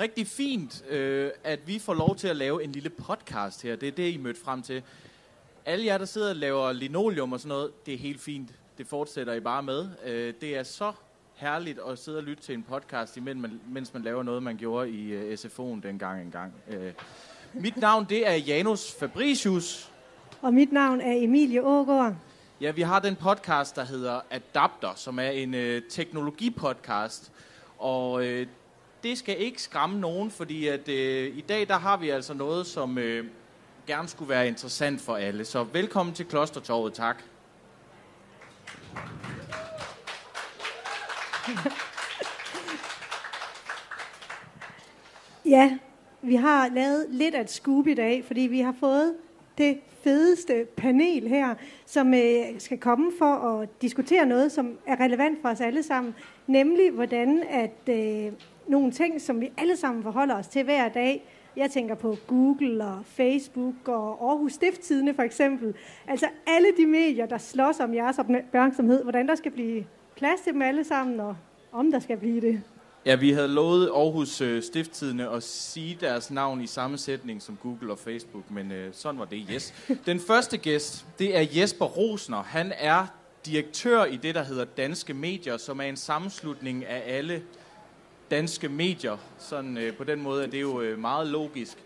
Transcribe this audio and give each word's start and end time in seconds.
rigtig 0.00 0.26
fint, 0.26 0.84
øh, 0.88 1.30
at 1.44 1.60
vi 1.66 1.78
får 1.78 1.94
lov 1.94 2.16
til 2.16 2.28
at 2.28 2.36
lave 2.36 2.64
en 2.64 2.72
lille 2.72 2.90
podcast 2.90 3.62
her. 3.62 3.76
Det 3.76 3.88
er 3.88 3.92
det, 3.92 4.12
I 4.12 4.16
mødte 4.16 4.40
frem 4.40 4.62
til. 4.62 4.82
Alle 5.66 5.86
jer, 5.86 5.98
der 5.98 6.04
sidder 6.04 6.30
og 6.30 6.36
laver 6.36 6.72
linoleum 6.72 7.32
og 7.32 7.40
sådan 7.40 7.48
noget, 7.48 7.86
det 7.86 7.94
er 7.94 7.98
helt 7.98 8.20
fint. 8.20 8.50
Det 8.78 8.86
fortsætter 8.86 9.32
I 9.32 9.40
bare 9.40 9.62
med. 9.62 9.88
Øh, 10.04 10.34
det 10.40 10.56
er 10.56 10.62
så 10.62 10.92
herligt 11.34 11.78
at 11.88 11.98
sidde 11.98 12.18
og 12.18 12.24
lytte 12.24 12.42
til 12.42 12.54
en 12.54 12.62
podcast, 12.62 13.16
imens 13.16 13.40
man, 13.40 13.60
mens 13.68 13.94
man 13.94 14.02
laver 14.02 14.22
noget, 14.22 14.42
man 14.42 14.56
gjorde 14.56 14.90
i 14.90 15.16
uh, 15.16 15.32
SFO'en 15.32 15.82
dengang 15.82 16.22
engang. 16.22 16.52
Øh, 16.68 16.92
mit 17.52 17.76
navn, 17.76 18.06
det 18.08 18.28
er 18.28 18.34
Janus 18.34 18.94
Fabricius. 19.00 19.90
Og 20.42 20.54
mit 20.54 20.72
navn 20.72 21.00
er 21.00 21.12
Emilie 21.12 21.62
Ågaard. 21.64 22.14
Ja, 22.60 22.70
vi 22.70 22.82
har 22.82 23.00
den 23.00 23.16
podcast, 23.16 23.76
der 23.76 23.84
hedder 23.84 24.20
Adapter, 24.30 24.92
som 24.96 25.18
er 25.18 25.30
en 25.30 25.54
øh, 25.54 25.82
teknologipodcast. 25.90 27.32
Og 27.78 28.26
øh, 28.26 28.46
det 29.02 29.18
skal 29.18 29.40
ikke 29.42 29.62
skræmme 29.62 30.00
nogen, 30.00 30.30
fordi 30.30 30.66
at 30.66 30.88
øh, 30.88 31.36
i 31.36 31.40
dag 31.40 31.68
der 31.68 31.78
har 31.78 31.96
vi 31.96 32.10
altså 32.10 32.34
noget, 32.34 32.66
som 32.66 32.98
øh, 32.98 33.26
gerne 33.86 34.08
skulle 34.08 34.28
være 34.28 34.48
interessant 34.48 35.00
for 35.00 35.16
alle. 35.16 35.44
Så 35.44 35.64
velkommen 35.64 36.14
til 36.14 36.26
Klostertorvet, 36.26 36.94
tak. 36.94 37.22
Ja, 45.44 45.78
vi 46.22 46.34
har 46.34 46.68
lavet 46.68 47.06
lidt 47.08 47.34
af 47.34 47.40
et 47.40 47.50
scoop 47.50 47.86
i 47.86 47.94
dag, 47.94 48.24
fordi 48.24 48.40
vi 48.40 48.60
har 48.60 48.74
fået 48.80 49.14
det 49.58 49.80
fedeste 50.04 50.66
panel 50.76 51.28
her, 51.28 51.54
som 51.86 52.14
øh, 52.14 52.44
skal 52.58 52.78
komme 52.78 53.12
for 53.18 53.34
at 53.34 53.82
diskutere 53.82 54.26
noget, 54.26 54.52
som 54.52 54.78
er 54.86 55.00
relevant 55.00 55.38
for 55.42 55.48
os 55.48 55.60
alle 55.60 55.82
sammen, 55.82 56.14
nemlig 56.46 56.90
hvordan 56.90 57.42
at 57.50 57.88
øh, 57.88 58.32
nogle 58.66 58.92
ting, 58.92 59.20
som 59.20 59.40
vi 59.40 59.50
alle 59.58 59.76
sammen 59.76 60.02
forholder 60.02 60.34
os 60.34 60.48
til 60.48 60.64
hver 60.64 60.88
dag, 60.88 61.28
jeg 61.56 61.70
tænker 61.70 61.94
på 61.94 62.16
Google 62.26 62.84
og 62.84 63.02
Facebook 63.04 63.88
og 63.88 64.30
Aarhus 64.30 64.52
Stifttidene 64.52 65.14
for 65.14 65.22
eksempel. 65.22 65.74
Altså 66.08 66.26
alle 66.46 66.68
de 66.76 66.86
medier, 66.86 67.26
der 67.26 67.38
slås 67.38 67.80
om 67.80 67.94
jeres 67.94 68.18
opmærksomhed, 68.18 69.02
hvordan 69.02 69.28
der 69.28 69.34
skal 69.34 69.50
blive 69.52 69.84
plads 70.16 70.40
til 70.40 70.52
dem 70.52 70.62
alle 70.62 70.84
sammen, 70.84 71.20
og 71.20 71.36
om 71.72 71.90
der 71.90 71.98
skal 71.98 72.16
blive 72.16 72.40
det. 72.40 72.62
Ja, 73.06 73.14
vi 73.14 73.32
havde 73.32 73.48
lovet 73.48 73.86
Aarhus 73.86 74.40
øh, 74.40 74.62
Stifttidene 74.62 75.30
at 75.30 75.42
sige 75.42 75.98
deres 76.00 76.30
navn 76.30 76.60
i 76.60 76.66
samme 76.66 76.98
sætning 76.98 77.42
som 77.42 77.58
Google 77.62 77.92
og 77.92 77.98
Facebook, 77.98 78.50
men 78.50 78.72
øh, 78.72 78.88
sådan 78.92 79.18
var 79.18 79.24
det, 79.24 79.46
yes. 79.54 79.74
Den 80.06 80.20
første 80.20 80.56
gæst, 80.56 81.06
det 81.18 81.36
er 81.36 81.44
Jesper 81.56 81.84
Rosner. 81.84 82.42
Han 82.42 82.72
er 82.78 83.06
direktør 83.46 84.04
i 84.04 84.16
det, 84.16 84.34
der 84.34 84.42
hedder 84.42 84.64
Danske 84.64 85.14
Medier, 85.14 85.56
som 85.56 85.80
er 85.80 85.84
en 85.84 85.96
sammenslutning 85.96 86.86
af 86.86 87.02
alle 87.06 87.42
danske 88.32 88.68
medier. 88.68 89.16
Sådan 89.38 89.78
øh, 89.78 89.96
på 89.96 90.04
den 90.04 90.22
måde 90.22 90.44
er 90.44 90.46
det 90.46 90.60
jo 90.60 90.80
øh, 90.80 90.98
meget 90.98 91.26
logisk. 91.26 91.78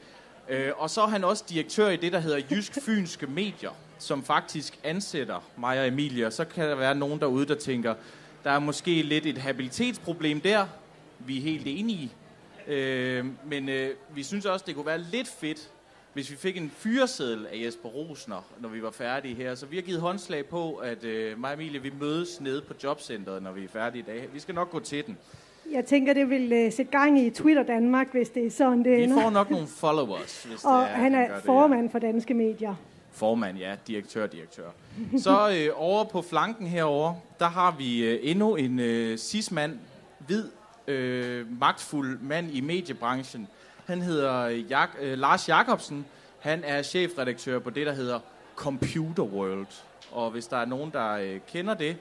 Øh, 0.49 0.73
og 0.77 0.91
så 0.91 1.03
er 1.03 1.07
han 1.07 1.25
også 1.25 1.45
direktør 1.49 1.89
i 1.89 1.97
det, 1.97 2.13
der 2.13 2.19
hedder 2.19 2.41
Jysk 2.51 2.79
Fynske 2.83 3.27
Medier, 3.27 3.71
som 3.99 4.25
faktisk 4.25 4.79
ansætter 4.85 5.41
mig 5.57 5.81
og 5.81 5.87
Emilie. 5.87 6.27
Og 6.27 6.33
så 6.33 6.45
kan 6.45 6.69
der 6.69 6.75
være 6.75 6.95
nogen 6.95 7.21
derude, 7.21 7.47
der 7.47 7.55
tænker, 7.55 7.95
der 8.45 8.51
er 8.51 8.59
måske 8.59 9.03
lidt 9.03 9.27
et 9.27 9.39
habilitetsproblem 9.39 10.41
der. 10.41 10.67
Vi 11.19 11.39
er 11.39 11.43
helt 11.43 11.67
enige. 11.67 12.13
Øh, 12.67 13.27
men 13.47 13.69
øh, 13.69 13.91
vi 14.15 14.23
synes 14.23 14.47
også, 14.47 14.65
det 14.67 14.75
kunne 14.75 14.87
være 14.87 15.01
lidt 15.01 15.29
fedt, 15.29 15.71
hvis 16.13 16.31
vi 16.31 16.37
fik 16.37 16.57
en 16.57 16.73
fyreseddel 16.77 17.47
af 17.47 17.65
Jesper 17.65 17.89
Rosner, 17.89 18.47
når 18.61 18.69
vi 18.69 18.83
var 18.83 18.91
færdige 18.91 19.35
her. 19.35 19.55
Så 19.55 19.67
vi 19.67 19.77
har 19.77 19.83
givet 19.83 20.01
håndslag 20.01 20.47
på, 20.47 20.75
at 20.75 21.05
øh, 21.05 21.41
mig 21.41 21.49
og 21.49 21.55
Emilie, 21.55 21.83
vi 21.83 21.93
mødes 22.01 22.41
nede 22.41 22.63
på 22.63 22.75
jobcentret, 22.85 23.43
når 23.43 23.53
vi 23.53 23.65
er 23.65 23.69
færdige 23.69 24.03
i 24.03 24.07
dag. 24.07 24.29
Vi 24.33 24.41
skal 24.41 24.55
nok 24.55 24.71
gå 24.71 24.81
til 24.81 25.07
den. 25.07 25.19
Jeg 25.73 25.85
tænker, 25.85 26.13
det 26.15 26.31
vil 26.31 26.67
uh, 26.67 26.73
sætte 26.73 26.93
gang 26.93 27.19
i 27.21 27.31
Twitter 27.31 27.63
Danmark, 27.63 28.07
hvis 28.13 28.29
det 28.29 28.47
er 28.47 28.51
sådan, 28.51 28.79
det 28.85 28.97
Vi 28.99 29.03
ender. 29.05 29.23
får 29.23 29.31
nok 29.31 29.51
nogle 29.51 29.67
followers, 29.67 30.43
hvis 30.45 30.65
Og 30.65 30.73
det 30.83 30.83
er, 30.91 30.95
han 30.97 31.15
er 31.15 31.35
det, 31.35 31.45
formand 31.45 31.91
for 31.91 31.99
Danske 31.99 32.35
Medier. 32.35 32.75
Formand, 33.13 33.59
ja. 33.59 33.75
Direktør, 33.87 34.27
direktør. 34.27 34.69
Så 35.19 35.51
øh, 35.59 35.69
over 35.75 36.05
på 36.05 36.23
flanken 36.23 36.67
herover, 36.67 37.15
der 37.39 37.47
har 37.49 37.75
vi 37.79 38.05
øh, 38.05 38.19
endnu 38.23 38.57
en 38.57 38.79
øh, 38.81 39.19
cis-mand, 39.19 39.79
hvid, 40.27 40.45
øh, 40.87 41.61
magtfuld 41.61 42.19
mand 42.23 42.51
i 42.53 42.61
mediebranchen. 42.61 43.49
Han 43.87 44.03
hedder 44.03 44.41
øh, 44.41 44.59
Jak- 44.71 45.03
øh, 45.03 45.19
Lars 45.19 45.49
Jakobsen. 45.49 46.07
Han 46.39 46.63
er 46.65 46.83
chefredaktør 46.83 47.59
på 47.59 47.71
det, 47.71 47.87
der 47.87 47.93
hedder 47.93 48.19
Computer 48.57 49.23
World. 49.23 49.67
Og 50.13 50.31
hvis 50.31 50.47
der 50.47 50.57
er 50.57 50.65
nogen, 50.65 50.91
der 50.93 51.13
øh, 51.13 51.39
kender 51.53 51.75
det, 51.75 51.97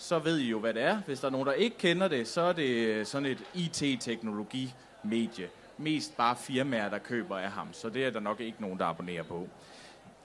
så 0.00 0.18
ved 0.18 0.38
I 0.38 0.48
jo, 0.50 0.58
hvad 0.58 0.74
det 0.74 0.82
er. 0.82 0.98
Hvis 1.06 1.20
der 1.20 1.26
er 1.26 1.32
nogen, 1.32 1.46
der 1.46 1.52
ikke 1.52 1.78
kender 1.78 2.08
det, 2.08 2.28
så 2.28 2.40
er 2.40 2.52
det 2.52 2.68
øh, 2.68 3.06
sådan 3.06 3.26
et 3.26 3.38
IT-teknologi-medie. 3.54 5.48
Mest 5.78 6.16
bare 6.16 6.36
firmaer, 6.36 6.88
der 6.88 6.98
køber 6.98 7.38
af 7.38 7.50
ham. 7.50 7.68
Så 7.72 7.88
det 7.88 8.04
er 8.04 8.10
der 8.10 8.20
nok 8.20 8.40
ikke 8.40 8.62
nogen, 8.62 8.78
der 8.78 8.86
abonnerer 8.86 9.22
på. 9.22 9.48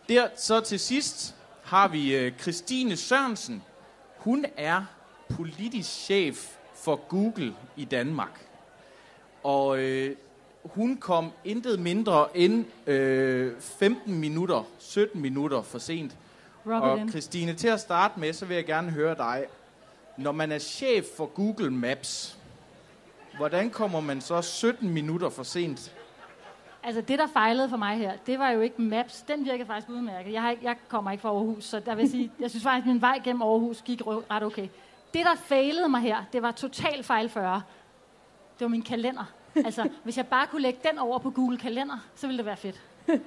Der 0.10 0.28
så 0.36 0.60
til 0.60 0.80
sidst 0.80 1.36
har 1.64 1.88
vi 1.88 2.16
øh, 2.16 2.32
Christine 2.42 2.96
Sørensen. 2.96 3.64
Hun 4.18 4.46
er 4.58 4.86
politisk 5.30 5.90
chef 5.90 6.56
for 6.76 6.96
Google 6.96 7.56
i 7.76 7.86
Danmark. 7.86 8.48
Og 9.44 9.80
øh, 9.80 10.16
hun 10.64 10.98
kom 10.98 11.32
intet 11.44 11.80
mindre 11.80 12.38
end 12.38 12.66
øh, 12.90 13.60
15 13.60 14.20
minutter, 14.20 14.64
17 14.80 15.22
minutter 15.22 15.62
for 15.62 15.80
sent. 15.80 16.18
Rub 16.66 16.84
Og. 16.84 17.10
Christine, 17.10 17.54
til 17.54 17.68
at 17.68 17.80
starte 17.80 18.20
med, 18.20 18.34
så 18.34 18.46
vil 18.46 18.56
jeg 18.56 18.66
gerne 18.66 18.92
høre 18.92 19.16
dig. 19.16 19.46
Når 20.18 20.32
man 20.32 20.52
er 20.52 20.60
chef 20.60 21.06
for 21.18 21.26
Google 21.26 21.72
Maps, 21.72 22.38
hvordan 23.38 23.70
kommer 23.70 24.00
man 24.00 24.22
så 24.22 24.42
17 24.42 24.90
minutter 24.90 25.30
for 25.30 25.44
sent? 25.44 25.96
Altså 26.84 27.02
det, 27.02 27.20
der 27.20 27.28
fejlede 27.28 27.70
for 27.70 27.78
mig 27.78 27.98
her, 27.98 28.14
det 28.26 28.40
var 28.40 28.50
jo 28.50 28.62
ikke 28.62 28.82
Maps. 28.82 29.22
Den 29.22 29.46
virkede 29.46 29.68
faktisk 29.68 29.90
udmærket. 29.90 30.34
Jeg, 30.34 30.42
har 30.42 30.52
ikke, 30.52 30.66
jeg 30.66 30.76
kommer 30.88 31.12
ikke 31.12 31.22
fra 31.22 31.30
Aarhus, 31.30 31.64
så 31.64 31.80
der 31.80 31.96
vil 31.96 32.10
sige, 32.10 32.32
jeg 32.40 32.50
synes 32.50 32.64
faktisk, 32.64 32.88
at 32.88 32.94
min 32.94 33.02
vej 33.02 33.22
gennem 33.24 33.42
Aarhus 33.42 33.82
gik 33.82 34.02
ret 34.08 34.44
okay. 34.44 34.68
Det, 35.14 35.26
der 35.26 35.36
fejlede 35.36 35.90
mig 35.90 36.02
her, 36.02 36.24
det 36.34 36.42
var 36.42 36.52
total 36.52 37.04
fejl 37.04 37.30
40. 37.30 37.62
Det 38.60 38.66
var 38.66 38.68
min 38.68 38.82
kalender. 38.82 39.34
Altså, 39.56 39.90
hvis 40.04 40.18
jeg 40.18 40.28
bare 40.28 40.48
kunne 40.48 40.62
lægge 40.62 40.80
den 40.90 40.98
over 40.98 41.20
på 41.20 41.30
Google 41.30 41.58
Kalender, 41.58 41.98
så 42.16 42.28
ville 42.28 42.38
det 42.38 42.46
være 42.46 42.58
fedt. 42.58 42.82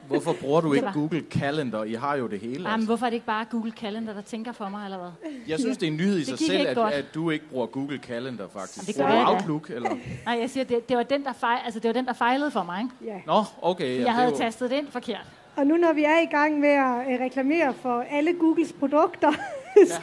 Hvorfor 0.09 0.33
bruger 0.41 0.61
du 0.61 0.73
ikke 0.73 0.87
var- 0.87 0.93
Google 0.93 1.25
Calendar? 1.31 1.85
I 1.85 1.93
har 1.95 2.17
jo 2.17 2.27
det 2.27 2.41
hele. 2.41 2.53
Jamen, 2.55 2.67
Altså. 2.67 2.87
hvorfor 2.87 3.07
er 3.07 3.11
det 3.11 3.15
ikke 3.15 3.27
bare 3.27 3.45
Google 3.51 3.71
Calendar, 3.73 4.13
der 4.13 4.21
tænker 4.23 4.53
for 4.53 4.69
mig, 4.69 4.85
eller 4.85 4.99
hvad? 4.99 5.31
Jeg 5.49 5.59
synes, 5.59 5.79
det 5.79 5.87
er 5.87 5.91
en 5.91 5.97
nyhed 5.97 6.19
i 6.19 6.25
sig 6.25 6.39
selv, 6.39 6.67
at, 6.69 6.77
godt. 6.77 6.95
at 6.95 7.05
du 7.15 7.31
ikke 7.31 7.45
bruger 7.49 7.67
Google 7.67 7.99
Calendar, 7.99 8.47
faktisk. 8.53 8.99
Jamen, 8.99 9.11
det 9.13 9.17
Bruger 9.17 9.27
du. 9.27 9.33
Outlook, 9.33 9.71
eller? 9.71 9.91
Nej, 10.27 10.39
jeg 10.41 10.51
siger, 10.51 10.65
det, 10.65 10.89
det, 10.89 10.97
var 10.97 11.03
den, 11.03 11.25
der 11.25 11.33
fejl, 11.33 11.59
altså, 11.65 11.81
det 11.81 11.89
var 11.89 11.93
den, 11.93 12.07
der 12.07 12.13
fejlede 12.13 12.51
for 12.51 12.63
mig. 12.63 12.81
Ikke? 12.83 13.13
Ja. 13.15 13.21
Nå, 13.27 13.43
okay. 13.63 13.99
Ja, 13.99 14.05
Jeg 14.05 14.13
havde 14.15 14.27
det 14.27 14.33
jo- 14.33 14.39
tastet 14.39 14.71
det 14.71 14.77
ind 14.77 14.87
forkert. 14.91 15.27
Og 15.57 15.67
nu 15.67 15.77
når 15.77 15.93
vi 15.93 16.05
er 16.05 16.21
i 16.23 16.27
gang 16.27 16.61
med 16.61 16.69
at 16.69 17.13
øh, 17.13 17.21
reklamere 17.25 17.75
for 17.75 18.05
alle 18.11 18.33
Googles 18.33 18.73
produkter, 18.73 19.33
så, 19.93 20.01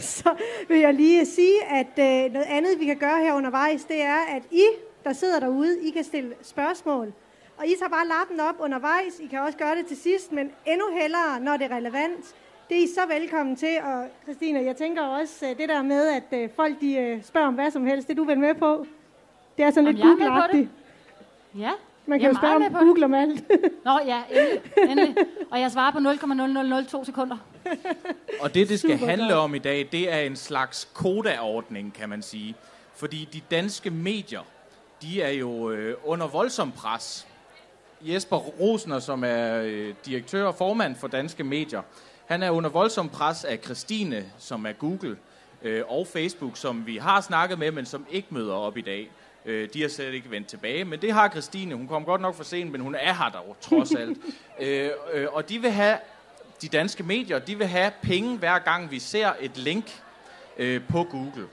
så 0.00 0.30
vil 0.68 0.80
jeg 0.80 0.94
lige 0.94 1.26
sige, 1.26 1.64
at 1.70 1.86
øh, 1.98 2.32
noget 2.32 2.46
andet, 2.48 2.70
vi 2.80 2.84
kan 2.84 2.96
gøre 2.96 3.18
her 3.24 3.34
undervejs, 3.34 3.84
det 3.84 4.02
er, 4.02 4.18
at 4.36 4.42
I, 4.50 4.62
der 5.04 5.12
sidder 5.12 5.40
derude, 5.40 5.76
I 5.82 5.90
kan 5.90 6.04
stille 6.04 6.32
spørgsmål. 6.42 7.12
Og 7.58 7.66
I 7.66 7.74
tager 7.78 7.88
bare 7.90 8.06
lappen 8.08 8.40
op 8.40 8.54
undervejs. 8.60 9.20
I 9.20 9.26
kan 9.26 9.38
også 9.40 9.58
gøre 9.58 9.74
det 9.76 9.86
til 9.86 9.96
sidst, 9.96 10.32
men 10.32 10.50
endnu 10.66 10.86
hellere, 11.00 11.40
når 11.40 11.56
det 11.56 11.72
er 11.72 11.76
relevant. 11.76 12.34
Det 12.68 12.78
er 12.78 12.82
I 12.82 12.86
så 12.94 13.00
velkommen 13.08 13.56
til. 13.56 13.78
Og 13.84 14.08
Christina, 14.22 14.64
jeg 14.64 14.76
tænker 14.76 15.02
også 15.02 15.46
øh, 15.46 15.58
det 15.58 15.68
der 15.68 15.82
med, 15.82 16.08
at 16.08 16.38
øh, 16.42 16.48
folk 16.56 16.80
de, 16.80 16.94
øh, 16.96 17.22
spørger 17.24 17.46
om 17.48 17.54
hvad 17.54 17.70
som 17.70 17.86
helst, 17.86 18.08
det 18.08 18.14
er 18.14 18.16
du 18.16 18.24
vel 18.24 18.38
med 18.38 18.54
på? 18.54 18.86
Det 19.58 19.64
er 19.64 19.70
sådan 19.70 19.88
Om 19.88 19.94
lidt 19.94 20.04
er 20.06 20.08
Google-agtigt. 20.10 20.66
Ja, 21.58 21.70
Man 22.06 22.20
Jeg 22.20 22.20
kan 22.20 22.30
jo 22.30 22.38
spørge 22.38 22.66
om. 22.66 22.86
Google 22.86 23.04
om 23.04 23.14
alt. 23.14 23.44
Nå 23.84 23.98
ja, 24.06 24.22
endelig, 24.30 24.62
endelig. 24.90 25.16
Og 25.50 25.60
jeg 25.60 25.70
svarer 25.70 25.92
på 25.92 25.98
0,0002 26.98 27.04
sekunder. 27.04 27.36
Og 28.40 28.54
det, 28.54 28.68
det 28.68 28.78
skal 28.78 28.98
Super 28.98 29.06
handle 29.06 29.26
godt. 29.28 29.38
om 29.38 29.54
i 29.54 29.58
dag, 29.58 29.88
det 29.92 30.12
er 30.12 30.18
en 30.20 30.36
slags 30.36 30.88
kodaordning, 30.94 31.94
kan 31.94 32.08
man 32.08 32.22
sige. 32.22 32.54
Fordi 32.94 33.28
de 33.32 33.40
danske 33.50 33.90
medier, 33.90 34.40
de 35.02 35.22
er 35.22 35.30
jo 35.30 35.70
øh, 35.70 35.96
under 36.04 36.26
voldsom 36.26 36.72
pres. 36.72 37.26
Jesper 38.04 38.36
Rosner, 38.36 38.98
som 38.98 39.24
er 39.24 39.62
øh, 39.62 39.94
direktør 40.06 40.44
og 40.44 40.54
formand 40.54 40.96
for 40.96 41.08
Danske 41.08 41.44
Medier, 41.44 41.82
han 42.26 42.42
er 42.42 42.50
under 42.50 42.70
voldsom 42.70 43.08
pres 43.08 43.44
af 43.44 43.58
Christine, 43.64 44.24
som 44.38 44.66
er 44.66 44.72
Google, 44.72 45.16
øh, 45.62 45.82
og 45.88 46.06
Facebook, 46.06 46.56
som 46.56 46.86
vi 46.86 46.96
har 46.96 47.20
snakket 47.20 47.58
med, 47.58 47.70
men 47.70 47.86
som 47.86 48.06
ikke 48.10 48.28
møder 48.30 48.54
op 48.54 48.76
i 48.76 48.80
dag. 48.80 49.10
Øh, 49.44 49.68
de 49.74 49.82
har 49.82 49.88
slet 49.88 50.14
ikke 50.14 50.30
vendt 50.30 50.48
tilbage, 50.48 50.84
men 50.84 51.02
det 51.02 51.12
har 51.12 51.28
Christine. 51.28 51.74
Hun 51.74 51.88
kom 51.88 52.04
godt 52.04 52.20
nok 52.20 52.34
for 52.34 52.44
sent, 52.44 52.72
men 52.72 52.80
hun 52.80 52.94
er 52.94 53.14
her 53.14 53.28
dog, 53.30 53.56
trods 53.60 53.94
alt. 53.94 54.18
øh, 54.60 54.90
øh, 55.12 55.26
og 55.32 55.48
de 55.48 55.58
vil 55.58 55.70
have, 55.70 55.98
de 56.62 56.68
danske 56.68 57.02
medier, 57.02 57.38
de 57.38 57.58
vil 57.58 57.66
have 57.66 57.92
penge 58.02 58.38
hver 58.38 58.58
gang 58.58 58.90
vi 58.90 58.98
ser 58.98 59.32
et 59.40 59.58
link 59.58 60.02
øh, 60.58 60.80
på 60.88 61.04
Google. 61.04 61.48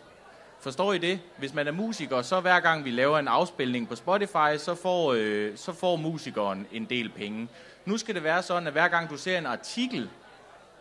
Forstår 0.62 0.94
I 0.94 0.98
det? 0.98 1.20
Hvis 1.38 1.54
man 1.54 1.68
er 1.68 1.72
musiker, 1.72 2.22
så 2.22 2.40
hver 2.40 2.60
gang 2.60 2.86
vi 2.86 2.92
laver 2.92 3.20
en 3.20 3.28
afspilning 3.28 3.90
på 3.90 3.96
Spotify, 3.96 4.58
så 4.58 4.76
får, 4.76 5.14
øh, 5.14 5.58
så 5.58 5.74
får 5.74 5.96
musikeren 5.96 6.68
en 6.72 6.86
del 6.86 7.10
penge. 7.10 7.48
Nu 7.86 7.98
skal 7.98 8.16
det 8.16 8.24
være 8.24 8.44
sådan, 8.44 8.68
at 8.68 8.74
hver 8.74 8.88
gang 8.88 9.10
du 9.10 9.18
ser 9.18 9.38
en 9.38 9.46
artikel, 9.46 10.10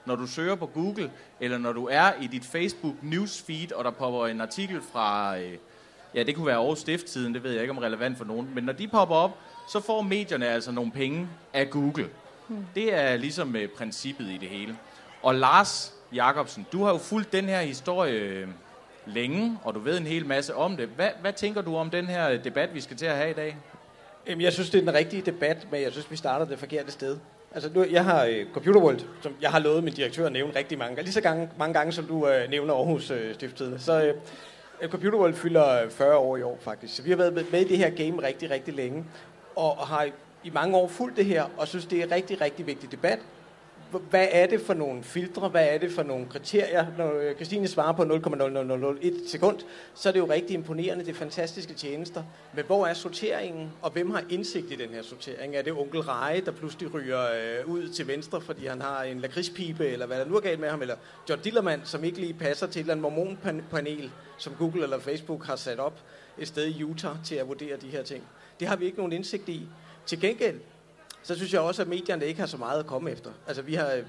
når 0.07 0.17
du 0.17 0.27
søger 0.27 0.55
på 0.55 0.67
Google, 0.67 1.11
eller 1.41 1.59
når 1.59 1.73
du 1.73 1.89
er 1.91 2.13
i 2.21 2.27
dit 2.27 2.45
Facebook 2.45 2.95
newsfeed, 3.03 3.73
og 3.73 3.85
der 3.85 3.91
popper 3.91 4.27
en 4.27 4.41
artikel 4.41 4.81
fra, 4.93 5.39
øh, 5.39 5.59
Ja, 6.15 6.23
det 6.23 6.35
kunne 6.35 6.47
være 6.47 6.57
Aarhus 6.57 6.79
Stifttiden, 6.79 7.35
det 7.35 7.43
ved 7.43 7.53
jeg 7.53 7.61
ikke 7.61 7.71
om 7.71 7.79
relevant 7.79 8.19
for 8.19 8.25
nogen. 8.25 8.51
Men 8.55 8.65
når 8.65 8.73
de 8.73 8.89
popper 8.89 9.15
op, 9.15 9.39
så 9.69 9.81
får 9.81 10.03
medierne 10.03 10.49
altså 10.49 10.73
nogle 10.73 10.91
penge 10.93 11.29
af 11.53 11.71
Google. 11.71 12.09
Hmm. 12.49 12.67
Det 12.75 12.95
er 12.95 13.17
ligesom 13.17 13.55
uh, 13.55 13.67
princippet 13.77 14.25
i 14.25 14.37
det 14.37 14.49
hele. 14.49 14.77
Og 15.23 15.35
Lars 15.35 15.95
Jakobsen, 16.13 16.67
du 16.73 16.85
har 16.85 16.93
jo 16.93 16.99
fulgt 16.99 17.33
den 17.33 17.45
her 17.45 17.61
historie 17.61 18.15
øh, 18.15 18.49
længe, 19.09 19.59
og 19.65 19.75
du 19.75 19.81
ved 19.81 19.99
en 19.99 20.07
hel 20.07 20.27
masse 20.27 20.55
om 20.55 20.77
det. 20.77 20.89
Hvad, 20.89 21.09
hvad 21.21 21.33
tænker 21.33 21.63
du 21.63 21.77
om 21.77 21.91
den 21.91 22.07
her 22.07 22.37
debat, 22.43 22.75
vi 22.75 22.81
skal 22.81 22.97
til 22.97 23.07
at 23.07 23.17
have 23.17 23.31
i 23.31 23.35
dag? 23.35 23.57
Jamen, 24.27 24.43
jeg 24.43 24.53
synes, 24.53 24.71
det 24.71 24.79
er 24.79 24.85
den 24.85 24.95
rigtige 24.95 25.23
debat, 25.23 25.67
men 25.71 25.83
jeg 25.83 25.93
synes, 25.93 26.11
vi 26.11 26.17
starter 26.17 26.47
det 26.47 26.59
forkerte 26.59 26.93
sted. 26.93 27.17
Altså, 27.55 27.71
nu, 27.75 27.85
jeg 27.91 28.05
har 28.05 28.27
uh, 28.27 28.53
Computer 28.53 28.81
World, 28.81 29.01
som 29.23 29.35
jeg 29.41 29.51
har 29.51 29.59
lovet 29.59 29.85
min 29.85 29.95
direktør 29.95 30.27
at 30.27 30.33
nævne 30.33 30.57
rigtig 30.57 30.79
mange 30.79 30.95
gange. 30.95 31.05
Lige 31.05 31.13
så 31.13 31.21
gange, 31.21 31.51
mange 31.59 31.75
gange, 31.75 31.93
som 31.93 32.05
du 32.05 32.15
uh, 32.15 32.51
nævner 32.51 32.75
Aarhus 32.75 33.11
øh, 33.11 33.29
uh, 33.29 33.35
Stifttiden. 33.35 33.79
Så 33.79 34.13
uh, 34.83 34.89
Computer 34.89 35.19
World 35.19 35.35
fylder 35.35 35.91
40 35.91 36.17
år 36.17 36.37
i 36.37 36.43
år, 36.43 36.59
faktisk. 36.61 36.97
Så 36.97 37.03
vi 37.03 37.11
har 37.11 37.17
været 37.17 37.33
med, 37.33 37.45
med 37.53 37.61
i 37.61 37.69
det 37.69 37.79
her 37.79 37.91
game 37.91 38.23
rigtig, 38.23 38.51
rigtig 38.51 38.75
længe. 38.75 39.05
Og, 39.57 39.79
og 39.79 39.87
har 39.87 40.09
i 40.45 40.51
mange 40.51 40.77
år 40.77 40.89
fulgt 40.89 41.17
det 41.17 41.25
her, 41.25 41.45
og 41.57 41.69
synes, 41.69 41.87
det 41.87 41.99
er 41.99 42.05
en 42.05 42.11
rigtig, 42.11 42.41
rigtig 42.41 42.67
vigtig 42.67 42.93
debat 42.93 43.19
hvad 44.11 44.29
er 44.31 44.47
det 44.47 44.61
for 44.61 44.75
nogle 44.75 45.03
filtre, 45.03 45.49
hvad 45.49 45.69
er 45.69 45.79
det 45.79 45.93
for 45.93 46.03
nogle 46.03 46.27
kriterier? 46.27 46.87
Når 46.99 47.13
øh, 47.21 47.35
Christine 47.35 47.69
svarer 47.69 47.93
på 47.93 48.03
0,0001 48.03 49.31
sekund, 49.31 49.59
så 49.95 50.09
er 50.09 50.13
det 50.13 50.21
jo 50.21 50.31
rigtig 50.31 50.55
imponerende, 50.55 51.05
det 51.05 51.11
er 51.11 51.17
fantastiske 51.17 51.75
tjenester. 51.75 52.23
Men 52.55 52.65
hvor 52.65 52.87
er 52.87 52.95
sorteringen, 52.95 53.73
og 53.83 53.91
hvem 53.91 54.11
har 54.11 54.25
indsigt 54.31 54.73
i 54.73 54.77
den 54.77 54.89
her 54.89 55.03
sortering? 55.03 55.57
Er 55.57 55.63
det 55.63 55.73
onkel 55.73 56.01
Reje, 56.01 56.41
der 56.41 56.53
pludselig 56.53 56.95
ryger 56.95 57.21
øh, 57.21 57.69
ud 57.69 57.89
til 57.89 58.07
venstre, 58.07 58.41
fordi 58.41 58.67
han 58.67 58.81
har 58.83 59.03
en 59.03 59.21
lakridspipe, 59.21 59.87
eller 59.87 60.07
hvad 60.07 60.19
der 60.19 60.25
nu 60.25 60.37
er 60.37 60.41
galt 60.41 60.61
med 60.61 60.69
ham, 60.69 60.83
eller 60.83 60.97
John 61.29 61.43
Dillermand, 61.43 61.81
som 61.85 62.05
ikke 62.05 62.21
lige 62.21 62.35
passer 62.35 62.67
til 62.67 62.81
et 62.81 62.83
eller 62.83 63.07
andet 63.07 63.37
mormonpanel, 63.37 64.11
som 64.39 64.55
Google 64.59 64.83
eller 64.83 64.99
Facebook 64.99 65.47
har 65.47 65.57
sat 65.57 65.79
op 65.79 66.01
et 66.39 66.49
sted 66.49 66.67
i 66.67 66.85
Utah 66.85 67.17
til 67.25 67.35
at 67.35 67.49
vurdere 67.49 67.77
de 67.77 67.89
her 67.89 68.03
ting. 68.03 68.25
Det 68.61 68.69
har 68.69 68.77
vi 68.77 68.85
ikke 68.85 68.97
nogen 68.97 69.13
indsigt 69.13 69.49
i. 69.49 69.69
Til 70.07 70.21
gengæld, 70.21 70.61
så 71.29 71.35
synes 71.35 71.53
jeg 71.53 71.61
også, 71.61 71.83
at 71.83 71.89
medierne 71.89 72.27
ikke 72.27 72.41
har 72.41 72.47
så 72.47 72.57
meget 72.57 72.79
at 72.79 72.87
komme 72.87 73.11
efter. 73.11 73.31
Altså, 73.47 73.63
vi 73.63 73.75
har, 73.75 73.93
øh, 73.93 74.03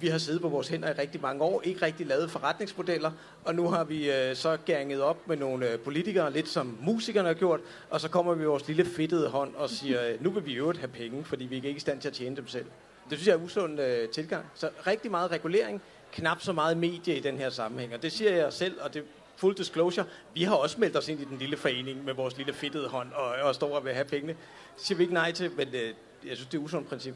vi 0.00 0.08
har 0.08 0.18
siddet 0.18 0.40
på 0.40 0.48
vores 0.48 0.68
hænder 0.68 0.88
i 0.88 0.92
rigtig 0.92 1.20
mange 1.20 1.42
år, 1.42 1.62
ikke 1.64 1.82
rigtig 1.82 2.06
lavet 2.06 2.30
forretningsmodeller, 2.30 3.10
og 3.44 3.54
nu 3.54 3.68
har 3.68 3.84
vi 3.84 4.10
øh, 4.10 4.36
så 4.36 4.58
gænget 4.64 5.00
op 5.00 5.28
med 5.28 5.36
nogle 5.36 5.72
øh, 5.72 5.78
politikere, 5.78 6.32
lidt 6.32 6.48
som 6.48 6.78
musikerne 6.82 7.28
har 7.28 7.34
gjort, 7.34 7.60
og 7.90 8.00
så 8.00 8.08
kommer 8.08 8.32
vi 8.34 8.38
med 8.38 8.46
vores 8.46 8.66
lille 8.66 8.84
fedtede 8.84 9.28
hånd 9.28 9.54
og 9.54 9.70
siger, 9.70 10.08
øh, 10.08 10.24
nu 10.24 10.30
vil 10.30 10.46
vi 10.46 10.52
jo 10.52 10.72
have 10.78 10.88
penge, 10.88 11.24
fordi 11.24 11.44
vi 11.44 11.58
er 11.58 11.62
ikke 11.62 11.76
i 11.76 11.80
stand 11.80 12.00
til 12.00 12.08
at 12.08 12.14
tjene 12.14 12.36
dem 12.36 12.48
selv. 12.48 12.66
Det 13.10 13.18
synes 13.18 13.26
jeg 13.26 13.34
er 13.34 13.44
usund 13.44 13.80
øh, 13.80 14.08
tilgang. 14.08 14.44
Så 14.54 14.70
rigtig 14.86 15.10
meget 15.10 15.30
regulering, 15.30 15.82
knap 16.12 16.42
så 16.42 16.52
meget 16.52 16.76
medie 16.76 17.16
i 17.16 17.20
den 17.20 17.38
her 17.38 17.50
sammenhæng, 17.50 17.94
og 17.94 18.02
det 18.02 18.12
siger 18.12 18.36
jeg 18.36 18.52
selv, 18.52 18.74
og 18.80 18.94
det 18.94 19.04
full 19.36 19.56
disclosure, 19.56 20.06
vi 20.34 20.42
har 20.42 20.54
også 20.54 20.80
meldt 20.80 20.96
os 20.96 21.08
ind 21.08 21.20
i 21.20 21.24
den 21.24 21.38
lille 21.38 21.56
forening 21.56 22.04
med 22.04 22.14
vores 22.14 22.36
lille 22.36 22.52
fedtede 22.52 22.88
hånd 22.88 23.12
og, 23.12 23.26
og 23.26 23.54
står 23.54 23.76
og 23.76 23.84
vil 23.84 23.92
have 23.92 24.04
pengene. 24.04 24.32
Det 24.76 24.84
siger 24.84 24.96
vi 24.96 25.02
ikke 25.02 25.14
nej 25.14 25.32
til, 25.32 25.50
men 25.56 25.68
øh, 25.74 25.94
jeg 26.26 26.36
synes, 26.36 26.48
det 26.48 26.58
er 26.58 26.62
usundt 26.62 26.88
princip. 26.88 27.14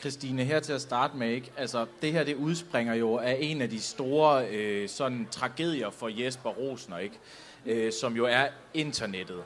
Christine, 0.00 0.44
her 0.44 0.60
til 0.60 0.72
at 0.72 0.80
starte 0.80 1.16
med, 1.16 1.28
ikke? 1.28 1.52
Altså, 1.56 1.86
det 2.02 2.12
her 2.12 2.24
det 2.24 2.34
udspringer 2.34 2.94
jo 2.94 3.18
af 3.18 3.38
en 3.40 3.62
af 3.62 3.70
de 3.70 3.80
store 3.80 4.48
øh, 4.48 4.88
sådan, 4.88 5.28
tragedier 5.30 5.90
for 5.90 6.08
Jesper 6.08 6.50
Rosner, 6.50 6.98
ikke? 6.98 7.18
Øh, 7.66 7.92
som 7.92 8.16
jo 8.16 8.24
er 8.24 8.46
internettet. 8.74 9.42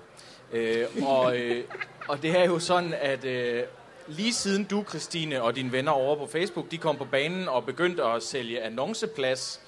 Øh, 0.52 0.86
og, 1.02 1.38
øh, 1.38 1.64
og 2.08 2.22
det 2.22 2.38
er 2.38 2.44
jo 2.44 2.58
sådan, 2.58 2.94
at 3.00 3.24
øh, 3.24 3.62
lige 4.08 4.32
siden 4.32 4.64
du, 4.64 4.84
Christine, 4.88 5.42
og 5.42 5.56
dine 5.56 5.72
venner 5.72 5.92
over 5.92 6.16
på 6.16 6.26
Facebook, 6.26 6.70
de 6.70 6.78
kom 6.78 6.96
på 6.96 7.04
banen 7.04 7.48
og 7.48 7.66
begyndte 7.66 8.04
at 8.04 8.22
sælge 8.22 8.62
annonceplads, 8.62 9.60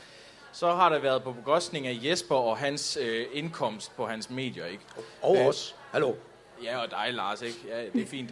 så 0.53 0.73
har 0.73 0.89
der 0.89 0.99
været 0.99 1.23
på 1.23 1.33
bekostning 1.33 1.87
af 1.87 1.99
Jesper 2.03 2.35
og 2.35 2.59
hans 2.59 2.99
øh, 3.01 3.27
indkomst 3.33 3.97
på 3.97 4.07
hans 4.07 4.31
medier, 4.31 4.67
ikke? 4.67 4.85
Og 5.23 5.37
øh, 5.37 5.47
os. 5.47 5.77
Hallo. 5.93 6.15
Ja, 6.63 6.83
og 6.83 6.91
dig, 6.91 7.15
Lars, 7.15 7.43
ikke? 7.43 7.59
Ja, 7.69 7.85
det 7.93 8.03
er 8.03 8.07
fint. 8.07 8.31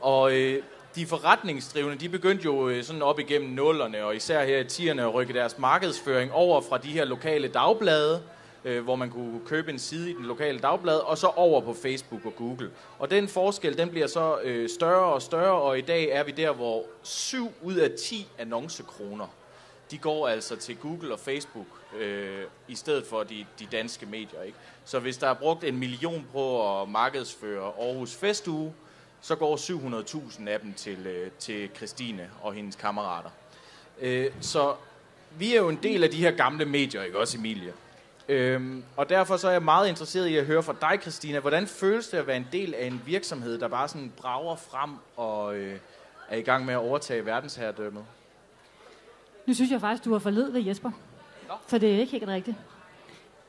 Og 0.00 0.32
øh, 0.32 0.62
de 0.94 1.06
forretningsdrivende, 1.06 1.96
de 1.96 2.08
begyndte 2.08 2.44
jo 2.44 2.68
øh, 2.68 2.84
sådan 2.84 3.02
op 3.02 3.18
igennem 3.18 3.50
nullerne, 3.50 4.04
og 4.04 4.16
især 4.16 4.44
her 4.44 4.58
i 4.58 4.64
tierne, 4.64 5.02
at 5.02 5.14
rykke 5.14 5.32
deres 5.32 5.58
markedsføring 5.58 6.32
over 6.32 6.60
fra 6.60 6.78
de 6.78 6.88
her 6.88 7.04
lokale 7.04 7.48
dagblade, 7.48 8.22
øh, 8.64 8.84
hvor 8.84 8.96
man 8.96 9.10
kunne 9.10 9.40
købe 9.46 9.70
en 9.70 9.78
side 9.78 10.10
i 10.10 10.14
den 10.14 10.24
lokale 10.24 10.58
dagblad, 10.58 10.96
og 10.96 11.18
så 11.18 11.26
over 11.26 11.60
på 11.60 11.74
Facebook 11.74 12.26
og 12.26 12.36
Google. 12.36 12.70
Og 12.98 13.10
den 13.10 13.28
forskel, 13.28 13.78
den 13.78 13.90
bliver 13.90 14.06
så 14.06 14.38
øh, 14.42 14.68
større 14.68 15.12
og 15.12 15.22
større, 15.22 15.62
og 15.62 15.78
i 15.78 15.82
dag 15.82 16.04
er 16.04 16.24
vi 16.24 16.32
der, 16.32 16.52
hvor 16.52 16.84
7 17.02 17.52
ud 17.62 17.74
af 17.74 17.90
10 17.90 18.28
annoncekroner, 18.38 19.26
de 19.90 19.98
går 19.98 20.28
altså 20.28 20.56
til 20.56 20.76
Google 20.76 21.12
og 21.12 21.20
Facebook, 21.20 21.66
øh, 21.98 22.44
i 22.68 22.74
stedet 22.74 23.06
for 23.06 23.22
de, 23.22 23.46
de 23.58 23.66
danske 23.72 24.06
medier. 24.06 24.42
Ikke? 24.42 24.58
Så 24.88 24.98
hvis 24.98 25.16
der 25.16 25.28
er 25.28 25.34
brugt 25.34 25.64
en 25.64 25.78
million 25.78 26.26
på 26.32 26.80
at 26.82 26.88
markedsføre 26.88 27.64
Aarhus 27.64 28.14
Festuge, 28.14 28.74
så 29.20 29.36
går 29.36 29.56
700.000 29.56 30.48
af 30.48 30.60
dem 30.60 30.72
til, 30.74 31.06
øh, 31.06 31.30
til 31.38 31.70
Christine 31.76 32.30
og 32.42 32.52
hendes 32.52 32.76
kammerater. 32.76 33.30
Øh, 34.00 34.30
så 34.40 34.74
vi 35.38 35.54
er 35.54 35.58
jo 35.58 35.68
en 35.68 35.78
del 35.82 36.04
af 36.04 36.10
de 36.10 36.16
her 36.16 36.30
gamle 36.30 36.64
medier, 36.64 37.02
ikke 37.02 37.18
også 37.18 37.38
Emilie? 37.38 37.72
Øhm, 38.28 38.84
og 38.96 39.08
derfor 39.08 39.36
så 39.36 39.48
er 39.48 39.52
jeg 39.52 39.62
meget 39.62 39.88
interesseret 39.88 40.26
i 40.26 40.36
at 40.36 40.46
høre 40.46 40.62
fra 40.62 40.74
dig, 40.80 40.98
Christina. 41.02 41.40
Hvordan 41.40 41.66
føles 41.66 42.08
det 42.08 42.18
at 42.18 42.26
være 42.26 42.36
en 42.36 42.48
del 42.52 42.74
af 42.74 42.86
en 42.86 43.02
virksomhed, 43.06 43.58
der 43.58 43.68
bare 43.68 43.88
sådan 43.88 44.12
brager 44.16 44.56
frem 44.56 44.90
og 45.16 45.56
øh, 45.56 45.78
er 46.28 46.36
i 46.36 46.42
gang 46.42 46.64
med 46.64 46.74
at 46.74 46.78
overtage 46.78 47.26
verdensherredømmet? 47.26 48.04
Nu 49.46 49.54
synes 49.54 49.70
jeg 49.70 49.80
faktisk, 49.80 50.04
du 50.04 50.12
har 50.12 50.18
forledet 50.18 50.54
ved 50.54 50.60
Jesper. 50.60 50.90
For 51.66 51.78
det 51.78 51.94
er 51.94 51.98
ikke 51.98 52.12
helt 52.12 52.28
rigtigt. 52.28 52.56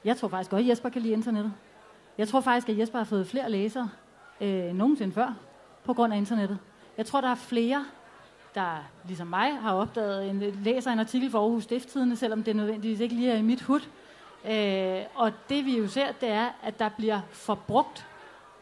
Jeg 0.06 0.18
tror 0.18 0.28
faktisk 0.28 0.51
godt, 0.51 0.62
at 0.62 0.68
Jesper 0.68 0.90
kan 0.90 1.01
lide 1.01 1.13
internettet. 1.13 1.54
Jeg 2.18 2.28
tror 2.28 2.42
faktisk, 2.42 2.69
at 2.69 2.78
Jesper 2.78 2.98
har 2.98 3.06
fået 3.06 3.28
flere 3.28 3.51
læsere 3.51 3.90
øh, 4.42 4.69
end 4.69 4.78
nogensinde 4.78 5.13
før 5.13 5.34
på 5.84 5.94
grund 5.94 6.13
af 6.13 6.18
internettet. 6.18 6.57
Jeg 6.98 7.06
tror, 7.06 7.22
der 7.22 7.28
er 7.28 7.36
flere, 7.36 7.86
der 8.56 8.90
ligesom 9.07 9.28
mig 9.28 9.57
har 9.57 9.74
opdaget, 9.74 10.30
en, 10.30 10.40
læser 10.63 10.92
en 10.92 11.00
artikel 11.00 11.31
for 11.31 11.40
Aarhus 11.40 11.63
Stifttidende, 11.63 12.16
selvom 12.16 12.44
det 12.44 12.56
nødvendigvis 12.56 13.00
ikke 13.00 13.16
lige 13.16 13.31
er 13.31 13.38
i 13.38 13.42
mit 13.42 13.62
hud. 13.62 13.80
Øh, 14.50 15.01
og 15.16 15.31
det 15.50 15.66
vi 15.66 15.78
jo 15.78 15.88
ser, 15.88 16.12
det 16.12 16.30
er, 16.30 16.50
at 16.63 16.80
der 16.80 16.90
bliver 16.90 17.19
forbrugt, 17.31 18.06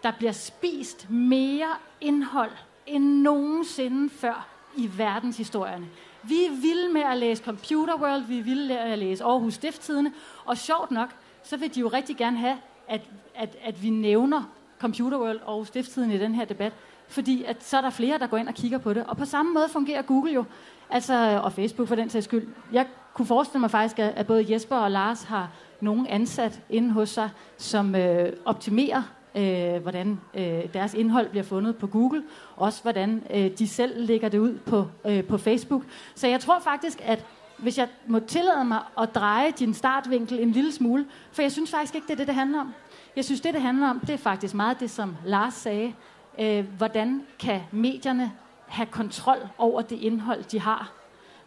der 0.03 0.11
bliver 0.11 0.31
spist 0.31 1.09
mere 1.09 1.69
indhold 2.01 2.51
end 2.85 3.03
nogensinde 3.03 4.09
før 4.09 4.47
i 4.75 4.89
verdenshistorierne. 4.97 5.87
Vi 6.23 6.45
er 6.45 6.61
vilde 6.61 6.93
med 6.93 7.01
at 7.01 7.17
læse 7.17 7.43
Computer 7.43 7.95
World, 7.95 8.23
vi 8.23 8.39
er 8.39 8.43
vilde 8.43 8.67
med 8.67 8.75
at 8.75 8.99
læse 8.99 9.23
Aarhus 9.23 9.53
Stifttidene, 9.53 10.13
og 10.45 10.57
sjovt 10.57 10.91
nok, 10.91 11.09
så 11.47 11.57
vil 11.57 11.75
de 11.75 11.79
jo 11.79 11.87
rigtig 11.87 12.17
gerne 12.17 12.37
have, 12.37 12.57
at, 12.87 13.01
at, 13.35 13.57
at 13.63 13.83
vi 13.83 13.89
nævner 13.89 14.43
Computer 14.79 15.19
World 15.19 15.39
og 15.45 15.67
Stifttiden 15.67 16.11
i 16.11 16.17
den 16.17 16.35
her 16.35 16.45
debat, 16.45 16.73
fordi 17.07 17.43
at 17.43 17.63
så 17.63 17.77
er 17.77 17.81
der 17.81 17.89
flere, 17.89 18.17
der 18.17 18.27
går 18.27 18.37
ind 18.37 18.47
og 18.47 18.53
kigger 18.53 18.77
på 18.77 18.93
det. 18.93 19.05
Og 19.07 19.17
på 19.17 19.25
samme 19.25 19.53
måde 19.53 19.69
fungerer 19.69 20.01
Google 20.01 20.33
jo, 20.33 20.45
altså, 20.89 21.41
og 21.43 21.53
Facebook 21.53 21.87
for 21.87 21.95
den 21.95 22.09
sags 22.09 22.25
skyld. 22.25 22.47
Jeg 22.71 22.87
kunne 23.13 23.25
forestille 23.25 23.59
mig 23.59 23.71
faktisk, 23.71 23.99
at 23.99 24.27
både 24.27 24.53
Jesper 24.53 24.75
og 24.75 24.91
Lars 24.91 25.23
har 25.23 25.51
nogen 25.81 26.07
ansat 26.07 26.61
inde 26.69 26.91
hos 26.91 27.09
sig, 27.09 27.29
som 27.57 27.95
øh, 27.95 28.33
optimerer 28.45 29.03
øh, 29.37 29.81
hvordan 29.81 30.19
øh, 30.33 30.73
deres 30.73 30.93
indhold 30.93 31.29
bliver 31.29 31.43
fundet 31.43 31.75
på 31.75 31.87
Google, 31.87 32.23
også 32.55 32.81
hvordan 32.81 33.23
øh, 33.33 33.51
de 33.59 33.67
selv 33.67 34.05
lægger 34.05 34.29
det 34.29 34.37
ud 34.37 34.57
på, 34.57 34.87
øh, 35.05 35.23
på 35.23 35.37
Facebook. 35.37 35.83
Så 36.15 36.27
jeg 36.27 36.39
tror 36.39 36.59
faktisk, 36.59 37.01
at 37.03 37.25
hvis 37.57 37.77
jeg 37.77 37.87
må 38.07 38.19
tillade 38.19 38.65
mig 38.65 38.79
at 39.01 39.15
dreje 39.15 39.51
din 39.51 39.73
startvinkel 39.73 40.39
en 40.39 40.51
lille 40.51 40.71
smule, 40.71 41.05
for 41.31 41.41
jeg 41.41 41.51
synes 41.51 41.71
faktisk 41.71 41.95
ikke, 41.95 42.07
det 42.07 42.13
er 42.13 42.17
det, 42.17 42.27
det 42.27 42.35
handler 42.35 42.59
om. 42.59 42.73
Jeg 43.15 43.25
synes, 43.25 43.41
det, 43.41 43.53
det 43.53 43.61
handler 43.61 43.89
om, 43.89 43.99
det 43.99 44.09
er 44.09 44.17
faktisk 44.17 44.53
meget 44.53 44.79
det, 44.79 44.89
som 44.89 45.15
Lars 45.25 45.53
sagde. 45.53 45.93
Øh, 46.39 46.65
hvordan 46.77 47.21
kan 47.39 47.61
medierne 47.71 48.31
have 48.67 48.85
kontrol 48.85 49.37
over 49.57 49.81
det 49.81 49.95
indhold, 49.99 50.43
de 50.43 50.59
har? 50.59 50.91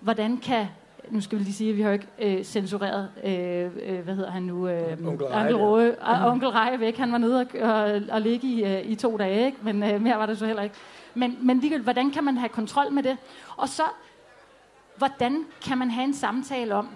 Hvordan 0.01 0.37
kan 0.37 0.67
nu 1.11 1.21
skal 1.21 1.39
vi 1.39 1.45
lige 1.45 1.55
sige, 1.55 1.71
at 1.71 1.77
vi 1.77 1.83
har 1.83 1.91
ikke 1.91 2.07
øh, 2.19 2.45
censureret, 2.45 3.09
øh, 3.25 3.71
øh, 3.87 4.01
hvad 4.05 4.15
hedder 4.15 4.31
han 4.31 4.43
nu? 4.43 4.69
Øh, 4.69 5.07
onkel 5.07 5.27
Reje. 5.27 5.53
mm. 6.21 6.27
onkel 6.27 6.49
Reje 6.49 6.81
væk. 6.81 6.97
Han 6.97 7.13
var 7.13 7.19
nede 7.19 7.41
og, 7.41 7.61
og, 7.61 8.01
og 8.11 8.21
ligge 8.21 8.47
i, 8.47 8.65
øh, 8.65 8.91
i 8.91 8.95
to 8.95 9.17
dage, 9.17 9.47
ikke? 9.47 9.59
men 9.63 9.83
øh, 9.83 10.03
mere 10.03 10.19
var 10.19 10.27
det 10.27 10.39
så 10.39 10.47
heller 10.47 10.63
ikke. 10.63 10.75
Men, 11.15 11.39
men 11.41 11.59
lige, 11.59 11.79
hvordan 11.79 12.11
kan 12.11 12.25
man 12.25 12.37
have 12.37 12.49
kontrol 12.49 12.93
med 12.93 13.03
det? 13.03 13.17
Og 13.57 13.69
så, 13.69 13.83
hvordan 15.01 15.45
kan 15.65 15.79
man 15.79 15.91
have 15.91 16.05
en 16.05 16.15
samtale 16.15 16.75
om, 16.75 16.89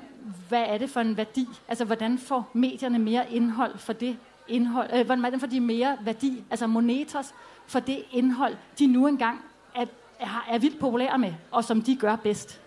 hvad 0.48 0.64
er 0.68 0.78
det 0.78 0.90
for 0.90 1.00
en 1.00 1.16
værdi? 1.16 1.48
Altså, 1.68 1.84
hvordan 1.84 2.18
får 2.18 2.50
medierne 2.52 2.98
mere 2.98 3.32
indhold 3.32 3.78
for 3.78 3.92
det 3.92 4.16
indhold? 4.48 4.90
Øh, 4.94 5.06
hvordan 5.06 5.40
får 5.40 5.46
de 5.46 5.60
mere 5.60 5.98
værdi, 6.04 6.44
altså 6.50 6.66
monetos, 6.66 7.34
for 7.66 7.80
det 7.80 7.98
indhold, 8.12 8.56
de 8.78 8.86
nu 8.86 9.06
engang 9.06 9.40
er, 9.74 9.84
er, 10.20 10.44
er 10.50 10.58
vildt 10.58 10.78
populære 10.78 11.18
med, 11.18 11.32
og 11.50 11.64
som 11.64 11.82
de 11.82 11.96
gør 11.96 12.16
bedst? 12.16 12.60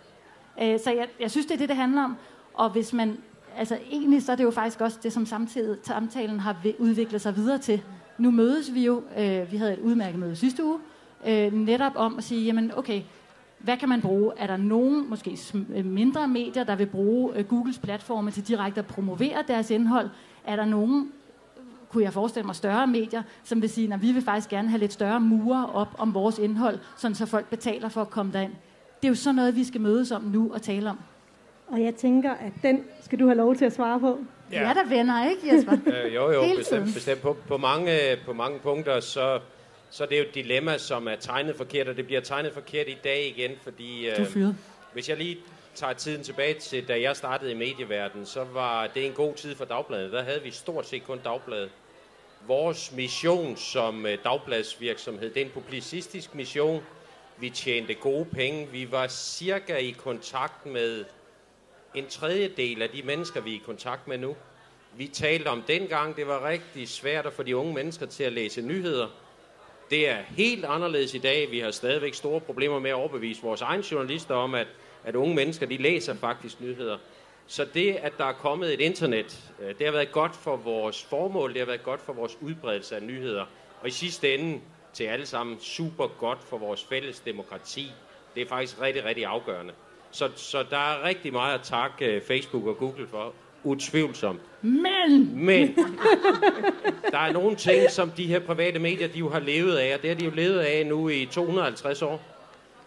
Øh, 0.62 0.80
så 0.80 0.92
jeg, 0.92 1.08
jeg 1.20 1.32
synes, 1.32 1.46
det 1.46 1.54
er 1.54 1.58
det, 1.58 1.70
det 1.70 1.78
handler 1.78 2.04
om. 2.04 2.18
Og 2.54 2.70
hvis 2.70 2.94
man, 2.94 3.18
altså 3.58 3.78
egentlig 3.92 4.24
så 4.24 4.32
er 4.32 4.36
det 4.36 4.44
jo 4.44 4.52
faktisk 4.52 4.82
også 4.82 5.00
det, 5.04 5.14
som 5.14 5.26
samtidig, 5.26 5.78
samtalen 5.84 6.40
har 6.40 6.56
udviklet 6.80 7.22
sig 7.22 7.36
videre 7.36 7.58
til. 7.58 7.82
Nu 8.18 8.32
mødes 8.32 8.74
vi 8.74 8.86
jo, 8.86 9.04
øh, 9.18 9.52
vi 9.52 9.58
havde 9.58 9.74
et 9.74 9.80
udmærket 9.80 10.20
møde 10.20 10.36
sidste 10.36 10.64
uge, 10.64 10.80
øh, 11.28 11.54
netop 11.54 11.92
om 11.96 12.18
at 12.18 12.24
sige, 12.24 12.46
jamen 12.46 12.72
okay, 12.78 13.02
hvad 13.60 13.78
kan 13.78 13.90
man 13.90 14.02
bruge? 14.02 14.34
Er 14.38 14.48
der 14.48 14.58
nogen, 14.58 15.10
måske 15.10 15.38
øh, 15.76 15.86
mindre 15.86 16.28
medier, 16.28 16.64
der 16.64 16.76
vil 16.76 16.86
bruge 16.86 17.38
øh, 17.38 17.46
Googles 17.46 17.80
platforme 17.80 18.32
til 18.32 18.48
direkte 18.48 18.80
at 18.80 18.86
promovere 18.86 19.44
deres 19.48 19.72
indhold? 19.72 20.10
Er 20.46 20.56
der 20.56 20.66
nogen 20.66 21.12
kunne 21.90 22.04
jeg 22.04 22.14
forestille 22.14 22.46
mig 22.46 22.56
større 22.56 22.88
medier, 22.88 23.24
som 23.44 23.62
vil 23.62 23.70
sige, 23.70 23.94
at 23.94 24.02
vi 24.02 24.12
vil 24.12 24.24
faktisk 24.24 24.50
gerne 24.50 24.70
have 24.70 24.80
lidt 24.80 24.94
større 24.94 25.20
mure 25.20 25.70
op 25.74 25.96
om 25.98 26.14
vores 26.14 26.40
indhold, 26.40 26.80
sådan 26.98 27.16
så 27.16 27.26
folk 27.26 27.50
betaler 27.50 27.90
for 27.90 28.02
at 28.02 28.10
komme 28.10 28.34
derind. 28.34 28.52
Det 29.02 29.08
er 29.08 29.10
jo 29.10 29.16
sådan 29.16 29.36
noget, 29.36 29.56
vi 29.56 29.64
skal 29.64 29.82
mødes 29.82 30.12
om 30.12 30.22
nu 30.22 30.54
og 30.54 30.62
tale 30.62 30.90
om. 30.90 31.00
Og 31.68 31.82
jeg 31.82 31.96
tænker, 31.96 32.32
at 32.32 32.52
den 32.64 32.84
skal 33.02 33.20
du 33.20 33.26
have 33.26 33.38
lov 33.38 33.56
til 33.56 33.66
at 33.66 33.74
svare 33.74 34.00
på. 34.00 34.20
Ja, 34.52 34.68
ja 34.68 34.74
der 34.74 34.90
venner, 34.90 35.30
ikke 35.30 35.56
Jesper? 35.56 35.72
øh, 36.06 36.16
jo, 36.16 36.32
jo, 36.32 36.42
bestemt. 36.58 36.94
bestemt. 36.94 37.22
På, 37.22 37.38
på, 37.48 37.58
mange, 37.58 37.98
på 38.26 38.34
mange 38.34 38.60
punkter, 38.60 39.00
så, 39.00 39.40
så 39.90 40.06
det 40.06 40.14
er 40.14 40.18
jo 40.18 40.28
et 40.28 40.36
dilemma, 40.36 40.78
som 40.78 41.08
er 41.08 41.16
tegnet 41.16 41.56
forkert, 41.56 41.88
og 41.88 41.98
det 41.98 42.06
bliver 42.06 42.22
tegnet 42.22 42.54
forkert 42.54 42.88
i 42.88 42.98
dag 43.04 43.28
igen, 43.28 43.52
fordi... 43.64 44.10
Du 44.18 44.22
er 44.22 44.26
fyret. 44.26 44.56
Hvis 44.94 45.10
jeg 45.10 45.18
lige 45.18 45.38
tager 45.76 45.94
tiden 45.94 46.24
tilbage 46.24 46.54
til, 46.54 46.88
da 46.88 47.02
jeg 47.02 47.16
startede 47.16 47.52
i 47.52 47.56
medieverdenen, 47.56 48.26
så 48.26 48.44
var 48.44 48.88
det 48.88 49.06
en 49.06 49.12
god 49.12 49.34
tid 49.34 49.56
for 49.56 49.66
dagbladet. 49.66 50.12
Der 50.12 50.24
havde 50.24 50.44
vi 50.44 50.52
stort 50.52 50.88
set 50.88 51.04
kun 51.04 51.20
dagbladet. 51.24 51.70
Vores 52.48 52.92
mission 52.92 53.58
som 53.58 54.06
øh, 54.06 54.18
dagbladsvirksomhed, 54.24 55.30
det 55.30 55.42
er 55.42 55.46
en 55.46 55.52
publicistisk 55.52 56.36
mission. 56.36 56.84
Vi 57.38 57.50
tjente 57.50 57.94
gode 57.94 58.26
penge. 58.26 58.68
Vi 58.72 58.92
var 58.92 59.08
cirka 59.08 59.76
i 59.76 59.92
kontakt 59.92 60.66
med 60.66 61.06
en 61.96 62.08
tredjedel 62.08 62.82
af 62.82 62.90
de 62.90 63.02
mennesker, 63.02 63.42
vi 63.42 63.52
er 63.52 63.56
i 63.56 63.62
kontakt 63.66 64.08
med 64.08 64.18
nu. 64.18 64.36
Vi 64.98 65.08
talte 65.08 65.48
om 65.48 65.64
dengang, 65.68 66.16
det 66.16 66.28
var 66.28 66.48
rigtig 66.48 66.90
svært 66.90 67.26
at 67.26 67.34
få 67.34 67.44
de 67.44 67.58
unge 67.58 67.74
mennesker 67.74 68.06
til 68.06 68.24
at 68.24 68.34
læse 68.34 68.62
nyheder. 68.62 69.08
Det 69.90 70.10
er 70.10 70.18
helt 70.30 70.66
anderledes 70.66 71.14
i 71.14 71.18
dag. 71.18 71.52
Vi 71.52 71.60
har 71.60 71.72
stadigvæk 71.72 72.14
store 72.14 72.40
problemer 72.40 72.80
med 72.80 72.90
at 72.90 72.96
overbevise 72.96 73.42
vores 73.42 73.62
egne 73.62 73.84
journalister 73.92 74.36
om, 74.36 74.56
at, 74.56 74.68
at 75.04 75.16
unge 75.16 75.36
mennesker 75.36 75.66
de 75.66 75.78
læser 75.78 76.16
faktisk 76.16 76.62
nyheder. 76.62 76.98
Så 77.48 77.66
det, 77.74 77.94
at 77.94 78.14
der 78.18 78.26
er 78.26 78.34
kommet 78.34 78.74
et 78.74 78.82
internet, 78.82 79.52
øh, 79.62 79.68
det 79.78 79.86
har 79.86 79.92
været 79.92 80.12
godt 80.12 80.36
for 80.36 80.56
vores 80.56 81.04
formål, 81.04 81.54
det 81.54 81.60
har 81.60 81.66
været 81.66 81.84
godt 81.84 82.02
for 82.02 82.14
vores 82.14 82.38
udbredelse 82.42 82.96
af 82.96 83.04
nyheder. 83.04 83.46
Og 83.82 83.88
i 83.88 83.92
sidste 83.92 84.36
ende 84.36 84.62
til 84.94 85.04
alle 85.04 85.26
sammen 85.26 85.60
super 85.60 86.08
godt 86.08 86.44
for 86.44 86.58
vores 86.58 86.84
fælles 86.84 87.20
demokrati. 87.20 87.92
Det 88.36 88.44
er 88.44 88.48
faktisk 88.48 88.82
rigtig, 88.82 89.06
rigtig 89.06 89.26
afgørende. 89.26 89.74
Så, 90.12 90.30
så 90.36 90.64
der 90.64 90.78
er 90.78 91.04
rigtig 91.04 91.34
meget 91.34 91.54
at 91.54 91.62
takke 91.64 92.06
øh, 92.06 92.22
Facebook 92.22 92.68
og 92.68 92.78
Google 92.78 93.08
for. 93.08 93.34
Utvivlsomt. 93.68 94.42
Men! 94.62 95.46
Men 95.46 95.76
der 97.12 97.18
er 97.18 97.32
nogle 97.32 97.56
ting, 97.56 97.92
som 97.92 98.10
de 98.10 98.28
her 98.28 98.40
private 98.40 98.80
medier, 98.80 99.08
de 99.08 99.20
jo 99.20 99.30
har 99.30 99.40
levet 99.40 99.76
af, 99.76 99.96
og 99.96 100.02
det 100.02 100.10
har 100.10 100.18
de 100.18 100.26
jo 100.26 100.32
levet 100.32 100.60
af 100.60 100.86
nu 100.86 101.10
i 101.10 101.28
250 101.32 102.02
år. 102.02 102.22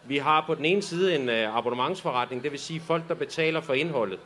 Vi 0.05 0.17
har 0.17 0.45
på 0.47 0.55
den 0.55 0.65
ene 0.65 0.83
side 0.83 1.17
en 1.17 1.29
uh, 1.29 1.57
abonnementsforretning, 1.57 2.43
det 2.43 2.53
vil 2.53 2.61
sige 2.61 2.81
folk, 2.81 3.09
der 3.09 3.15
betaler 3.15 3.61
for 3.61 3.75
indholdet. 3.75 4.19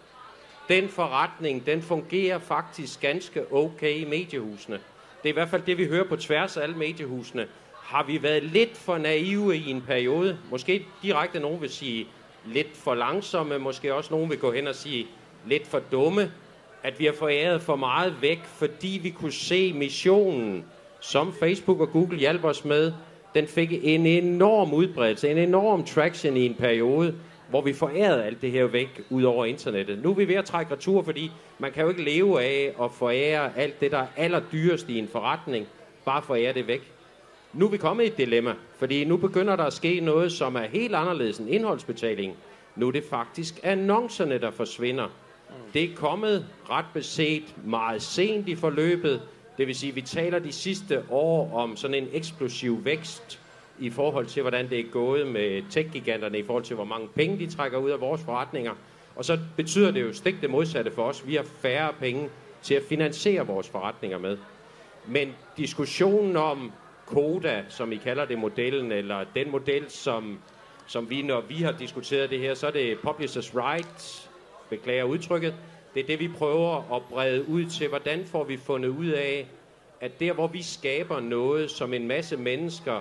Den 0.69 0.89
forretning, 0.89 1.67
den 1.67 1.83
fungerer 1.83 2.39
faktisk 2.39 3.01
ganske 3.01 3.53
okay 3.53 3.95
i 3.95 4.05
mediehusene. 4.05 4.79
Det 5.23 5.29
er 5.29 5.33
i 5.33 5.33
hvert 5.33 5.49
fald 5.49 5.63
det, 5.63 5.79
vi 5.79 5.87
hører 5.87 6.09
på 6.09 6.17
tværs 6.17 6.57
af 6.57 6.63
alle 6.63 6.77
mediehusene. 6.77 7.47
Har 7.83 8.03
vi 8.03 8.23
været 8.23 8.43
lidt 8.43 8.77
for 8.77 8.99
naive 8.99 9.57
i 9.57 9.71
en 9.71 9.83
periode? 9.83 10.39
Måske 10.51 10.87
direkte 11.03 11.41
nogen 11.41 11.61
vil 11.61 11.71
sige 11.71 12.07
lidt 12.47 12.77
for 12.77 12.95
langsomme, 12.95 13.59
måske 13.59 13.95
også 13.95 14.15
nogen 14.15 14.31
vil 14.31 14.39
gå 14.39 14.53
hen 14.53 14.67
og 14.67 14.75
sige 14.75 15.07
lidt 15.47 15.67
for 15.67 15.79
dumme 15.79 16.31
at 16.85 16.99
vi 16.99 17.05
har 17.05 17.13
foræret 17.13 17.63
for 17.63 17.77
meget 17.77 18.15
væk, 18.21 18.45
fordi 18.45 19.01
vi 19.03 19.11
kunne 19.11 19.33
se 19.33 19.73
missionen, 19.73 20.65
som 21.01 21.33
Facebook 21.33 21.81
og 21.81 21.91
Google 21.91 22.19
hjalp 22.19 22.45
os 22.45 22.65
med, 22.65 22.93
den 23.35 23.47
fik 23.47 23.73
en 23.83 24.07
enorm 24.07 24.75
udbredelse, 24.75 25.31
en 25.31 25.39
enorm 25.39 25.85
traction 25.85 26.37
i 26.37 26.47
en 26.47 26.55
periode, 26.55 27.15
hvor 27.51 27.61
vi 27.61 27.73
forærede 27.73 28.25
alt 28.25 28.43
det 28.43 28.51
her 28.51 28.65
væk 28.65 29.03
ud 29.11 29.23
over 29.23 29.45
internettet. 29.45 30.03
Nu 30.03 30.11
er 30.11 30.15
vi 30.15 30.29
ved 30.29 30.35
at 30.35 30.45
trække 30.45 30.73
retur, 30.73 31.03
fordi 31.03 31.31
man 31.59 31.73
kan 31.73 31.83
jo 31.83 31.89
ikke 31.89 32.05
leve 32.05 32.43
af 32.43 32.75
at 32.83 32.91
forære 32.93 33.59
alt 33.59 33.81
det, 33.81 33.91
der 33.91 33.99
er 33.99 34.07
allerdyrest 34.17 34.89
i 34.89 34.99
en 34.99 35.09
forretning, 35.09 35.67
bare 36.05 36.23
forære 36.23 36.53
det 36.53 36.67
væk. 36.67 36.93
Nu 37.53 37.67
er 37.67 37.71
vi 37.71 37.77
kommet 37.77 38.05
i 38.05 38.07
et 38.07 38.19
dilemma, 38.19 38.55
fordi 38.79 39.05
nu 39.05 39.17
begynder 39.17 39.57
der 39.57 39.65
at 39.65 39.73
ske 39.73 40.01
noget, 40.01 40.33
som 40.33 40.57
er 40.57 40.67
helt 40.73 40.95
anderledes 40.95 41.39
end 41.39 41.51
indholdsbetaling. 41.51 42.35
Nu 42.77 42.89
er 42.89 42.93
det 42.93 43.05
faktisk 43.11 43.61
annoncerne, 43.63 44.39
der 44.39 44.51
forsvinder. 44.51 45.09
Det 45.75 45.85
er 45.85 45.95
kommet 45.95 46.47
ret 46.71 46.87
beset 46.95 47.55
meget 47.67 48.03
sent 48.03 48.49
i 48.49 48.55
forløbet. 48.55 49.23
Det 49.59 49.67
vil 49.67 49.75
sige, 49.75 49.91
at 49.91 49.97
vi 49.97 50.01
taler 50.01 50.39
de 50.39 50.53
sidste 50.53 51.03
år 51.11 51.55
om 51.55 51.77
sådan 51.77 51.95
en 51.95 52.09
eksplosiv 52.13 52.85
vækst 52.85 53.41
i 53.79 53.91
forhold 53.91 54.27
til, 54.27 54.43
hvordan 54.43 54.71
det 54.71 54.81
er 54.81 54.91
gået 54.91 55.27
med 55.27 55.63
tech-giganterne, 55.71 56.39
i 56.39 56.43
forhold 56.43 56.65
til, 56.65 56.77
hvor 56.77 56.85
mange 56.85 57.09
penge 57.09 57.39
de 57.39 57.47
trækker 57.47 57.79
ud 57.79 57.91
af 57.91 58.01
vores 58.01 58.23
forretninger. 58.23 58.73
Og 59.17 59.25
så 59.25 59.39
betyder 59.57 59.91
det 59.91 60.03
jo 60.03 60.13
stik 60.13 60.41
det 60.41 60.51
modsatte 60.51 60.91
for 60.91 61.03
os. 61.03 61.27
Vi 61.27 61.35
har 61.35 61.43
færre 61.43 61.93
penge 62.01 62.29
til 62.63 62.75
at 62.75 62.83
finansiere 62.89 63.47
vores 63.47 63.69
forretninger 63.69 64.19
med. 64.19 64.39
Men 65.07 65.33
diskussionen 65.57 66.37
om 66.37 66.73
Koda, 67.07 67.65
som 67.69 67.93
I 67.93 67.97
kalder 67.97 68.25
det 68.25 68.39
modellen, 68.39 68.93
eller 68.93 69.25
den 69.35 69.51
model, 69.51 69.91
som, 69.91 70.39
som 70.87 71.11
vi, 71.11 71.23
når 71.23 71.41
vi 71.41 71.55
har 71.55 71.73
diskuteret 71.73 72.31
det 72.31 72.41
her, 72.41 72.55
så 72.55 72.67
er 72.67 72.71
det 72.71 72.99
Publishers 72.99 73.55
Rights, 73.57 74.31
beklager 74.71 75.05
udtrykket. 75.05 75.55
Det 75.95 76.03
er 76.03 76.07
det, 76.07 76.21
vi 76.21 76.29
prøver 76.29 76.95
at 76.97 77.03
brede 77.11 77.49
ud 77.49 77.65
til. 77.65 77.89
Hvordan 77.89 78.25
får 78.27 78.45
vi 78.45 78.57
fundet 78.57 78.89
ud 78.89 79.07
af, 79.07 79.47
at 80.01 80.21
der, 80.21 80.33
hvor 80.33 80.47
vi 80.47 80.63
skaber 80.63 81.21
noget, 81.21 81.71
som 81.71 81.95
en 81.95 82.09
masse 82.09 82.37
mennesker, 82.37 83.01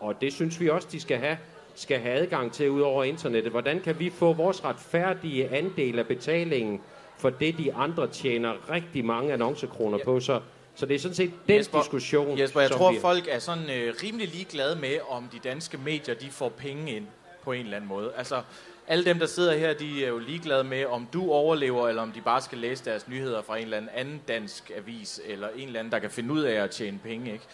og 0.00 0.20
det 0.20 0.32
synes 0.32 0.60
vi 0.60 0.68
også, 0.68 0.88
de 0.92 1.00
skal 1.00 1.18
have, 1.18 1.38
skal 1.74 1.98
have 1.98 2.14
adgang 2.14 2.52
til 2.52 2.70
ud 2.70 2.80
over 2.80 3.04
internettet. 3.04 3.50
Hvordan 3.52 3.80
kan 3.80 3.98
vi 3.98 4.10
få 4.10 4.32
vores 4.32 4.64
retfærdige 4.64 5.48
andel 5.48 5.98
af 5.98 6.06
betalingen 6.06 6.80
for 7.18 7.30
det, 7.30 7.58
de 7.58 7.74
andre 7.74 8.06
tjener 8.08 8.70
rigtig 8.70 9.04
mange 9.04 9.32
annoncekroner 9.32 9.98
på? 10.04 10.20
Så, 10.20 10.40
så 10.74 10.86
det 10.86 10.94
er 10.94 10.98
sådan 10.98 11.14
set 11.14 11.32
den 11.46 11.56
Jesper, 11.56 11.78
diskussion. 11.78 12.38
Jesper, 12.38 12.60
jeg 12.60 12.68
som 12.68 12.78
tror, 12.78 12.92
vi- 12.92 12.98
folk 13.00 13.24
er 13.30 13.38
sådan 13.38 13.70
øh, 13.70 13.94
rimelig 14.02 14.28
ligeglade 14.28 14.76
med, 14.80 14.96
om 15.08 15.28
de 15.32 15.38
danske 15.48 15.78
medier 15.84 16.14
de 16.14 16.30
får 16.30 16.48
penge 16.48 16.92
ind 16.96 17.06
på 17.44 17.52
en 17.52 17.64
eller 17.64 17.76
anden 17.76 17.88
måde. 17.88 18.12
Altså, 18.16 18.42
alle 18.88 19.04
dem, 19.04 19.18
der 19.18 19.26
sidder 19.26 19.56
her, 19.56 19.74
de 19.74 20.04
er 20.04 20.08
jo 20.08 20.18
ligeglade 20.18 20.64
med, 20.64 20.84
om 20.84 21.08
du 21.12 21.30
overlever, 21.30 21.88
eller 21.88 22.02
om 22.02 22.12
de 22.12 22.20
bare 22.20 22.40
skal 22.42 22.58
læse 22.58 22.84
deres 22.84 23.08
nyheder 23.08 23.42
fra 23.42 23.56
en 23.56 23.62
eller 23.62 23.76
anden 23.76 23.90
anden 23.94 24.20
dansk 24.28 24.72
avis, 24.76 25.20
eller 25.26 25.48
en 25.56 25.66
eller 25.66 25.80
anden, 25.80 25.92
der 25.92 25.98
kan 25.98 26.10
finde 26.10 26.32
ud 26.34 26.40
af 26.42 26.62
at 26.62 26.70
tjene 26.70 26.98
penge, 27.04 27.32
ikke? 27.32 27.44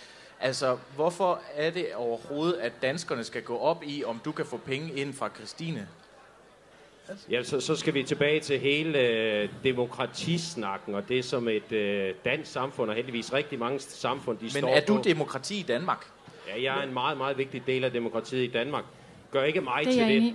Altså, 0.40 0.76
hvorfor 0.94 1.40
er 1.56 1.70
det 1.70 1.86
overhovedet, 1.94 2.54
at 2.54 2.72
danskerne 2.82 3.24
skal 3.24 3.42
gå 3.42 3.58
op 3.58 3.82
i, 3.86 4.04
om 4.04 4.20
du 4.24 4.32
kan 4.32 4.46
få 4.46 4.56
penge 4.56 4.92
ind 4.94 5.14
fra 5.14 5.30
Christine? 5.36 5.88
Ja, 7.30 7.42
så, 7.42 7.60
så 7.60 7.76
skal 7.76 7.94
vi 7.94 8.02
tilbage 8.02 8.40
til 8.40 8.58
hele 8.58 8.98
øh, 8.98 9.48
demokratisnakken, 9.64 10.94
og 10.94 11.08
det 11.08 11.24
som 11.24 11.48
et 11.48 11.72
øh, 11.72 12.14
dansk 12.24 12.52
samfund, 12.52 12.90
og 12.90 12.96
heldigvis 12.96 13.32
rigtig 13.32 13.58
mange 13.58 13.78
samfund, 13.78 14.38
de 14.38 14.42
Men 14.44 14.50
står 14.50 14.68
er 14.68 14.80
du 14.84 14.96
på. 14.96 15.02
demokrati 15.04 15.60
i 15.60 15.62
Danmark? 15.62 16.06
Ja, 16.48 16.62
jeg 16.62 16.78
er 16.78 16.82
en 16.82 16.92
meget, 16.92 17.18
meget 17.18 17.38
vigtig 17.38 17.62
del 17.66 17.84
af 17.84 17.90
demokratiet 17.92 18.44
i 18.44 18.50
Danmark. 18.52 18.84
Gør 19.30 19.42
ikke 19.42 19.60
mig 19.60 19.84
Det 19.84 19.92
til 19.94 20.02
det 20.08 20.34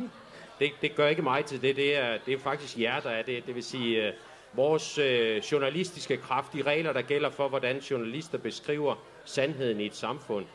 det. 0.60 0.72
Det 0.82 0.96
gør 0.96 1.08
ikke 1.08 1.22
mig 1.22 1.46
til 1.46 1.62
det. 1.62 1.76
Det 1.76 1.98
er, 1.98 2.18
det 2.26 2.34
er 2.34 2.40
faktisk 2.40 2.80
jer, 2.80 3.00
der 3.00 3.10
er 3.10 3.22
det. 3.22 3.46
Det 3.48 3.56
vil 3.56 3.64
sige, 3.64 4.08
øh, 4.08 4.14
vores 4.54 4.98
øh, 4.98 5.38
journalistiske 5.38 6.18
kraft, 6.18 6.54
de 6.54 6.62
regler, 6.62 6.94
der 6.94 7.02
gælder 7.02 7.30
for, 7.30 7.48
hvordan 7.48 7.78
journalister 7.80 8.38
beskriver 8.38 8.96
sandheden 9.26 9.80
i 9.80 9.86
et 9.86 9.96
samfund, 9.96 10.46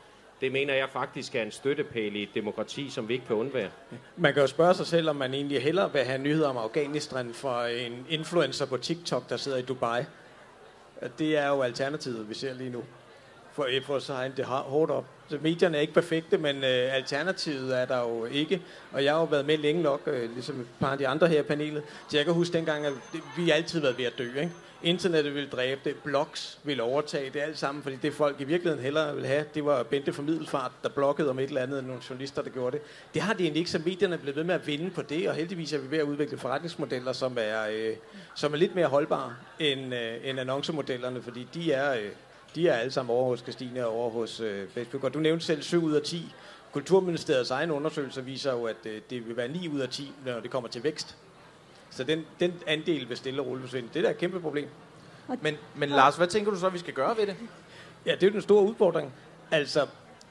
det 0.40 0.52
mener 0.52 0.74
jeg 0.74 0.88
faktisk 0.88 1.34
er 1.34 1.42
en 1.42 1.50
støttepæl 1.50 2.16
i 2.16 2.22
et 2.22 2.28
demokrati, 2.34 2.90
som 2.90 3.08
vi 3.08 3.14
ikke 3.14 3.26
kan 3.26 3.36
undvære. 3.36 3.70
Man 4.16 4.32
kan 4.32 4.42
jo 4.42 4.46
spørge 4.46 4.74
sig 4.74 4.86
selv, 4.86 5.10
om 5.10 5.16
man 5.16 5.34
egentlig 5.34 5.62
hellere 5.62 5.92
vil 5.92 6.02
have 6.02 6.18
nyheder 6.18 6.48
om 6.48 6.56
Afghanistan 6.56 7.34
fra 7.34 7.68
en 7.68 8.06
influencer 8.08 8.66
på 8.66 8.76
TikTok, 8.76 9.28
der 9.28 9.36
sidder 9.36 9.58
i 9.58 9.62
Dubai. 9.62 10.02
At 11.00 11.18
Det 11.18 11.36
er 11.36 11.48
jo 11.48 11.62
alternativet, 11.62 12.28
vi 12.28 12.34
ser 12.34 12.54
lige 12.54 12.70
nu. 12.70 12.82
For, 13.52 13.68
for 13.86 13.98
så 13.98 14.14
han 14.14 14.32
det 14.36 14.44
har- 14.44 14.62
hårdt 14.62 14.90
op. 14.90 15.04
Så 15.28 15.38
medierne 15.42 15.76
er 15.76 15.80
ikke 15.80 15.92
perfekte, 15.94 16.38
men 16.38 16.56
øh, 16.56 16.94
alternativet 16.94 17.78
er 17.80 17.84
der 17.84 17.98
jo 18.00 18.24
ikke. 18.24 18.62
Og 18.92 19.04
jeg 19.04 19.12
har 19.12 19.20
jo 19.20 19.24
været 19.26 19.46
med 19.46 19.58
længe 19.58 19.82
nok, 19.82 20.00
øh, 20.06 20.32
ligesom 20.34 20.60
et 20.60 20.66
par 20.80 20.92
af 20.92 20.98
de 20.98 21.08
andre 21.08 21.26
her 21.28 21.40
i 21.40 21.42
panelet. 21.42 21.82
Så 22.08 22.16
jeg 22.16 22.24
kan 22.24 22.34
huske 22.34 22.52
dengang, 22.52 22.86
at 22.86 22.92
det, 23.12 23.20
vi 23.36 23.48
har 23.48 23.54
altid 23.54 23.80
været 23.80 23.98
ved 23.98 24.04
at 24.04 24.12
dø. 24.18 24.24
Ikke? 24.40 24.50
Internettet 24.82 25.34
ville 25.34 25.48
dræbe 25.48 25.80
det, 25.84 25.96
blogs 26.04 26.58
ville 26.64 26.82
overtage 26.82 27.30
det 27.30 27.40
alt 27.40 27.58
sammen, 27.58 27.82
fordi 27.82 27.96
det 27.96 28.14
folk 28.14 28.40
i 28.40 28.44
virkeligheden 28.44 28.84
hellere 28.84 29.14
ville 29.14 29.28
have, 29.28 29.44
det 29.54 29.64
var 29.64 29.82
Bente 29.82 30.12
for 30.12 30.22
Middelfart, 30.22 30.72
der 30.82 30.88
bloggede 30.88 31.30
om 31.30 31.38
et 31.38 31.48
eller 31.48 31.60
andet, 31.62 31.78
end 31.78 31.86
nogle 31.86 32.02
journalister, 32.10 32.42
der 32.42 32.50
gjorde 32.50 32.76
det. 32.76 32.86
Det 33.14 33.22
har 33.22 33.32
de 33.34 33.42
egentlig 33.42 33.58
ikke, 33.58 33.70
så 33.70 33.80
medierne 33.84 34.14
er 34.14 34.18
blevet 34.18 34.36
ved 34.36 34.44
med 34.44 34.54
at 34.54 34.66
vinde 34.66 34.90
på 34.90 35.02
det, 35.02 35.28
og 35.28 35.34
heldigvis 35.34 35.72
er 35.72 35.78
vi 35.78 35.90
ved 35.90 35.98
at 35.98 36.04
udvikle 36.04 36.38
forretningsmodeller, 36.38 37.12
som 37.12 37.36
er, 37.40 37.66
øh, 37.72 37.96
som 38.34 38.52
er 38.52 38.56
lidt 38.56 38.74
mere 38.74 38.86
holdbare 38.86 39.34
end, 39.58 39.94
øh, 39.94 40.14
end 40.24 40.40
annoncemodellerne, 40.40 41.22
fordi 41.22 41.48
de 41.54 41.72
er, 41.72 41.94
øh, 41.94 42.08
de 42.54 42.68
er 42.68 42.74
alle 42.74 42.92
sammen 42.92 43.16
over 43.16 43.24
hos 43.24 43.40
Christine 43.40 43.86
og 43.86 43.92
over 43.92 44.10
hos 44.10 44.40
øh, 44.40 44.68
Facebook. 44.68 45.04
Og 45.04 45.14
du 45.14 45.18
nævnte 45.18 45.46
selv 45.46 45.62
7 45.62 45.84
ud 45.84 45.92
af 45.92 46.02
10. 46.02 46.34
Kulturministeriets 46.72 47.50
egen 47.50 47.70
undersøgelse 47.70 48.24
viser 48.24 48.52
jo, 48.52 48.64
at 48.64 48.76
øh, 48.86 49.00
det 49.10 49.28
vil 49.28 49.36
være 49.36 49.48
9 49.48 49.68
ud 49.68 49.80
af 49.80 49.88
10, 49.88 50.12
når 50.26 50.40
det 50.40 50.50
kommer 50.50 50.68
til 50.68 50.84
vækst. 50.84 51.16
Så 51.90 52.04
den, 52.04 52.26
den 52.40 52.54
andel 52.66 53.08
vil 53.08 53.16
stille 53.16 53.42
og 53.42 53.46
roligt 53.46 53.62
forsvinde. 53.62 53.88
Det 53.94 53.96
er 53.96 54.02
da 54.02 54.10
et 54.10 54.18
kæmpe 54.18 54.40
problem. 54.40 54.68
Men, 55.42 55.56
men 55.76 55.88
Lars, 55.88 56.16
hvad 56.16 56.26
tænker 56.26 56.50
du 56.50 56.58
så, 56.58 56.68
vi 56.68 56.78
skal 56.78 56.94
gøre 56.94 57.16
ved 57.16 57.26
det? 57.26 57.36
Ja, 58.06 58.12
det 58.12 58.22
er 58.22 58.26
jo 58.26 58.32
den 58.32 58.42
store 58.42 58.64
udfordring. 58.64 59.12
Altså, 59.50 59.86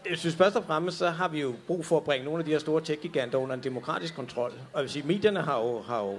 jeg 0.09 0.17
synes 0.17 0.35
først 0.35 0.55
og 0.55 0.63
fremmest, 0.63 0.97
så 0.97 1.09
har 1.09 1.27
vi 1.27 1.41
jo 1.41 1.53
brug 1.67 1.85
for 1.85 1.97
at 1.97 2.03
bringe 2.03 2.25
nogle 2.25 2.39
af 2.39 2.45
de 2.45 2.51
her 2.51 2.59
store 2.59 2.81
tech-giganter 2.81 3.37
under 3.37 3.55
en 3.55 3.63
demokratisk 3.63 4.15
kontrol. 4.15 4.51
Og 4.51 4.79
jeg 4.79 4.81
vil 4.81 4.89
sige, 4.89 5.07
medierne 5.07 5.41
har 5.41 5.59
jo, 5.59 5.81
har 5.81 5.99
jo 5.99 6.17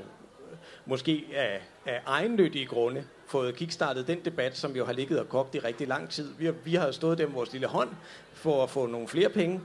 måske 0.87 1.25
af, 1.35 1.63
af 1.87 2.01
egennyttige 2.07 2.67
grunde 2.67 3.05
fået 3.33 3.57
kickstartet 3.57 4.07
den 4.07 4.21
debat, 4.25 4.57
som 4.57 4.77
jo 4.77 4.85
har 4.85 4.93
ligget 4.93 5.21
og 5.21 5.29
kogt 5.29 5.55
i 5.55 5.59
rigtig 5.59 5.89
lang 5.89 6.11
tid. 6.11 6.29
Vi 6.39 6.45
har, 6.45 6.55
vi 6.65 6.75
har 6.75 6.91
stået 6.91 7.19
der 7.19 7.27
med 7.27 7.35
vores 7.35 7.53
lille 7.53 7.67
hånd 7.67 7.89
for 8.35 8.63
at 8.63 8.71
få 8.71 8.87
nogle 8.87 9.09
flere 9.09 9.29
penge 9.29 9.61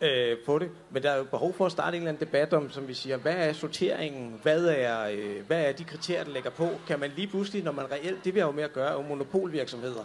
øh, 0.00 0.36
på 0.46 0.58
det. 0.58 0.70
Men 0.90 1.02
der 1.02 1.10
er 1.10 1.16
jo 1.16 1.24
behov 1.24 1.52
for 1.52 1.66
at 1.66 1.72
starte 1.72 1.96
en 1.96 2.02
eller 2.02 2.12
anden 2.12 2.26
debat 2.26 2.52
om, 2.52 2.70
som 2.70 2.88
vi 2.88 2.94
siger, 2.94 3.16
hvad 3.16 3.34
er 3.34 3.52
sorteringen? 3.52 4.40
Hvad 4.42 4.64
er, 4.64 5.08
øh, 5.12 5.46
hvad 5.46 5.64
er 5.64 5.72
de 5.72 5.84
kriterier, 5.84 6.24
der 6.24 6.30
lægger 6.30 6.50
på? 6.50 6.68
Kan 6.86 7.00
man 7.00 7.10
lige 7.16 7.26
pludselig, 7.26 7.64
når 7.64 7.72
man 7.72 7.90
reelt, 7.90 8.24
det 8.24 8.34
vi 8.34 8.38
har 8.38 8.46
jo 8.46 8.52
med 8.52 8.64
at 8.64 8.72
gøre, 8.72 8.90
er 8.90 8.94
jo 8.94 9.02
monopolvirksomheder. 9.02 10.04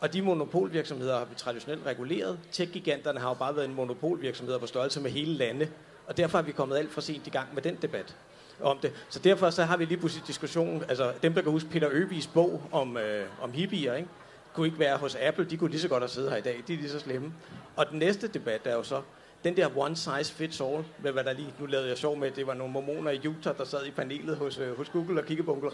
Og 0.00 0.12
de 0.12 0.22
monopolvirksomheder 0.22 1.18
har 1.18 1.24
vi 1.24 1.34
traditionelt 1.34 1.86
reguleret. 1.86 2.38
Tech-giganterne 2.52 3.20
har 3.20 3.28
jo 3.28 3.34
bare 3.34 3.56
været 3.56 3.68
en 3.68 3.74
monopolvirksomhed 3.74 4.58
på 4.58 4.66
størrelse 4.66 5.00
med 5.00 5.10
hele 5.10 5.32
lande. 5.32 5.68
Og 6.06 6.16
derfor 6.16 6.38
er 6.38 6.42
vi 6.42 6.52
kommet 6.52 6.76
alt 6.76 6.92
for 6.92 7.00
sent 7.00 7.26
i 7.26 7.30
gang 7.30 7.48
med 7.54 7.62
den 7.62 7.78
debat 7.82 8.16
om 8.60 8.78
det. 8.78 8.92
Så 9.08 9.18
derfor 9.18 9.50
så 9.50 9.64
har 9.64 9.76
vi 9.76 9.84
lige 9.84 9.98
pludselig 9.98 10.26
diskussionen, 10.26 10.82
altså 10.88 11.12
dem, 11.22 11.34
der 11.34 11.42
kan 11.42 11.52
huske 11.52 11.68
Peter 11.68 11.88
Øvigs 11.92 12.26
bog 12.26 12.62
om, 12.72 12.96
øh, 12.96 13.26
om 13.42 13.52
hippier, 13.52 13.94
ikke? 13.94 14.08
kunne 14.54 14.66
ikke 14.66 14.78
være 14.78 14.96
hos 14.96 15.14
Apple, 15.14 15.44
de 15.44 15.56
kunne 15.56 15.70
lige 15.70 15.80
så 15.80 15.88
godt 15.88 16.02
have 16.02 16.08
siddet 16.08 16.30
her 16.30 16.36
i 16.36 16.40
dag, 16.40 16.62
de 16.66 16.72
er 16.72 16.76
lige 16.76 16.90
så 16.90 16.98
slemme. 16.98 17.32
Og 17.76 17.90
den 17.90 17.98
næste 17.98 18.28
debat 18.28 18.60
er 18.64 18.74
jo 18.74 18.82
så, 18.82 19.02
den 19.44 19.56
der 19.56 19.78
one 19.78 19.96
size 19.96 20.32
fits 20.32 20.60
all, 20.60 20.84
med 21.02 21.12
hvad 21.12 21.24
der 21.24 21.32
lige, 21.32 21.54
nu 21.60 21.66
lavede 21.66 21.88
jeg 21.88 21.98
sjov 21.98 22.16
med, 22.16 22.30
det 22.30 22.46
var 22.46 22.54
nogle 22.54 22.72
mormoner 22.72 23.10
i 23.10 23.28
Utah, 23.28 23.56
der 23.58 23.64
sad 23.64 23.86
i 23.86 23.90
panelet 23.90 24.36
hos, 24.36 24.58
øh, 24.58 24.76
hos 24.76 24.88
Google 24.88 25.20
og 25.20 25.26
kiggede 25.26 25.46
på 25.46 25.52
onkel 25.52 25.70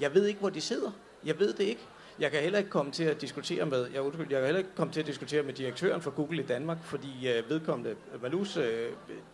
Jeg 0.00 0.14
ved 0.14 0.26
ikke, 0.26 0.40
hvor 0.40 0.50
de 0.50 0.60
sidder. 0.60 0.90
Jeg 1.24 1.38
ved 1.38 1.52
det 1.52 1.64
ikke. 1.64 1.80
Jeg 2.18 2.30
kan 2.30 2.40
heller 2.40 2.58
ikke 2.58 2.70
komme 2.70 2.92
til 2.92 3.04
at 3.04 3.20
diskutere 3.20 3.66
med, 3.66 3.86
jeg, 3.94 4.02
undskyld, 4.02 4.26
jeg 4.30 4.38
kan 4.38 4.44
heller 4.44 4.58
ikke 4.58 4.74
komme 4.76 4.92
til 4.92 5.00
at 5.00 5.06
diskutere 5.06 5.42
med 5.42 5.52
direktøren 5.52 6.02
for 6.02 6.10
Google 6.10 6.42
i 6.42 6.46
Danmark, 6.46 6.78
fordi 6.82 7.28
øh, 7.28 7.50
vedkommende 7.50 7.94
Malus 8.22 8.56
øh, 8.56 8.90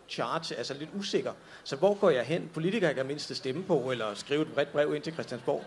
charge 0.09 0.55
er 0.55 0.63
så 0.63 0.73
lidt 0.73 0.89
usikker. 0.97 1.31
Så 1.63 1.75
hvor 1.75 1.93
går 1.93 2.09
jeg 2.09 2.23
hen? 2.23 2.49
Politikere 2.53 2.93
kan 2.93 3.05
mindst 3.05 3.35
stemme 3.35 3.63
på, 3.63 3.91
eller 3.91 4.13
skrive 4.13 4.41
et 4.41 4.47
bredt 4.53 4.71
brev 4.71 4.95
ind 4.95 5.03
til 5.03 5.13
Christiansborg. 5.13 5.63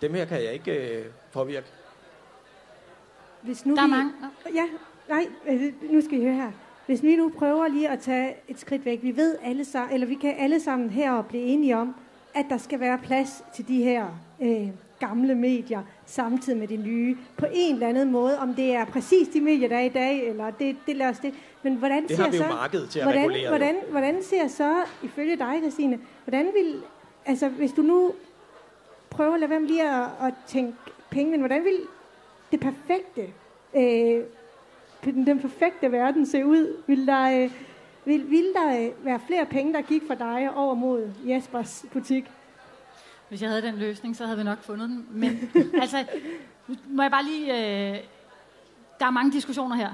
Dem 0.00 0.14
her 0.14 0.24
kan 0.24 0.42
jeg 0.44 0.52
ikke 0.52 0.98
øh, 0.98 1.06
påvirke. 1.32 1.66
Hvis 3.42 3.66
nu 3.66 3.74
Der 3.74 3.82
er 3.82 3.86
vi, 3.86 3.90
mange. 3.90 4.12
Ja, 4.54 4.64
nej, 5.08 5.26
øh, 5.48 5.92
nu 5.92 6.00
skal 6.00 6.18
I 6.18 6.22
høre 6.22 6.34
her. 6.34 6.52
Hvis 6.86 7.02
vi 7.02 7.16
nu 7.16 7.32
prøver 7.38 7.68
lige 7.68 7.88
at 7.88 8.00
tage 8.00 8.34
et 8.48 8.60
skridt 8.60 8.84
væk. 8.84 9.02
Vi 9.02 9.16
ved 9.16 9.36
alle 9.44 9.64
sammen, 9.64 9.94
eller 9.94 10.06
vi 10.06 10.14
kan 10.14 10.34
alle 10.38 10.60
sammen 10.60 10.90
her 10.90 11.22
blive 11.22 11.42
enige 11.42 11.76
om, 11.76 11.94
at 12.34 12.46
der 12.50 12.58
skal 12.58 12.80
være 12.80 12.98
plads 12.98 13.44
til 13.54 13.68
de 13.68 13.82
her 13.82 14.06
øh, 14.42 14.68
gamle 15.00 15.34
medier, 15.34 15.82
samtidig 16.12 16.58
med 16.58 16.68
de 16.68 16.76
nye, 16.76 17.16
på 17.36 17.46
en 17.52 17.74
eller 17.74 17.88
anden 17.88 18.10
måde, 18.12 18.38
om 18.38 18.54
det 18.54 18.74
er 18.74 18.84
præcis 18.84 19.28
de 19.28 19.40
medier, 19.40 19.68
der 19.68 19.76
er 19.76 19.80
i 19.80 19.88
dag, 19.88 20.28
eller 20.28 20.50
det, 20.50 20.76
det 20.86 20.96
lader 20.96 21.10
os 21.10 21.18
det. 21.18 21.34
Men 21.62 21.74
hvordan 21.74 22.02
Det 22.02 22.16
ser 22.16 22.22
har 22.22 22.30
vi 22.30 22.36
jo 22.36 22.42
så, 22.42 22.48
markedet 22.48 22.90
til 22.90 22.98
at 22.98 23.04
hvordan, 23.04 23.20
regulere. 23.22 23.42
jo. 23.42 23.48
Hvordan, 23.48 23.76
hvordan 23.90 24.22
ser 24.22 24.48
så, 24.48 24.76
ifølge 25.02 25.36
dig, 25.36 25.54
Christine, 25.60 25.98
hvordan 26.24 26.44
vil, 26.46 26.82
altså 27.26 27.48
hvis 27.48 27.72
du 27.72 27.82
nu 27.82 28.12
prøver 29.10 29.34
at 29.34 29.40
lade 29.40 29.50
være 29.50 29.60
med 29.60 29.68
lige 29.68 29.90
at, 29.90 30.08
at 30.22 30.34
tænke 30.46 30.74
penge, 31.10 31.30
men 31.30 31.40
hvordan 31.40 31.64
vil 31.64 31.76
det 32.52 32.60
perfekte, 32.60 33.22
øh, 33.76 34.24
den, 35.04 35.26
den 35.26 35.40
perfekte 35.40 35.92
verden 35.92 36.26
se 36.26 36.46
ud? 36.46 36.76
Vil 36.86 37.06
der, 37.06 37.42
øh, 37.44 37.50
vil, 38.04 38.30
vil 38.30 38.46
der 38.54 38.80
øh, 38.84 39.04
være 39.06 39.20
flere 39.26 39.46
penge, 39.46 39.72
der 39.72 39.82
gik 39.82 40.02
fra 40.06 40.14
dig 40.14 40.50
over 40.56 40.74
mod 40.74 41.10
Jespers 41.26 41.84
butik? 41.92 42.24
Hvis 43.32 43.42
jeg 43.42 43.50
havde 43.50 43.62
den 43.62 43.76
løsning, 43.76 44.16
så 44.16 44.24
havde 44.24 44.38
vi 44.38 44.44
nok 44.44 44.62
fundet 44.62 44.88
den. 44.88 45.06
Men 45.10 45.50
altså, 45.82 46.04
må 46.88 47.02
jeg 47.02 47.10
bare 47.10 47.24
lige... 47.24 47.52
Øh, 47.52 47.98
der 49.00 49.06
er 49.06 49.10
mange 49.10 49.32
diskussioner 49.32 49.76
her. 49.76 49.90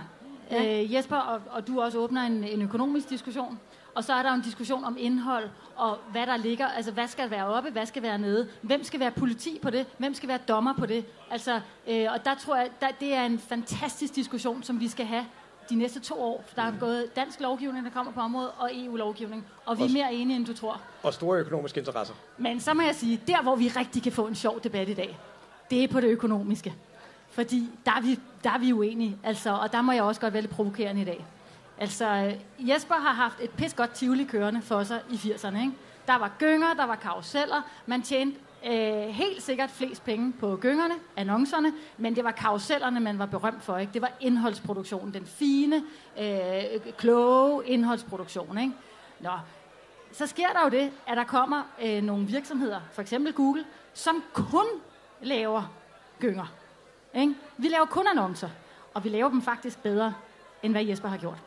Ja. 0.51 0.83
Øh, 0.83 0.95
Jesper, 0.95 1.17
og, 1.17 1.41
og 1.51 1.67
du 1.67 1.81
også 1.81 1.99
åbner 1.99 2.23
en, 2.23 2.45
en 2.45 2.63
økonomisk 2.63 3.11
diskussion. 3.11 3.59
Og 3.95 4.05
så 4.05 4.13
er 4.13 4.23
der 4.23 4.33
en 4.33 4.41
diskussion 4.41 4.85
om 4.85 4.97
indhold, 5.01 5.49
og 5.77 5.99
hvad 6.13 6.27
der 6.27 6.37
ligger. 6.37 6.67
Altså, 6.67 6.93
hvad 6.93 7.07
skal 7.07 7.31
være 7.31 7.47
oppe, 7.47 7.71
hvad 7.71 7.87
skal 7.87 8.03
være 8.03 8.19
nede? 8.19 8.49
Hvem 8.63 8.85
skal 8.85 9.01
være 9.01 9.11
politi 9.11 9.59
på 9.63 9.71
det? 9.71 9.87
Hvem 9.99 10.15
skal 10.15 10.29
være 10.29 10.39
dommer 10.49 10.75
på 10.75 10.87
det? 10.87 11.05
Altså, 11.31 11.61
øh, 11.89 12.07
og 12.13 12.25
der 12.25 12.35
tror 12.35 12.57
jeg, 12.57 12.71
der, 12.81 12.89
det 13.01 13.15
er 13.15 13.25
en 13.25 13.39
fantastisk 13.39 14.15
diskussion, 14.15 14.63
som 14.63 14.81
vi 14.81 14.89
skal 14.89 15.07
have 15.07 15.27
de 15.71 15.75
næste 15.75 16.01
to 16.01 16.23
år. 16.23 16.45
Der 16.57 16.63
er 16.63 16.73
gået 16.81 17.17
dansk 17.17 17.41
lovgivning, 17.41 17.85
der 17.85 17.91
kommer 17.91 18.13
på 18.13 18.21
området, 18.21 18.51
og 18.59 18.71
EU-lovgivning. 18.73 19.47
Og 19.67 19.79
vi 19.79 19.85
er 19.85 19.93
mere 19.93 20.15
enige, 20.15 20.37
end 20.37 20.47
du 20.47 20.55
tror. 20.55 20.81
Og 21.03 21.15
store 21.15 21.39
økonomiske 21.39 21.79
interesser. 21.79 22.15
Men 22.39 22.61
så 22.61 22.75
må 22.75 22.83
jeg 22.83 22.95
sige, 22.95 23.21
der 23.27 23.43
hvor 23.43 23.57
vi 23.57 23.69
rigtig 23.69 24.03
kan 24.03 24.13
få 24.13 24.27
en 24.27 24.35
sjov 24.35 24.61
debat 24.61 24.89
i 24.89 24.95
dag, 24.95 25.19
det 25.71 25.85
er 25.85 25.89
på 25.89 26.01
det 26.01 26.09
økonomiske. 26.09 26.75
Fordi 27.31 27.71
der 27.87 27.93
er 27.93 28.01
vi, 28.01 28.19
der 28.45 28.51
er 28.51 28.59
vi 28.59 28.73
uenige, 28.73 29.19
altså, 29.25 29.59
og 29.63 29.73
der 29.73 29.83
må 29.83 29.93
jeg 29.93 30.03
også 30.03 30.21
godt 30.21 30.33
være 30.33 30.43
lidt 30.43 30.53
provokerende 30.53 31.03
i 31.03 31.05
dag. 31.05 31.27
Altså, 31.79 32.35
Jesper 32.59 32.95
har 32.95 33.13
haft 33.13 33.37
et 33.41 33.51
pis 33.51 33.75
godt 33.75 33.91
tivoli 33.91 34.25
kørende 34.25 34.63
for 34.63 34.83
sig 34.83 35.01
i 35.11 35.15
80'erne. 35.15 35.61
Ikke? 35.61 35.73
Der 36.07 36.19
var 36.19 36.31
gynger, 36.39 36.75
der 36.75 36.87
var 36.87 36.97
karuseller, 36.97 37.63
man 37.87 38.03
tjente 38.03 38.39
øh, 38.67 39.09
helt 39.09 39.43
sikkert 39.43 39.71
flest 39.71 40.05
penge 40.05 40.33
på 40.33 40.57
gyngerne, 40.57 40.95
annoncerne, 41.17 41.73
men 41.97 42.17
det 42.17 42.25
var 42.25 42.31
karusellerne, 42.31 43.01
man 43.01 43.19
var 43.19 43.27
berømt 43.27 43.63
for. 43.63 43.79
Ikke? 43.79 43.93
Det 43.93 44.03
var 44.03 44.13
indholdsproduktionen, 44.21 45.15
den 45.15 45.27
fine, 45.27 45.83
øh, 46.21 46.93
kloge 46.99 47.67
indholdsproduktion. 47.67 48.59
Ikke? 48.59 48.73
Nå, 49.21 49.31
så 50.13 50.27
sker 50.27 50.49
der 50.49 50.63
jo 50.65 50.69
det, 50.69 50.93
at 51.07 51.17
der 51.17 51.25
kommer 51.25 51.63
øh, 51.83 52.03
nogle 52.03 52.27
virksomheder, 52.27 52.81
for 52.93 53.03
eksempel 53.03 53.33
Google, 53.33 53.65
som 53.95 54.23
kun 54.35 54.67
laver 55.23 55.73
gynger. 56.21 56.53
Ikke? 57.15 57.35
Vi 57.57 57.69
laver 57.69 57.87
kun 57.87 58.07
annoncer, 58.07 58.49
og 58.95 59.05
vi 59.05 59.09
laver 59.09 59.29
dem 59.29 59.43
faktisk 59.43 59.83
bedre, 59.83 60.15
end 60.63 60.73
hvad 60.73 60.85
Jesper 60.85 61.09
har 61.09 61.17
gjort. 61.17 61.39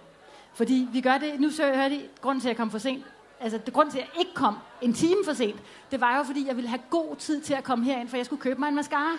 Fordi 0.53 0.87
vi 0.91 1.01
gør 1.01 1.17
det, 1.17 1.39
nu 1.39 1.49
så 1.49 1.65
jeg 1.65 1.75
hørte 1.81 1.95
I, 1.95 2.09
til, 2.23 2.37
at 2.39 2.45
jeg 2.45 2.57
kom 2.57 2.71
for 2.71 2.77
sent, 2.77 3.05
altså 3.41 3.57
det 3.57 3.73
grund 3.73 3.91
til, 3.91 3.97
at 3.97 4.03
jeg 4.03 4.19
ikke 4.19 4.33
kom 4.33 4.57
en 4.81 4.93
time 4.93 5.25
for 5.25 5.33
sent, 5.33 5.59
det 5.91 6.01
var 6.01 6.17
jo, 6.17 6.23
fordi 6.23 6.47
jeg 6.47 6.55
ville 6.55 6.69
have 6.69 6.81
god 6.89 7.15
tid 7.15 7.41
til 7.41 7.53
at 7.53 7.63
komme 7.63 7.85
herind, 7.85 8.09
for 8.09 8.17
jeg 8.17 8.25
skulle 8.25 8.41
købe 8.41 8.59
mig 8.59 8.67
en 8.67 8.75
mascara. 8.75 9.17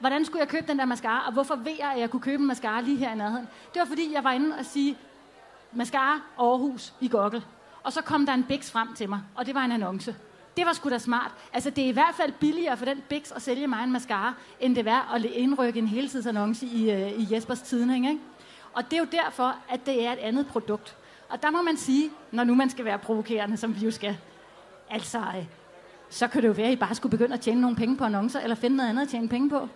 Hvordan 0.00 0.24
skulle 0.24 0.40
jeg 0.40 0.48
købe 0.48 0.66
den 0.66 0.78
der 0.78 0.84
mascara, 0.84 1.26
og 1.26 1.32
hvorfor 1.32 1.56
ved 1.56 1.72
jeg, 1.78 1.92
at 1.92 2.00
jeg 2.00 2.10
kunne 2.10 2.22
købe 2.22 2.40
en 2.40 2.46
mascara 2.46 2.80
lige 2.80 2.96
her 2.96 3.12
i 3.12 3.16
nærheden? 3.16 3.48
Det 3.74 3.80
var, 3.80 3.86
fordi 3.86 4.12
jeg 4.12 4.24
var 4.24 4.32
inde 4.32 4.56
og 4.58 4.64
sige, 4.64 4.98
mascara 5.72 6.20
Aarhus 6.38 6.92
i 7.00 7.08
Google. 7.08 7.42
Og 7.82 7.92
så 7.92 8.02
kom 8.02 8.26
der 8.26 8.34
en 8.34 8.44
Bix 8.44 8.70
frem 8.70 8.94
til 8.94 9.08
mig, 9.08 9.20
og 9.34 9.46
det 9.46 9.54
var 9.54 9.64
en 9.64 9.72
annonce. 9.72 10.16
Det 10.56 10.66
var 10.66 10.72
sgu 10.72 10.90
da 10.90 10.98
smart. 10.98 11.30
Altså, 11.52 11.70
det 11.70 11.84
er 11.84 11.88
i 11.88 11.92
hvert 11.92 12.14
fald 12.14 12.32
billigere 12.32 12.76
for 12.76 12.84
den 12.84 13.02
Bix 13.08 13.32
at 13.32 13.42
sælge 13.42 13.66
mig 13.66 13.84
en 13.84 13.92
mascara, 13.92 14.34
end 14.60 14.76
det 14.76 14.84
var 14.84 15.12
at 15.14 15.24
indrykke 15.24 15.78
en 15.78 15.88
heltidsannonce 15.88 16.66
i, 16.66 16.90
øh, 16.90 17.12
i 17.12 17.34
Jespers 17.34 17.62
Tidning, 17.62 18.08
ikke? 18.08 18.20
Og 18.72 18.84
det 18.84 18.92
er 18.92 19.00
jo 19.00 19.06
derfor, 19.12 19.56
at 19.68 19.86
det 19.86 20.06
er 20.06 20.12
et 20.12 20.18
andet 20.18 20.46
produkt. 20.46 20.96
Og 21.32 21.42
der 21.42 21.50
må 21.50 21.62
man 21.62 21.76
sige, 21.76 22.10
når 22.30 22.44
nu 22.44 22.54
man 22.54 22.70
skal 22.70 22.84
være 22.84 22.98
provokerende, 22.98 23.56
som 23.56 23.80
vi 23.80 23.84
jo 23.84 23.90
skal, 23.90 24.16
altså, 24.90 25.18
øh, 25.18 25.44
så 26.10 26.28
kan 26.28 26.42
det 26.42 26.48
jo 26.48 26.52
være, 26.52 26.66
at 26.66 26.72
I 26.72 26.76
bare 26.76 26.94
skulle 26.94 27.10
begynde 27.10 27.34
at 27.34 27.40
tjene 27.40 27.60
nogle 27.60 27.76
penge 27.76 27.96
på 27.96 28.04
annoncer, 28.04 28.40
eller 28.40 28.56
finde 28.56 28.76
noget 28.76 28.90
andet 28.90 29.02
at 29.02 29.08
tjene 29.08 29.28
penge 29.28 29.50
på. 29.50 29.68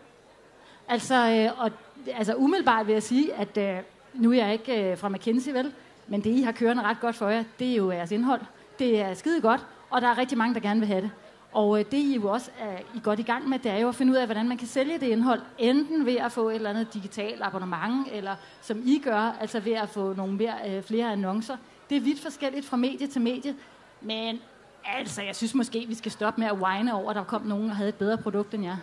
Altså, 0.88 1.14
øh, 1.14 1.64
og, 1.64 1.70
altså 2.14 2.34
umiddelbart 2.34 2.86
vil 2.86 2.92
jeg 2.92 3.02
sige, 3.02 3.34
at 3.34 3.56
øh, 3.56 3.78
nu 4.14 4.32
er 4.32 4.36
jeg 4.36 4.52
ikke 4.52 4.90
øh, 4.90 4.98
fra 4.98 5.08
McKinsey, 5.08 5.52
vel? 5.52 5.72
Men 6.06 6.20
det, 6.20 6.30
I 6.30 6.42
har 6.42 6.52
kørende 6.52 6.82
ret 6.82 7.00
godt 7.00 7.16
for 7.16 7.28
jer, 7.28 7.44
det 7.58 7.70
er 7.70 7.76
jo 7.76 7.90
jeres 7.90 8.12
indhold. 8.12 8.40
Det 8.78 9.00
er 9.00 9.14
skide 9.14 9.40
godt, 9.40 9.66
og 9.90 10.00
der 10.00 10.08
er 10.08 10.18
rigtig 10.18 10.38
mange, 10.38 10.54
der 10.54 10.60
gerne 10.60 10.80
vil 10.80 10.88
have 10.88 11.02
det. 11.02 11.10
Og 11.56 11.78
øh, 11.78 11.84
det, 11.84 11.96
I 11.96 12.14
jo 12.14 12.28
også 12.28 12.50
er 12.60 12.78
I 12.94 13.00
godt 13.02 13.18
i 13.18 13.22
gang 13.22 13.48
med, 13.48 13.58
det 13.58 13.70
er 13.70 13.78
jo 13.78 13.88
at 13.88 13.94
finde 13.94 14.12
ud 14.12 14.16
af, 14.16 14.26
hvordan 14.26 14.48
man 14.48 14.58
kan 14.58 14.66
sælge 14.66 14.98
det 14.98 15.06
indhold. 15.06 15.40
Enten 15.58 16.06
ved 16.06 16.16
at 16.16 16.32
få 16.32 16.48
et 16.48 16.54
eller 16.54 16.70
andet 16.70 16.94
digitalt 16.94 17.42
abonnement, 17.42 18.08
eller 18.12 18.36
som 18.60 18.82
I 18.86 19.00
gør, 19.04 19.36
altså 19.40 19.60
ved 19.60 19.72
at 19.72 19.88
få 19.88 20.12
nogle 20.12 20.32
mere, 20.32 20.54
øh, 20.68 20.82
flere 20.82 21.12
annoncer. 21.12 21.56
Det 21.90 21.96
er 21.96 22.00
vidt 22.00 22.22
forskelligt 22.22 22.66
fra 22.66 22.76
medie 22.76 23.06
til 23.06 23.20
medie. 23.20 23.54
Men 24.00 24.40
altså, 24.84 25.22
jeg 25.22 25.36
synes 25.36 25.54
måske, 25.54 25.84
vi 25.88 25.94
skal 25.94 26.12
stoppe 26.12 26.40
med 26.40 26.48
at 26.48 26.54
whine 26.54 26.94
over, 26.94 27.10
at 27.10 27.16
der 27.16 27.24
kom 27.24 27.42
nogen, 27.42 27.68
der 27.68 27.74
havde 27.74 27.88
et 27.88 27.94
bedre 27.94 28.18
produkt 28.18 28.54
end 28.54 28.64
jer. 28.64 28.76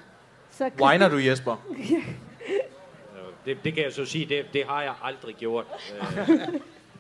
Så 0.52 0.70
Whiner 0.82 1.10
du, 1.10 1.18
Jesper? 1.18 1.56
Det, 3.46 3.58
det 3.64 3.74
kan 3.74 3.84
jeg 3.84 3.94
så 3.94 4.06
sige, 4.06 4.26
det, 4.26 4.46
det 4.54 4.66
har 4.66 4.82
jeg 4.82 4.94
aldrig 5.04 5.36
gjort. 5.36 5.66
Øh, 6.18 6.30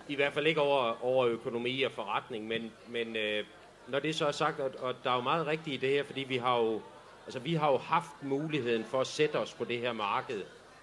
I 0.07 0.15
hvert 0.15 0.33
fald 0.33 0.47
ikke 0.47 0.61
over, 0.61 1.05
over 1.05 1.27
økonomi 1.27 1.83
og 1.83 1.91
forretning, 1.91 2.47
men, 2.47 2.71
men 2.87 3.15
øh, 3.15 3.43
når 3.87 3.99
det 3.99 4.15
så 4.15 4.27
er 4.27 4.31
sagt, 4.31 4.59
og, 4.59 4.71
og 4.79 4.95
der 5.03 5.11
er 5.11 5.15
jo 5.15 5.21
meget 5.21 5.47
rigtigt 5.47 5.83
i 5.83 5.87
det 5.87 5.89
her, 5.89 6.03
fordi 6.03 6.21
vi 6.21 6.37
har 6.37 6.57
jo, 6.57 6.81
altså, 7.25 7.39
vi 7.39 7.53
har 7.53 7.71
jo 7.71 7.77
haft 7.77 8.23
muligheden 8.23 8.85
for 8.85 9.01
at 9.01 9.07
sætte 9.07 9.35
os 9.35 9.53
på 9.53 9.65
det 9.65 9.79
her 9.79 9.93
marked. 9.93 10.41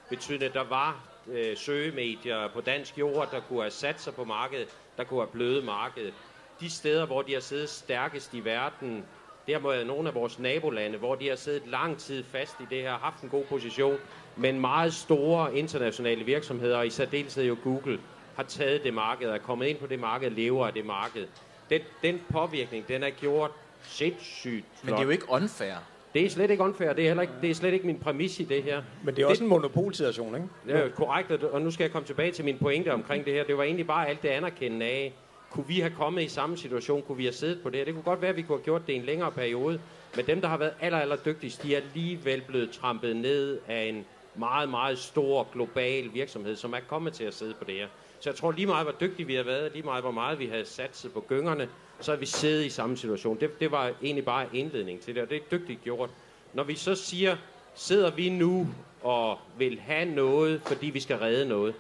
Betydende, 0.09 0.47
at 0.47 0.55
der 0.55 0.65
var 0.65 1.05
øh, 1.29 1.57
søgemedier 1.57 2.49
på 2.49 2.61
dansk 2.61 2.99
jord, 2.99 3.31
der 3.31 3.41
kunne 3.41 3.61
have 3.61 3.71
sat 3.71 4.01
sig 4.01 4.15
på 4.15 4.25
markedet, 4.25 4.69
der 4.97 5.05
kunne 5.05 5.21
have 5.21 5.31
bløde 5.33 5.63
markedet. 5.65 6.15
De 6.61 6.71
steder, 6.71 7.07
hvor 7.07 7.23
de 7.23 7.33
har 7.33 7.41
siddet 7.41 7.69
stærkest 7.69 8.35
i 8.35 8.45
verden, 8.45 9.05
det 9.47 9.55
har 9.55 9.69
været 9.69 9.87
nogle 9.87 10.09
af 10.09 10.15
vores 10.15 10.39
nabolande, 10.39 10.99
hvor 10.99 11.15
de 11.15 11.29
har 11.29 11.37
siddet 11.37 11.63
lang 11.67 11.99
tid 11.99 12.25
fast 12.25 12.57
i 12.61 12.65
det 12.71 12.83
her, 12.83 12.99
haft 12.99 13.23
en 13.23 13.29
god 13.29 13.45
position, 13.45 13.99
men 14.37 14.61
meget 14.61 14.95
store 14.95 15.57
internationale 15.57 16.25
virksomheder, 16.25 16.79
og 16.79 16.87
i 16.87 16.91
særdeleshed 16.91 17.45
jo 17.45 17.57
Google, 17.65 18.01
har 18.37 18.43
taget 18.43 18.85
det 18.85 18.95
marked, 18.95 19.29
er 19.29 19.39
kommet 19.39 19.67
ind 19.67 19.79
på 19.79 19.87
det 19.87 19.99
marked, 19.99 20.31
lever 20.31 20.67
af 20.67 20.73
det 20.73 20.85
marked. 20.85 21.27
Den, 21.70 21.80
den 22.02 22.20
påvirkning, 22.33 22.88
den 22.88 23.02
er 23.02 23.11
gjort 23.11 23.50
sindssygt 23.83 24.66
flot. 24.74 24.85
Men 24.85 24.92
det 24.94 25.00
er 25.00 25.04
jo 25.04 25.11
ikke 25.11 25.30
unfair. 25.30 25.74
det 26.14 26.24
er 26.26 26.30
slet 26.30 26.50
ikke 26.50 26.62
unfair, 26.62 26.92
det 26.92 27.02
er, 27.04 27.09
heller 27.09 27.22
ikke, 27.22 27.35
det 27.42 27.50
er 27.50 27.54
slet 27.54 27.72
ikke 27.72 27.87
min 27.87 27.98
præmis 28.00 28.40
i 28.40 28.44
det 28.44 28.62
her. 28.62 28.83
Men 29.04 29.16
det 29.16 29.22
er 29.22 29.26
også 29.26 29.42
en 29.44 29.48
monopolsituation, 29.48 30.35
ikke? 30.35 30.48
Det 30.66 30.74
er 30.76 30.83
jo 30.85 30.90
korrekt, 30.94 31.30
og- 31.30 31.50
og 31.50 31.62
nu 31.62 31.70
skal 31.70 31.85
jeg 31.85 31.92
komme 31.92 32.06
tilbage 32.06 32.33
til 32.33 32.44
min 32.44 32.59
pointe 32.59 32.92
omkring 32.92 33.24
det 33.24 33.33
her. 33.33 33.44
Det 33.44 33.56
var 33.56 33.62
egentlig 33.62 33.87
bare 33.87 34.09
alt 34.09 34.22
det 34.22 34.28
anerkendende 34.28 34.87
af, 34.87 35.14
kunne 35.50 35.66
vi 35.66 35.80
have 35.80 35.92
kommet 35.96 36.22
i 36.22 36.28
samme 36.28 36.56
situation, 36.56 37.02
kunne 37.02 37.16
vi 37.16 37.24
have 37.24 37.33
siddet 37.33 37.62
på 37.62 37.70
det 37.70 37.78
her? 37.78 37.85
Det 37.85 37.94
kunne 37.94 38.02
godt 38.02 38.20
være, 38.22 38.30
at 38.30 38.37
vi 38.37 38.42
kunne 38.42 38.59
have 38.59 38.64
gjort 38.64 38.87
det 38.87 38.92
i 38.92 38.96
en 38.96 39.04
længere 39.04 39.33
periode, 39.33 39.80
Men 40.16 40.26
dem, 40.26 40.40
der 40.40 40.48
har 40.48 40.56
været 40.56 40.72
aller, 40.80 40.98
aller 40.98 41.16
dygtigst, 41.16 41.62
de 41.62 41.74
er 41.76 41.80
alligevel 41.80 42.40
blevet 42.46 42.70
trampet 42.70 43.16
ned 43.16 43.61
af 43.68 43.83
en 43.85 44.04
meget, 44.35 44.68
meget 44.68 44.98
stor 44.98 45.48
global 45.52 46.11
virksomhed, 46.14 46.56
som 46.56 46.72
er 46.72 46.80
kommet 46.88 47.12
til 47.12 47.24
at 47.24 47.35
sidde 47.35 47.54
på 47.59 47.64
det 47.64 47.74
her. 47.74 47.87
Så 48.20 48.30
jeg 48.30 48.37
tror 48.37 48.52
lige 48.52 48.66
meget, 48.66 48.87
hvor 48.87 48.94
dygtige 49.00 49.26
vi 49.26 49.35
har 49.35 49.42
været, 49.42 49.72
lige 49.72 49.83
meget, 49.83 50.02
hvor 50.02 50.11
meget 50.11 50.38
vi 50.38 50.46
havde 50.46 50.64
satset 50.64 51.12
på 51.12 51.24
gyngerne, 51.28 51.68
så 52.00 52.12
er 52.12 52.16
vi 52.16 52.26
siddet 52.26 52.64
i 52.64 52.70
samme 52.70 52.96
situation. 52.96 53.40
Det, 53.40 53.61
det 53.61 53.70
var 53.70 53.92
egentlig 54.02 54.24
bare 54.24 54.46
indledning 54.52 55.00
til 55.00 55.14
det, 55.14 55.22
og 55.22 55.30
det 55.30 55.37
er 55.37 55.59
dygtigt 55.59 55.85
gjort. 55.85 56.11
Når 56.54 56.62
vi 56.64 56.74
så 56.74 56.94
siger, 56.94 57.37
sidder 57.74 58.11
vi 58.11 58.28
nu 58.28 58.66
og 59.02 59.38
vil 59.59 59.80
have 59.80 60.04
noget, 60.04 60.62
fordi 60.66 60.87
vi 60.87 61.00
skal 61.00 61.16
redde 61.16 61.48
noget. 61.48 61.74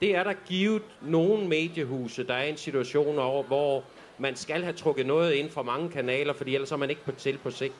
Det 0.00 0.16
er 0.16 0.24
der 0.24 0.34
givet 0.46 0.82
nogle 1.02 1.48
mediehuse, 1.48 2.26
der 2.26 2.34
er 2.34 2.44
i 2.44 2.50
en 2.50 2.56
situation 2.56 3.18
over, 3.18 3.42
hvor 3.42 3.84
man 4.18 4.36
skal 4.36 4.62
have 4.62 4.72
trukket 4.76 5.06
noget 5.06 5.32
ind 5.32 5.50
fra 5.50 5.62
mange 5.62 5.90
kanaler, 5.90 6.32
fordi 6.32 6.54
ellers 6.54 6.72
er 6.72 6.76
man 6.76 6.90
ikke 6.90 7.04
på 7.04 7.12
til 7.12 7.38
på 7.38 7.50
sigt. 7.50 7.74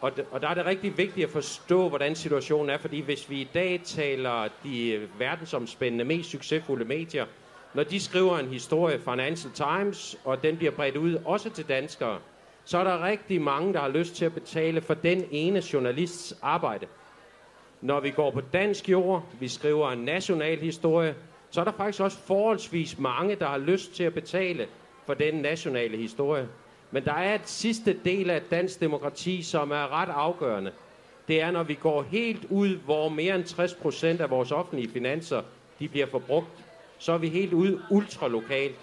Og, 0.00 0.12
og 0.30 0.42
der 0.42 0.48
er 0.48 0.54
det 0.54 0.66
rigtig 0.66 0.98
vigtigt 0.98 1.24
at 1.24 1.30
forstå, 1.30 1.88
hvordan 1.88 2.14
situationen 2.14 2.70
er, 2.70 2.78
fordi 2.78 3.00
hvis 3.00 3.30
vi 3.30 3.40
i 3.40 3.48
dag 3.54 3.80
taler 3.84 4.48
de 4.64 5.08
verdensomspændende, 5.18 6.04
mest 6.04 6.30
succesfulde 6.30 6.84
medier, 6.84 7.26
når 7.74 7.82
de 7.82 8.00
skriver 8.00 8.38
en 8.38 8.48
historie, 8.48 8.98
Financial 8.98 9.52
Times, 9.52 10.18
og 10.24 10.42
den 10.42 10.56
bliver 10.56 10.72
bredt 10.72 10.96
ud 10.96 11.14
også 11.24 11.50
til 11.50 11.68
danskere, 11.68 12.18
så 12.64 12.78
er 12.78 12.84
der 12.84 13.04
rigtig 13.04 13.40
mange, 13.40 13.72
der 13.72 13.80
har 13.80 13.88
lyst 13.88 14.14
til 14.14 14.24
at 14.24 14.34
betale 14.34 14.80
for 14.80 14.94
den 14.94 15.24
ene 15.30 15.62
journalists 15.72 16.38
arbejde. 16.42 16.86
Når 17.80 18.00
vi 18.00 18.10
går 18.10 18.30
på 18.30 18.40
dansk 18.40 18.88
jord, 18.88 19.26
vi 19.40 19.48
skriver 19.48 19.90
en 19.90 19.98
national 19.98 20.58
historie, 20.58 21.14
så 21.50 21.60
er 21.60 21.64
der 21.64 21.72
faktisk 21.72 22.00
også 22.00 22.18
forholdsvis 22.18 22.98
mange, 22.98 23.36
der 23.36 23.46
har 23.46 23.58
lyst 23.58 23.94
til 23.94 24.04
at 24.04 24.14
betale 24.14 24.66
for 25.06 25.14
den 25.14 25.34
nationale 25.34 25.96
historie. 25.96 26.48
Men 26.90 27.04
der 27.04 27.12
er 27.12 27.34
et 27.34 27.48
sidste 27.48 27.96
del 28.04 28.30
af 28.30 28.42
dansk 28.42 28.80
demokrati, 28.80 29.42
som 29.42 29.70
er 29.70 30.00
ret 30.00 30.08
afgørende. 30.08 30.72
Det 31.28 31.40
er, 31.42 31.50
når 31.50 31.62
vi 31.62 31.74
går 31.74 32.02
helt 32.02 32.44
ud, 32.44 32.76
hvor 32.76 33.08
mere 33.08 33.34
end 33.34 33.44
60 33.44 33.74
procent 33.74 34.20
af 34.20 34.30
vores 34.30 34.52
offentlige 34.52 34.90
finanser 34.92 35.42
de 35.78 35.88
bliver 35.88 36.06
forbrugt, 36.06 36.46
så 36.98 37.12
er 37.12 37.18
vi 37.18 37.28
helt 37.28 37.52
ude 37.52 37.82
ultralokalt. 37.90 38.78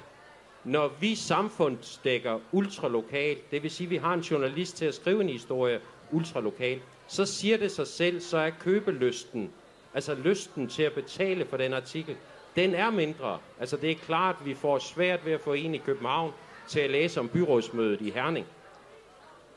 Når 0.63 0.91
vi 1.00 1.15
samfundsdækker 1.15 2.39
ultralokalt, 2.52 3.52
det 3.52 3.63
vil 3.63 3.72
sige, 3.72 3.86
at 3.86 3.91
vi 3.91 3.98
har 3.98 4.13
en 4.13 4.20
journalist 4.20 4.78
til 4.78 4.86
at 4.86 4.93
skrive 4.93 5.22
en 5.22 5.30
historie 5.30 5.80
ultralokalt, 6.12 6.82
så 7.08 7.26
siger 7.26 7.58
det 7.58 7.72
sig 7.72 7.88
selv, 7.88 8.20
så 8.22 8.38
er 8.38 8.50
købelysten, 8.50 9.52
altså 9.93 10.15
lysten 10.15 10.67
til 10.67 10.84
at 10.84 10.93
betale 10.93 11.46
for 11.46 11.58
den 11.58 11.74
artikel, 11.74 12.15
den 12.56 12.76
er 12.76 12.89
mindre. 12.91 13.38
Altså 13.60 13.78
det 13.78 13.91
er 13.91 13.96
klart, 13.96 14.36
at 14.39 14.46
vi 14.46 14.54
får 14.54 14.80
svært 14.80 15.26
ved 15.26 15.34
at 15.34 15.41
få 15.41 15.54
en 15.54 15.76
i 15.76 15.78
København 15.78 16.32
til 16.67 16.80
at 16.80 16.89
læse 16.89 17.19
om 17.19 17.30
byrådsmødet 17.30 18.01
i 18.01 18.12
Herning. 18.12 18.45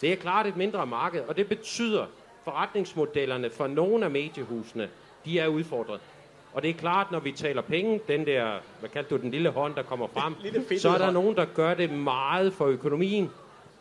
Det 0.00 0.12
er 0.12 0.16
klart 0.16 0.46
et 0.46 0.56
mindre 0.56 0.86
marked, 0.86 1.20
og 1.20 1.36
det 1.36 1.48
betyder, 1.48 2.06
forretningsmodellerne 2.44 3.50
for 3.50 3.66
nogle 3.66 4.04
af 4.04 4.10
mediehusene, 4.10 4.88
de 5.24 5.38
er 5.38 5.46
udfordret. 5.46 6.00
Og 6.52 6.62
det 6.62 6.70
er 6.70 6.74
klart, 6.74 7.12
når 7.12 7.20
vi 7.20 7.32
taler 7.32 7.62
penge, 7.62 8.00
den 8.08 8.26
der, 8.26 8.58
hvad 8.80 8.90
kaldte 8.90 9.16
du 9.16 9.20
den 9.20 9.30
lille 9.30 9.50
hånd, 9.50 9.74
der 9.74 9.82
kommer 9.82 10.06
frem, 10.06 10.34
så 10.78 10.88
er 10.88 10.98
der 10.98 11.10
nogen, 11.10 11.36
der 11.36 11.44
gør 11.44 11.74
det 11.74 11.90
meget 11.90 12.52
for 12.52 12.66
økonomien. 12.66 13.30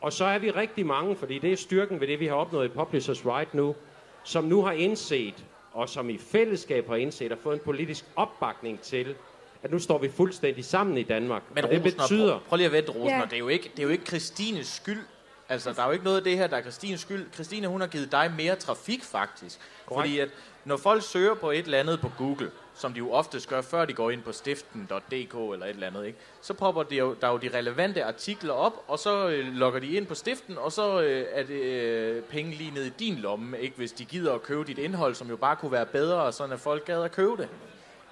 Og 0.02 0.14
så 0.14 0.26
er 0.26 0.40
vi 0.40 0.52
rigtig 0.52 0.86
mange, 0.86 1.16
fordi 1.16 1.40
det 1.40 1.52
er 1.52 1.58
styrken 1.58 2.00
ved 2.00 2.08
det, 2.08 2.20
vi 2.20 2.28
har 2.28 2.36
opnået 2.36 2.66
i 2.66 2.68
Publishers 2.68 3.26
Right 3.26 3.54
nu, 3.54 3.76
som 4.24 4.44
nu 4.44 4.62
har 4.62 4.72
indset, 4.72 5.46
og 5.74 5.90
som 5.90 6.10
i 6.10 6.18
fællesskab 6.18 6.88
har 6.88 6.96
indset 6.96 7.32
og 7.32 7.38
fået 7.38 7.54
en 7.54 7.62
politisk 7.66 8.06
opbakning 8.16 8.82
til, 8.82 9.16
at 9.64 9.72
nu 9.72 9.80
står 9.80 9.98
vi 9.98 10.10
fuldstændig 10.10 10.66
sammen 10.66 10.98
i 10.98 11.04
Danmark. 11.04 11.44
Men 11.56 11.64
og 11.64 11.70
det 11.70 11.86
Rosner, 11.86 12.02
betyder... 12.04 12.32
Prøv, 12.32 12.48
prøv 12.48 12.58
lige 12.58 12.66
at 12.66 12.72
vente, 12.72 12.92
Rosner. 12.92 13.18
Ja. 13.18 13.26
Det, 13.26 13.34
er 13.34 13.38
jo 13.38 13.48
ikke, 13.48 13.72
det 13.72 13.80
er 13.80 13.84
jo 13.84 13.90
ikke 13.90 14.06
Christines 14.06 14.68
skyld. 14.68 15.04
Altså, 15.50 15.74
der 15.74 15.82
er 15.82 15.86
jo 15.86 15.92
ikke 15.92 16.04
noget 16.04 16.18
af 16.18 16.24
det 16.24 16.38
her, 16.38 16.48
der 16.48 16.58
er 16.58 16.62
Christines 16.62 17.02
skyld. 17.02 17.26
Christine, 17.34 17.68
hun 17.68 17.82
har 17.82 17.88
givet 17.88 18.12
dig 18.12 18.34
mere 18.38 18.56
trafik, 18.56 19.04
faktisk. 19.04 19.60
Korrekt. 19.86 20.08
Fordi 20.08 20.20
at, 20.20 20.30
når 20.66 20.78
folk 20.78 21.04
søger 21.04 21.34
på 21.34 21.52
et 21.52 21.66
eller 21.66 21.80
andet 21.80 22.00
på 22.00 22.12
Google, 22.18 22.52
som 22.76 22.94
de 22.94 22.98
jo 22.98 23.12
oftest 23.12 23.50
gør, 23.50 23.62
før 23.62 23.86
de 23.86 23.94
går 23.94 24.12
ind 24.12 24.22
på 24.22 24.32
stiften.dk 24.32 25.34
eller 25.34 25.66
et 25.66 25.70
eller 25.70 25.88
andet, 25.88 26.06
ikke? 26.06 26.20
så 26.42 26.54
popper 26.54 26.84
de 26.84 26.96
jo, 26.96 27.16
der 27.22 27.28
er 27.28 27.32
jo 27.32 27.38
de 27.38 27.50
relevante 27.58 28.04
artikler 28.04 28.54
op, 28.54 28.74
og 28.88 29.00
så 29.00 29.30
øh, 29.30 29.54
logger 29.54 29.80
de 29.80 29.88
ind 29.88 30.08
på 30.08 30.16
stiften, 30.16 30.58
og 30.58 30.72
så 30.72 31.02
øh, 31.02 31.26
er 31.32 31.44
det 31.44 31.62
øh, 31.62 32.24
penge 32.24 32.52
lige 32.52 32.72
ned 32.72 32.86
i 32.86 32.90
din 32.90 33.16
lomme, 33.16 33.60
ikke? 33.60 33.78
hvis 33.78 33.92
de 33.92 34.06
gider 34.06 34.34
at 34.34 34.44
købe 34.44 34.64
dit 34.64 34.78
indhold, 34.78 35.16
som 35.16 35.30
jo 35.30 35.36
bare 35.36 35.56
kunne 35.56 35.72
være 35.72 35.86
bedre, 35.86 36.34
sådan 36.34 36.54
at 36.54 36.60
folk 36.60 36.86
gad 36.86 37.04
at 37.04 37.12
købe 37.12 37.38
det. 37.38 37.50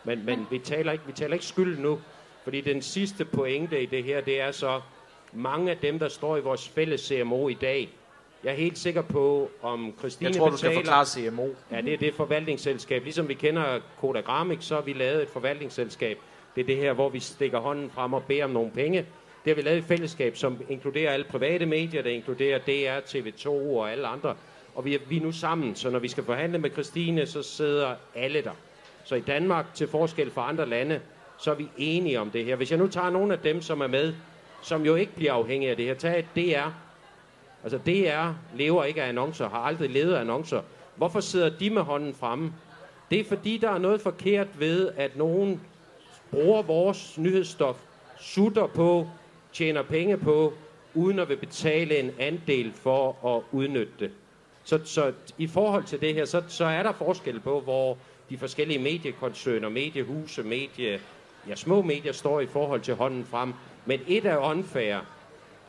Men, 0.08 0.26
men 0.26 0.48
vi, 0.52 0.60
taler 0.60 0.92
ikke, 0.92 1.04
vi 1.08 1.12
taler 1.12 1.34
ikke 1.34 1.46
skyld 1.46 1.80
nu, 1.80 2.00
fordi 2.44 2.62
den 2.62 2.82
sidste 2.82 3.26
pointe 3.26 3.84
i 3.84 3.86
det 3.86 4.04
her, 4.04 4.22
det 4.22 4.42
er 4.42 4.52
så, 4.52 4.82
mange 5.34 5.72
af 5.72 5.78
dem, 5.78 6.00
der 6.00 6.08
står 6.08 6.38
i 6.38 6.42
vores 6.42 6.70
fælles 6.70 7.02
CMO 7.02 7.48
i 7.48 7.54
dag, 7.54 7.90
jeg 8.44 8.52
er 8.52 8.56
helt 8.56 8.78
sikker 8.78 9.02
på, 9.02 9.52
om 9.62 9.94
Christine 10.00 10.30
Jeg 10.30 10.38
tror, 10.38 10.50
du 10.50 10.58
skal 10.58 10.70
betaler... 10.70 10.86
forklare 10.86 11.06
CMO. 11.06 11.48
Ja, 11.72 11.82
det 11.82 11.94
er 11.94 11.98
det 11.98 12.14
forvaltningsselskab. 12.14 13.04
Ligesom 13.04 13.28
vi 13.28 13.34
kender 13.34 13.80
Kodagramik, 14.00 14.58
så 14.62 14.76
har 14.76 14.82
vi 14.82 14.94
lavet 14.94 15.22
et 15.22 15.30
forvaltningsselskab. 15.30 16.18
Det 16.56 16.62
er 16.62 16.66
det 16.66 16.78
her, 16.78 16.94
hvor 16.94 17.10
vi 17.10 17.20
stikker 17.20 17.60
hånden 17.60 17.90
frem 17.90 18.14
og 18.14 18.24
beder 18.24 18.44
om 18.44 18.50
nogle 18.50 18.72
penge. 18.72 18.98
Det 19.46 19.52
har 19.52 19.56
vi 19.56 19.62
lavet 19.62 19.78
et 19.78 19.84
fællesskab, 19.84 20.38
som 20.38 20.62
inkluderer 20.70 21.12
alle 21.12 21.26
private 21.30 21.66
medier, 21.66 22.02
der 22.02 22.10
inkluderer 22.10 22.60
DR, 22.60 23.00
TV2 23.00 23.48
og 23.50 23.92
alle 23.92 24.08
andre. 24.08 24.36
Og 24.76 24.86
vi 24.86 24.96
er, 24.96 25.00
vi 25.10 25.18
er 25.18 25.22
nu 25.22 25.32
sammen, 25.32 25.76
så 25.76 25.90
når 25.90 26.00
vi 26.00 26.08
skal 26.08 26.24
forhandle 26.24 26.58
med 26.58 26.70
Christine, 26.70 27.26
så 27.26 27.44
sidder 27.44 27.96
alle 28.16 28.42
der. 28.42 28.52
Så 29.08 29.16
i 29.16 29.22
Danmark, 29.22 29.74
til 29.74 29.88
forskel 29.88 30.32
fra 30.32 30.50
andre 30.50 30.66
lande, 30.66 31.02
så 31.38 31.52
er 31.52 31.56
vi 31.56 31.70
enige 31.78 32.20
om 32.20 32.30
det 32.30 32.46
her. 32.46 32.56
Hvis 32.56 32.72
jeg 32.72 32.80
nu 32.80 32.88
tager 32.88 33.10
nogle 33.10 33.34
af 33.34 33.40
dem, 33.40 33.62
som 33.62 33.82
er 33.82 33.88
med, 33.88 34.14
som 34.62 34.86
jo 34.86 34.96
ikke 34.96 35.16
bliver 35.16 35.34
afhængige 35.34 35.72
af 35.72 35.78
det 35.78 35.86
her, 35.86 35.94
tag 35.94 36.28
det 36.36 36.46
DR. 36.46 36.70
Altså 37.64 37.78
DR 37.78 38.58
lever 38.58 38.84
ikke 38.84 39.04
af 39.04 39.10
annoncer, 39.10 39.50
har 39.50 39.58
aldrig 39.58 39.90
levet 39.90 40.14
af 40.14 40.22
annoncer. 40.22 40.62
Hvorfor 40.96 41.20
sidder 41.20 41.50
de 41.50 41.70
med 41.70 41.82
hånden 41.82 42.14
fremme? 42.14 42.54
Det 43.12 43.20
er 43.20 43.24
fordi, 43.24 43.58
der 43.58 43.70
er 43.70 43.78
noget 43.78 44.02
forkert 44.02 44.60
ved, 44.60 44.90
at 44.98 45.18
nogen 45.18 45.62
bruger 46.32 46.62
vores 46.62 47.18
nyhedsstof, 47.18 47.78
sutter 48.20 48.68
på, 48.68 49.08
tjener 49.54 49.82
penge 49.82 50.18
på, 50.18 50.54
uden 50.94 51.20
at 51.20 51.30
vil 51.30 51.38
betale 51.38 52.00
en 52.00 52.12
andel 52.20 52.74
for 52.74 53.36
at 53.36 53.44
udnytte 53.52 53.94
det. 54.00 54.12
Så, 54.64 54.80
så 54.86 55.14
i 55.38 55.48
forhold 55.48 55.84
til 55.84 56.02
det 56.02 56.14
her, 56.14 56.26
så, 56.26 56.44
så 56.48 56.66
er 56.66 56.84
der 56.84 56.92
forskel 56.92 57.40
på, 57.40 57.60
hvor 57.60 57.98
de 58.30 58.38
forskellige 58.38 58.80
mediekoncerner, 58.80 59.70
mediehuse, 59.70 60.44
medie, 60.44 61.00
ja, 61.48 61.56
små 61.56 61.82
medier 61.82 62.12
står 62.12 62.40
i 62.40 62.46
forhold 62.46 62.82
til 62.82 62.96
hånden 62.96 63.26
frem. 63.26 63.54
Men 63.86 64.00
et 64.08 64.26
er 64.26 64.38
unfair, 64.38 64.98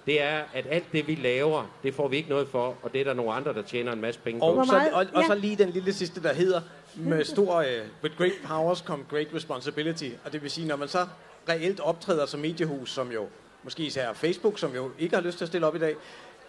det 0.06 0.22
er, 0.22 0.42
at 0.54 0.66
alt 0.70 0.92
det, 0.92 1.06
vi 1.06 1.14
laver, 1.14 1.76
det 1.82 1.94
får 1.94 2.08
vi 2.08 2.16
ikke 2.16 2.28
noget 2.28 2.48
for, 2.48 2.76
og 2.82 2.92
det 2.92 3.00
er 3.00 3.04
der 3.04 3.14
nogle 3.14 3.32
andre, 3.32 3.54
der 3.54 3.62
tjener 3.62 3.92
en 3.92 4.00
masse 4.00 4.20
penge 4.20 4.40
på. 4.40 4.46
Og, 4.46 4.66
så, 4.66 4.90
og, 4.92 5.06
og 5.14 5.24
så 5.24 5.34
lige 5.34 5.56
den 5.56 5.70
lille 5.70 5.92
sidste, 5.92 6.22
der 6.22 6.32
hedder, 6.32 6.60
med 6.96 7.24
stor, 7.24 7.58
uh, 7.58 7.64
with 8.02 8.16
great 8.16 8.32
powers 8.44 8.78
come 8.78 9.04
great 9.10 9.26
responsibility. 9.34 10.10
Og 10.24 10.32
det 10.32 10.42
vil 10.42 10.50
sige, 10.50 10.66
når 10.66 10.76
man 10.76 10.88
så 10.88 11.06
reelt 11.48 11.80
optræder 11.80 12.26
som 12.26 12.40
mediehus, 12.40 12.90
som 12.90 13.12
jo 13.12 13.26
måske 13.62 13.82
især 13.82 14.12
Facebook, 14.12 14.58
som 14.58 14.74
jo 14.74 14.90
ikke 14.98 15.14
har 15.14 15.22
lyst 15.22 15.38
til 15.38 15.44
at 15.44 15.48
stille 15.48 15.66
op 15.66 15.76
i 15.76 15.78
dag, 15.78 15.94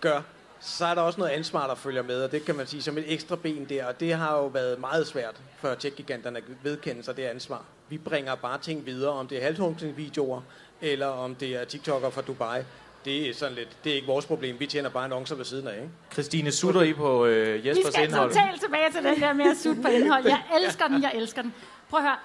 gør, 0.02 0.22
så 0.62 0.86
er 0.86 0.96
der 0.96 1.02
også 1.02 1.20
noget 1.20 1.32
ansvar, 1.32 1.68
der 1.68 1.76
følger 1.76 2.02
med, 2.04 2.24
og 2.24 2.32
det 2.32 2.46
kan 2.46 2.56
man 2.56 2.68
sige 2.68 2.82
som 2.84 2.98
et 2.98 3.14
ekstra 3.14 3.36
ben 3.36 3.66
der, 3.70 3.86
og 3.86 4.00
det 4.00 4.14
har 4.14 4.36
jo 4.38 4.46
været 4.46 4.80
meget 4.80 5.08
svært 5.08 5.36
for 5.60 5.76
tech-giganterne 5.76 6.38
at 6.38 6.44
vedkende 6.64 7.04
sig 7.04 7.18
det 7.18 7.24
ansvar. 7.24 7.64
Vi 7.90 7.98
bringer 7.98 8.36
bare 8.36 8.58
ting 8.58 8.86
videre, 8.86 9.12
om 9.12 9.28
det 9.28 9.38
er 9.38 9.44
halvtungsningsvideoer, 9.44 10.42
eller 10.82 11.08
om 11.08 11.36
det 11.36 11.56
er 11.62 11.66
TikToker 11.66 12.10
fra 12.10 12.22
Dubai. 12.22 12.62
Det 13.06 13.30
er 13.30 13.34
sådan 13.34 13.56
lidt, 13.56 13.78
det 13.84 13.92
er 13.92 13.96
ikke 13.96 14.08
vores 14.08 14.26
problem, 14.26 14.60
vi 14.60 14.66
tjener 14.68 14.90
bare 14.90 15.04
annoncer 15.04 15.36
ved 15.36 15.46
siden 15.46 15.68
af, 15.68 15.76
ikke? 15.76 15.90
Christine, 16.14 16.52
sutter 16.52 16.82
I 16.82 16.94
på 16.94 17.26
øh, 17.26 17.64
Vi 17.64 17.70
Jespers 17.70 17.94
skal 17.94 18.04
indhold? 18.06 18.30
totalt 18.32 18.62
tilbage 18.62 18.92
til 18.92 19.04
den 19.04 19.20
der 19.22 19.34
med 19.34 19.46
at 19.46 19.58
sutte 19.58 19.82
på 19.82 19.88
indhold. 19.88 20.26
Jeg 20.26 20.42
elsker 20.64 20.88
den, 20.88 21.02
jeg 21.04 21.12
elsker 21.16 21.42
den. 21.42 21.54
Prøv 21.90 22.00
at 22.00 22.06
høre. 22.06 22.16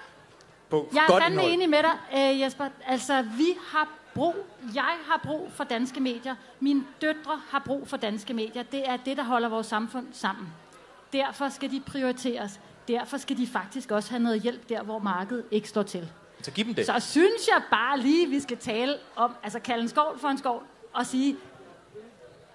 På 0.69 0.89
Jeg 0.93 1.03
er 1.09 1.19
fandme 1.19 1.27
indhold. 1.41 1.51
enig 1.53 1.69
med 1.69 1.77
dig, 1.83 1.93
øh, 2.33 2.41
Jesper. 2.41 2.65
Altså, 2.87 3.21
vi 3.21 3.47
har 3.67 3.89
brug, 4.15 4.35
jeg 4.75 4.95
har 5.07 5.21
brug 5.23 5.51
for 5.51 5.63
danske 5.63 5.99
medier. 5.99 6.35
Mine 6.59 6.83
døtre 7.01 7.41
har 7.49 7.61
brug 7.65 7.87
for 7.87 7.97
danske 7.97 8.33
medier. 8.33 8.63
Det 8.63 8.89
er 8.89 8.97
det, 8.97 9.17
der 9.17 9.23
holder 9.23 9.49
vores 9.49 9.67
samfund 9.67 10.07
sammen. 10.11 10.47
Derfor 11.13 11.49
skal 11.49 11.71
de 11.71 11.81
prioriteres. 11.85 12.59
Derfor 12.87 13.17
skal 13.17 13.37
de 13.37 13.47
faktisk 13.47 13.91
også 13.91 14.09
have 14.09 14.23
noget 14.23 14.41
hjælp 14.41 14.69
der, 14.69 14.83
hvor 14.83 14.99
markedet 14.99 15.45
ikke 15.51 15.69
står 15.69 15.83
til. 15.83 16.11
Så 16.41 16.51
giv 16.51 16.65
dem 16.65 16.73
det. 16.75 16.85
Så 16.85 16.99
synes 16.99 17.47
jeg 17.47 17.61
bare 17.71 17.99
lige, 17.99 18.29
vi 18.29 18.39
skal 18.39 18.57
tale 18.57 18.93
om, 19.15 19.35
altså 19.43 19.59
kalde 19.59 19.81
en 19.81 19.89
skål 19.89 20.19
for 20.19 20.27
en 20.27 20.37
skål, 20.37 20.63
og 20.93 21.05
sige, 21.05 21.37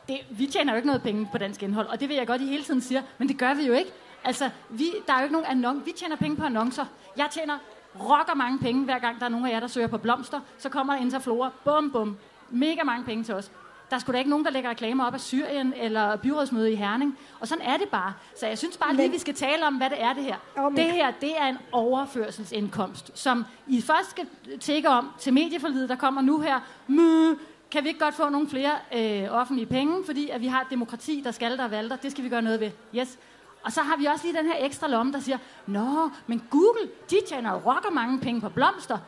det, 0.09 0.19
vi 0.31 0.47
tjener 0.47 0.73
jo 0.73 0.77
ikke 0.77 0.87
noget 0.87 1.03
penge 1.03 1.29
på 1.33 1.39
dansk 1.39 1.63
indhold, 1.63 1.87
og 1.87 2.01
det 2.01 2.09
vil 2.09 2.17
jeg 2.17 2.27
godt, 2.27 2.41
I 2.41 2.47
hele 2.47 2.65
tiden 2.65 2.81
siger, 2.81 3.03
men 3.19 3.29
det 3.29 3.39
gør 3.39 3.55
vi 3.55 3.67
jo 3.67 3.73
ikke. 3.73 3.93
Altså, 4.25 4.51
vi, 4.71 4.85
der 5.07 5.13
er 5.13 5.19
jo 5.19 5.23
ikke 5.23 5.33
nogen 5.33 5.47
annoncer. 5.47 5.85
Vi 5.85 5.93
tjener 5.97 6.17
penge 6.17 6.37
på 6.37 6.45
annoncer. 6.45 6.85
Jeg 7.17 7.29
tjener 7.31 7.59
rocker 8.01 8.35
mange 8.35 8.59
penge, 8.59 8.85
hver 8.85 8.99
gang 8.99 9.19
der 9.19 9.25
er 9.25 9.29
nogen 9.29 9.47
af 9.47 9.51
jer, 9.51 9.61
der 9.61 9.67
søger 9.67 9.87
på 9.87 9.99
blomster. 9.99 10.41
Så 10.59 10.69
kommer 10.69 10.93
der 10.95 11.01
Interflora. 11.01 11.51
Bum, 11.65 11.91
bum. 11.91 12.17
Mega 12.51 12.83
mange 12.85 13.05
penge 13.05 13.25
til 13.25 13.35
os. 13.35 13.51
Der 13.91 13.97
er 13.97 14.01
sgu 14.01 14.13
da 14.13 14.19
ikke 14.19 14.31
nogen, 14.31 14.45
der 14.45 14.51
lægger 14.51 14.71
reklamer 14.71 15.07
op 15.07 15.15
af 15.15 15.21
Syrien 15.21 15.75
eller 15.77 16.17
byrådsmøde 16.17 16.73
i 16.73 16.75
Herning. 16.75 17.19
Og 17.41 17.49
sådan 17.49 17.65
er 17.65 17.77
det 17.77 17.89
bare. 17.89 18.13
Så 18.41 18.47
jeg 18.47 18.59
synes 18.59 18.77
bare 18.77 18.95
lige, 18.97 19.11
vi 19.11 19.19
skal 19.19 19.35
tale 19.35 19.67
om, 19.67 19.75
hvad 19.75 19.91
det 19.91 20.03
er, 20.03 20.13
det 20.13 20.25
her. 20.25 20.37
Men- 20.69 20.77
Det 20.77 20.85
her, 20.85 21.11
det 21.21 21.33
er 21.41 21.47
en 21.47 21.59
overførselsindkomst, 21.73 23.11
som 23.19 23.45
I 23.67 23.81
først 23.81 24.11
skal 24.11 24.27
tække 24.61 24.89
om 24.89 25.11
til 25.19 25.33
medieforlidet, 25.35 25.89
der 25.89 25.97
kommer 25.97 26.21
nu 26.21 26.41
her. 26.41 26.61
Mø, 26.87 27.35
kan 27.71 27.83
vi 27.85 27.89
ikke 27.89 28.01
godt 28.01 28.15
få 28.15 28.29
nogle 28.29 28.49
flere 28.49 28.73
øh, 28.97 29.29
offentlige 29.31 29.67
penge, 29.67 30.05
fordi 30.07 30.29
at 30.29 30.41
vi 30.41 30.47
har 30.47 30.61
et 30.61 30.67
demokrati, 30.71 31.21
der 31.25 31.31
skal 31.31 31.59
der 31.59 31.69
valgte, 31.69 31.99
det 32.03 32.11
skal 32.11 32.25
vi 32.25 32.29
gøre 32.29 32.43
noget 32.43 32.61
ved. 32.61 32.71
Yes. 32.95 33.19
Og 33.63 33.73
så 33.73 33.83
har 33.83 33.97
vi 33.97 34.05
også 34.05 34.27
lige 34.27 34.39
den 34.39 34.47
her 34.47 34.65
ekstra 34.67 34.89
lomme, 34.89 35.13
der 35.13 35.21
siger, 35.21 35.39
Nå, 35.67 36.11
men 36.27 36.43
Google, 36.51 36.91
de 37.11 37.17
tjener 37.29 37.53
jo 37.53 37.57
rocker 37.57 37.91
mange 37.91 38.21
penge 38.21 38.41
på 38.41 38.49
blomster. 38.49 38.99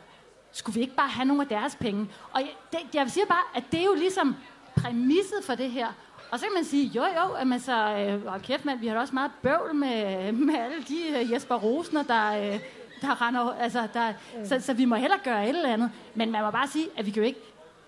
Skulle 0.53 0.75
vi 0.75 0.81
ikke 0.81 0.95
bare 0.95 1.09
have 1.09 1.25
nogle 1.25 1.43
af 1.43 1.49
deres 1.49 1.77
penge? 1.77 2.09
Og 2.33 2.41
jeg, 2.41 2.51
det, 2.73 2.79
jeg 2.95 3.11
siger 3.11 3.27
bare, 3.27 3.43
at 3.55 3.65
det 3.73 3.81
er 3.81 3.85
jo 3.85 3.95
ligesom 3.95 4.37
præmisset 4.77 5.45
for 5.45 5.55
det 5.55 5.71
her. 5.71 5.87
Og 6.31 6.38
så 6.38 6.45
kan 6.45 6.55
man 6.55 6.65
sige, 6.65 6.87
jo 6.87 7.03
jo, 7.03 7.33
at 7.33 7.47
man 7.47 7.61
så, 7.61 7.97
øh, 7.97 8.43
kæft 8.43 8.65
mand, 8.65 8.81
vi 8.81 8.87
har 8.87 8.95
da 8.95 9.01
også 9.01 9.15
meget 9.15 9.31
bøvl 9.43 9.75
med, 9.75 10.33
med 10.33 10.55
alle 10.55 10.83
de 10.88 11.21
øh, 11.21 11.33
Jesper 11.33 11.55
Rosner, 11.55 12.03
der, 12.03 12.53
øh, 12.53 12.61
der 13.03 13.27
render, 13.29 13.55
altså, 13.61 13.88
der, 13.95 14.12
mm. 14.38 14.47
så, 14.47 14.61
så 14.61 14.75
vi 14.75 14.85
må 14.85 14.95
heller 14.95 15.17
gøre 15.25 15.43
et 15.43 15.49
eller 15.49 15.73
andet. 15.73 15.91
Men 16.15 16.31
man 16.31 16.43
må 16.45 16.51
bare 16.51 16.69
sige, 16.69 16.87
at 16.97 17.07
vi 17.07 17.11
kan 17.11 17.23
jo 17.23 17.27
ikke, 17.27 17.41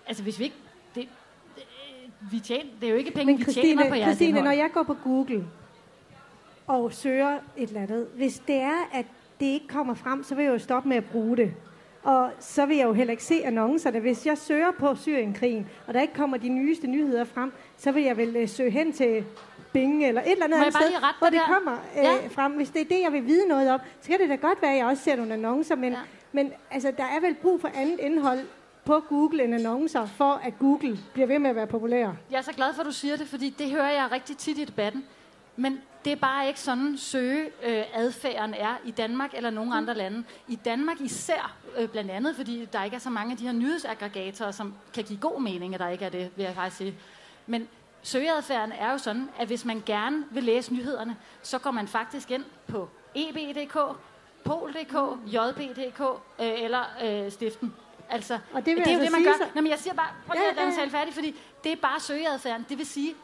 altså 0.07 0.23
hvis 0.23 0.39
vi 0.39 0.43
ikke, 0.43 0.55
det, 0.95 1.07
det, 1.55 1.63
vi 2.31 2.39
tjener, 2.39 2.69
det 2.81 2.87
er 2.87 2.91
jo 2.91 2.97
ikke 2.97 3.11
penge, 3.11 3.25
Men 3.25 3.37
vi 3.37 3.43
Christine, 3.43 3.67
tjener 3.67 3.89
på 3.89 3.95
jeres 3.95 4.07
Christine, 4.07 4.27
indhold. 4.29 4.45
når 4.45 4.51
jeg 4.51 4.69
går 4.73 4.83
på 4.83 4.93
Google 4.93 5.45
og 6.67 6.93
søger 6.93 7.37
et 7.57 7.67
eller 7.69 7.81
andet, 7.81 8.07
hvis 8.15 8.39
det 8.47 8.55
er, 8.55 8.89
at 8.93 9.05
det 9.39 9.45
ikke 9.45 9.67
kommer 9.67 9.93
frem, 9.93 10.23
så 10.23 10.35
vil 10.35 10.45
jeg 10.45 10.53
jo 10.53 10.59
stoppe 10.59 10.89
med 10.89 10.97
at 10.97 11.05
bruge 11.05 11.37
det. 11.37 11.53
Og 12.03 12.29
så 12.39 12.65
vil 12.65 12.77
jeg 12.77 12.85
jo 12.85 12.93
heller 12.93 13.11
ikke 13.11 13.23
se 13.23 13.41
annoncerne. 13.45 13.99
Hvis 13.99 14.25
jeg 14.25 14.37
søger 14.37 14.71
på 14.79 14.95
Syrienkrigen, 14.95 15.67
og 15.87 15.93
der 15.93 16.01
ikke 16.01 16.13
kommer 16.13 16.37
de 16.37 16.49
nyeste 16.49 16.87
nyheder 16.87 17.23
frem, 17.23 17.53
så 17.77 17.91
vil 17.91 18.03
jeg 18.03 18.17
vel 18.17 18.35
øh, 18.35 18.49
søge 18.49 18.69
hen 18.71 18.93
til 18.93 19.25
Bing 19.73 20.05
eller 20.07 20.21
et 20.21 20.31
eller 20.31 20.45
andet 20.45 20.57
andet 20.57 20.73
sted, 20.73 20.91
hvor 21.19 21.27
det 21.27 21.39
der? 21.39 21.53
kommer 21.53 21.71
øh, 21.97 22.03
Ja. 22.03 22.27
frem. 22.27 22.51
Hvis 22.51 22.69
det 22.69 22.81
er 22.81 22.85
det, 22.85 23.01
jeg 23.03 23.13
vil 23.13 23.25
vide 23.25 23.47
noget 23.47 23.69
om, 23.71 23.79
så 24.01 24.09
kan 24.09 24.19
det 24.19 24.29
da 24.29 24.35
godt 24.35 24.61
være, 24.61 24.71
at 24.71 24.77
jeg 24.77 24.85
også 24.85 25.03
ser 25.03 25.15
nogle 25.15 25.33
annoncer, 25.33 25.75
men, 25.75 25.93
ja. 25.93 25.99
men 26.31 26.51
altså, 26.71 26.91
der 26.97 27.03
er 27.03 27.19
vel 27.19 27.33
brug 27.41 27.61
for 27.61 27.69
andet 27.75 27.99
indhold 27.99 28.39
på 28.85 28.99
Google 28.99 29.43
end 29.43 29.55
annoncer, 29.55 30.05
for 30.05 30.41
at 30.43 30.53
Google 30.59 30.97
bliver 31.13 31.27
ved 31.27 31.39
med 31.39 31.49
at 31.49 31.55
være 31.55 31.67
populær. 31.67 32.09
Jeg 32.31 32.37
er 32.37 32.41
så 32.41 32.53
glad 32.53 32.73
for, 32.73 32.81
at 32.81 32.85
du 32.87 32.91
siger 32.91 33.15
det, 33.15 33.27
fordi 33.27 33.49
det 33.59 33.71
hører 33.71 33.91
jeg 33.91 34.07
rigtig 34.11 34.37
tit 34.37 34.57
i 34.57 34.63
debatten. 34.63 35.03
Men 35.55 35.79
det 36.05 36.11
er 36.11 36.15
bare 36.15 36.47
ikke 36.47 36.59
sådan, 36.59 36.97
søgeadfærden 36.97 38.53
er 38.53 38.75
i 38.83 38.91
Danmark 38.91 39.33
eller 39.33 39.49
nogen 39.49 39.73
andre 39.73 39.93
lande. 39.93 40.23
I 40.47 40.55
Danmark 40.55 41.01
især, 41.01 41.55
øh, 41.77 41.87
blandt 41.89 42.11
andet, 42.11 42.35
fordi 42.35 42.65
der 42.73 42.83
ikke 42.83 42.95
er 42.95 42.99
så 42.99 43.09
mange 43.09 43.31
af 43.31 43.37
de 43.37 43.45
her 43.45 43.51
nyhedsaggregatorer, 43.51 44.51
som 44.51 44.73
kan 44.93 45.03
give 45.03 45.19
god 45.19 45.41
mening, 45.41 45.73
at 45.73 45.79
der 45.79 45.89
ikke 45.89 46.05
er 46.05 46.09
det, 46.09 46.31
vil 46.35 46.43
jeg 46.43 46.55
faktisk 46.55 46.77
sige. 46.77 46.95
Men 47.47 47.67
søgeadfærden 48.03 48.71
er 48.71 48.91
jo 48.91 48.97
sådan, 48.97 49.29
at 49.39 49.47
hvis 49.47 49.65
man 49.65 49.83
gerne 49.85 50.25
vil 50.31 50.43
læse 50.43 50.73
nyhederne, 50.73 51.17
så 51.43 51.59
går 51.59 51.71
man 51.71 51.87
faktisk 51.87 52.31
ind 52.31 52.45
på 52.67 52.89
eb.dk, 53.15 53.77
pol.dk, 54.43 54.95
jb.dk 55.33 56.01
øh, 56.39 56.63
eller 56.63 56.83
øh, 57.03 57.31
stiften. 57.31 57.73
Altså, 58.09 58.39
Og 58.53 58.65
det 58.65 58.75
vil 58.75 58.85
det 58.85 58.91
er 58.91 58.93
jo 58.93 58.99
altså 58.99 59.17
det, 59.17 59.25
man 59.25 59.33
gør. 59.39 59.45
Nå, 59.55 59.61
men 59.61 59.71
jeg 59.71 59.79
siger 59.79 59.93
bare, 59.93 60.09
prøv 60.27 60.33
lige 60.33 60.43
Ja, 60.43 60.49
at 60.49 60.55
lade 60.55 60.67
mig 60.67 60.73
ja, 60.73 60.79
tale 60.79 60.91
færdig, 60.91 61.13
fordi 61.13 61.35
det 61.63 61.71
er 61.71 61.75
bare 61.75 61.99
søgeadfærden. 61.99 62.65
Det 62.69 62.77
vil 62.77 62.85
sige, 62.85 63.15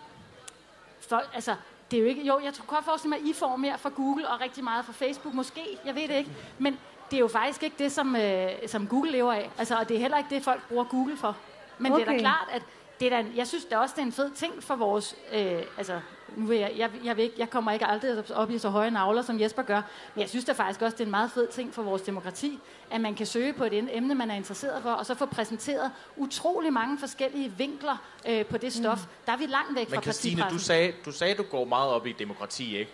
folk, 1.09 1.29
altså, 1.33 1.55
det 1.91 1.97
er 1.97 2.01
jo 2.01 2.07
ikke, 2.07 2.23
jo, 2.23 2.39
jeg 2.43 2.53
tror 2.53 2.65
godt 2.65 2.85
forestille 2.85 3.09
mig, 3.09 3.19
at 3.19 3.25
I 3.25 3.33
får 3.33 3.55
mere 3.55 3.77
fra 3.77 3.89
Google 3.89 4.29
og 4.29 4.41
rigtig 4.41 4.63
meget 4.63 4.85
fra 4.85 4.93
Facebook, 4.93 5.33
måske, 5.33 5.61
jeg 5.85 5.95
ved 5.95 6.07
det 6.07 6.15
ikke, 6.15 6.31
men 6.59 6.79
det 7.11 7.17
er 7.17 7.19
jo 7.19 7.27
faktisk 7.27 7.63
ikke 7.63 7.75
det, 7.79 7.91
som, 7.91 8.15
øh, 8.15 8.49
som 8.67 8.87
Google 8.87 9.11
lever 9.11 9.33
af, 9.33 9.49
altså, 9.57 9.75
og 9.75 9.89
det 9.89 9.95
er 9.95 10.01
heller 10.01 10.17
ikke 10.17 10.29
det, 10.29 10.43
folk 10.43 10.67
bruger 10.67 10.83
Google 10.83 11.17
for. 11.17 11.37
Men 11.77 11.91
okay. 11.91 12.05
det 12.05 12.09
er 12.09 12.13
da 12.13 12.19
klart, 12.19 12.47
at 12.51 12.61
det 12.99 13.13
er 13.13 13.21
da, 13.21 13.29
jeg 13.35 13.47
synes 13.47 13.65
da 13.65 13.77
også, 13.77 13.95
det 13.95 14.01
er 14.01 14.05
en 14.05 14.11
fed 14.11 14.31
ting 14.31 14.63
for 14.63 14.75
vores, 14.75 15.15
øh, 15.33 15.61
altså, 15.77 16.01
nu 16.35 16.45
vil 16.45 16.57
jeg, 16.57 16.71
jeg, 16.77 16.89
jeg, 17.03 17.17
ved 17.17 17.23
ikke, 17.23 17.35
jeg 17.37 17.49
kommer 17.49 17.71
ikke 17.71 17.85
aldrig 17.85 18.31
op 18.35 18.51
i 18.51 18.57
så 18.57 18.69
høje 18.69 18.91
navler, 18.91 19.21
som 19.21 19.39
Jesper 19.41 19.61
gør, 19.61 19.81
men 20.15 20.21
jeg 20.21 20.29
synes 20.29 20.45
da 20.45 20.51
faktisk 20.51 20.81
også, 20.81 20.95
det 20.95 21.01
er 21.01 21.05
en 21.05 21.11
meget 21.11 21.31
fed 21.31 21.47
ting 21.47 21.73
for 21.73 21.81
vores 21.81 22.01
demokrati, 22.01 22.59
at 22.91 23.01
man 23.01 23.15
kan 23.15 23.25
søge 23.25 23.53
på 23.53 23.63
et 23.63 23.73
em- 23.73 23.97
emne, 23.97 24.15
man 24.15 24.31
er 24.31 24.35
interesseret 24.35 24.83
for, 24.83 24.91
og 24.91 25.05
så 25.05 25.15
få 25.15 25.25
præsenteret 25.25 25.91
utrolig 26.17 26.73
mange 26.73 26.97
forskellige 26.99 27.53
vinkler 27.57 27.97
øh, 28.27 28.45
på 28.45 28.57
det 28.57 28.73
stof. 28.73 28.99
Mm. 28.99 29.09
Der 29.25 29.31
er 29.31 29.37
vi 29.37 29.45
langt 29.45 29.75
væk 29.75 29.89
Men 29.89 29.95
fra 29.95 30.01
Christine, 30.01 30.45
du 30.51 30.59
sagde, 30.59 30.93
du 31.05 31.11
sagde, 31.11 31.35
du 31.35 31.43
går 31.43 31.65
meget 31.65 31.89
op 31.89 32.07
i 32.07 32.11
demokrati, 32.11 32.77
ikke? 32.77 32.91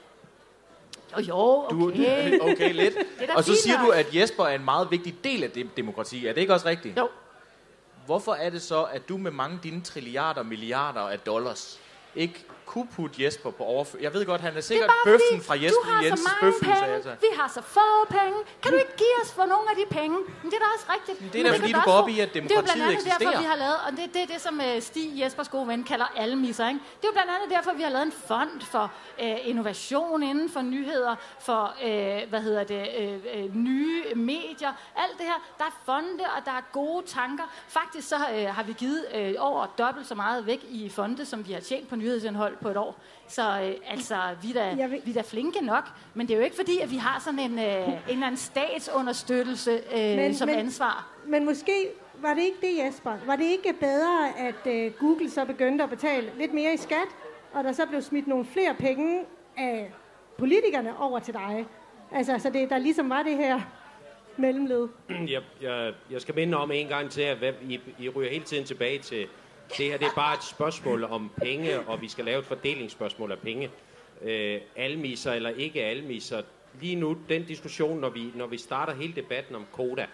Jo, 1.18 1.22
jo, 1.22 1.68
Du, 1.70 1.88
okay. 1.88 2.40
okay, 2.52 2.74
lidt. 2.74 2.96
Og 3.36 3.44
så 3.44 3.56
siger 3.64 3.86
du, 3.86 3.90
at 3.90 4.16
Jesper 4.16 4.44
er 4.44 4.56
en 4.56 4.66
meget 4.66 4.92
vigtig 4.92 5.24
del 5.24 5.44
af 5.44 5.52
det 5.52 5.78
demokrati. 5.78 6.28
Er 6.28 6.34
det 6.34 6.42
ikke 6.42 6.54
også 6.54 6.68
rigtigt? 6.68 6.98
Jo. 6.98 7.10
Hvorfor 8.06 8.34
er 8.34 8.50
det 8.50 8.62
så, 8.62 8.84
at 8.84 9.10
du 9.10 9.18
med 9.18 9.32
mange 9.32 9.60
dine 9.64 9.82
trilliarder, 9.82 10.44
milliarder 10.44 11.02
af 11.02 11.20
dollars 11.20 11.80
ikke 12.16 12.46
kunne 12.72 12.88
putte 12.96 13.24
Jesper 13.24 13.52
på 13.52 13.64
overførsel? 13.64 14.02
Jeg 14.02 14.14
ved 14.14 14.26
godt, 14.26 14.42
han 14.42 14.50
er 14.50 14.54
Det 14.54 14.58
er 14.58 14.62
sikkert 14.72 14.90
bare 14.90 15.06
bøffen 15.12 15.42
fordi, 15.42 15.48
fra 15.48 15.56
du 15.58 15.62
Jesper 15.64 15.86
har 15.92 16.02
så 16.02 16.06
Jensens 16.08 16.30
mange 16.42 16.54
bøfhus. 16.54 16.82
Altså. 16.96 17.12
vi 17.26 17.32
har 17.40 17.48
så 17.58 17.62
få 17.62 17.88
penge. 18.10 18.38
Kan 18.62 18.72
du 18.72 18.78
ikke 18.78 18.98
give 19.04 19.16
os 19.24 19.32
for 19.38 19.46
nogle 19.54 19.68
af 19.72 19.76
de 19.82 19.86
penge? 20.00 20.18
Men 20.42 20.48
det 20.52 20.58
er 20.60 20.64
da 20.66 20.70
også 20.76 20.88
rigtigt. 20.96 21.18
Men 21.22 21.30
det 21.34 21.38
er 21.42 21.52
da 21.52 21.58
fordi, 21.58 21.72
du 21.72 21.82
går 21.90 21.92
op 22.02 22.10
i, 22.10 22.20
at 22.20 22.34
Det 22.34 22.40
er 22.40 22.44
jo 22.44 22.50
demokratiet 22.50 22.76
blandt 22.76 22.92
andet 22.92 23.06
derfor, 23.06 23.32
eksisterer. 23.32 23.40
vi 23.44 23.48
har 23.52 23.58
lavet, 23.66 23.78
og 23.86 23.92
det, 23.98 24.06
det 24.16 24.22
er 24.26 24.30
det, 24.34 24.42
som 24.48 24.56
øh, 24.68 24.82
Stig 24.82 25.08
Jespers 25.22 25.50
gode 25.56 25.68
ven 25.68 25.84
kalder 25.92 26.08
almisser. 26.24 26.68
Ikke? 26.72 26.80
Det 27.00 27.04
er 27.08 27.10
jo 27.12 27.16
blandt 27.20 27.32
andet 27.36 27.48
derfor, 27.56 27.72
vi 27.80 27.84
har 27.88 27.94
lavet 27.98 28.06
en 28.12 28.18
fond 28.32 28.56
for 28.74 28.86
øh, 29.24 29.50
innovation 29.52 30.24
inden 30.32 30.50
for 30.56 30.62
nyheder, 30.62 31.16
for 31.48 31.62
øh, 31.88 32.30
hvad 32.30 32.42
hedder 32.48 32.64
det, 32.64 32.84
øh, 33.00 33.14
øh, 33.36 33.56
nye 33.56 34.04
medier, 34.16 34.72
alt 35.04 35.16
det 35.18 35.26
her. 35.32 35.40
Der 35.60 35.66
er 35.72 35.76
fonde, 35.86 36.24
og 36.38 36.42
der 36.46 36.52
er 36.52 36.64
gode 36.72 37.06
tanker. 37.08 37.44
Faktisk 37.68 38.08
så 38.08 38.16
øh, 38.36 38.46
har 38.56 38.64
vi 38.64 38.74
givet 38.74 39.06
øh, 39.16 39.34
over 39.40 39.66
dobbelt 39.78 40.08
så 40.08 40.16
meget 40.16 40.46
væk 40.46 40.62
i 40.70 40.90
fonde, 40.90 41.26
som 41.26 41.48
vi 41.48 41.54
har 41.54 41.60
tjent 41.60 41.90
på 41.90 41.96
nyhedsindhold 41.96 42.57
på 42.62 42.70
et 42.70 42.78
år. 42.78 43.00
Så 43.28 43.42
øh, 43.42 43.92
altså, 43.92 44.16
vi 44.42 44.50
er, 44.56 44.76
da, 44.76 44.86
vil- 44.88 45.02
vi 45.06 45.10
er 45.12 45.14
da 45.14 45.22
flinke 45.22 45.66
nok, 45.66 45.84
men 46.14 46.28
det 46.28 46.34
er 46.34 46.38
jo 46.38 46.44
ikke 46.44 46.56
fordi, 46.56 46.80
at 46.80 46.92
vi 46.92 46.96
har 46.98 47.20
sådan 47.20 47.40
en, 47.40 47.60
øh, 47.60 47.88
en 47.88 48.00
eller 48.10 48.26
anden 48.28 48.38
statsunderstøttelse 48.38 49.72
øh, 49.72 50.00
Men- 50.16 50.36
som 50.36 50.48
men- 50.50 50.58
ansvar. 50.58 51.08
Men 51.26 51.46
måske 51.46 51.88
var 52.22 52.34
det 52.34 52.42
ikke 52.44 52.58
det, 52.62 52.86
Jesper. 52.86 53.14
Var 53.26 53.36
det 53.36 53.46
ikke 53.46 53.74
bedre, 53.80 54.30
at 54.40 54.68
øh, 54.74 54.92
Google 55.00 55.30
så 55.30 55.46
begyndte 55.46 55.84
at 55.84 55.90
betale 55.90 56.32
lidt 56.38 56.54
mere 56.54 56.74
i 56.74 56.78
skat, 56.78 57.08
og 57.54 57.64
der 57.64 57.72
så 57.72 57.86
blev 57.86 58.02
smidt 58.02 58.28
nogle 58.28 58.46
flere 58.46 58.74
penge 58.80 59.20
af 59.58 59.92
politikerne 60.38 61.00
over 61.00 61.20
til 61.20 61.34
dig? 61.34 61.66
Altså, 62.12 62.40
så 62.40 62.50
det, 62.50 62.70
der 62.70 62.78
ligesom 62.78 63.10
var 63.10 63.24
det 63.24 63.38
her 63.38 63.62
mellemled. 64.38 64.88
Jeg, 65.28 65.42
jeg, 65.62 65.94
jeg 66.12 66.22
skal 66.22 66.36
minde 66.36 66.58
om 66.58 66.72
en 66.72 66.88
gang 66.88 67.10
til, 67.10 67.22
at 67.22 67.38
hvad- 67.38 67.54
I, 67.70 67.80
I 68.00 68.10
ryger 68.10 68.30
hele 68.32 68.44
tiden 68.44 68.64
tilbage 68.66 69.00
til, 69.00 69.28
det 69.70 69.86
her 69.86 69.98
det 69.98 70.08
er 70.08 70.16
bare 70.16 70.34
et 70.34 70.44
spørgsmål 70.44 71.04
om 71.04 71.32
penge, 71.38 71.80
og 71.80 72.02
vi 72.02 72.08
skal 72.08 72.26
lave 72.26 72.40
et 72.40 72.46
fordelingsspørgsmål 72.46 73.32
af 73.32 73.40
penge. 73.40 73.72
Øh, 74.22 74.62
almiser 74.76 75.34
eller 75.34 75.50
ikke 75.50 75.84
almiser. 75.84 76.42
Lige 76.82 76.96
nu, 76.96 77.18
den 77.30 77.46
diskussion, 77.46 78.00
når 78.00 78.10
vi, 78.10 78.32
når 78.36 78.48
vi 78.48 78.58
starter 78.58 78.94
hele 78.94 79.14
debatten 79.16 79.56
om 79.56 79.66
koda, 79.72 80.06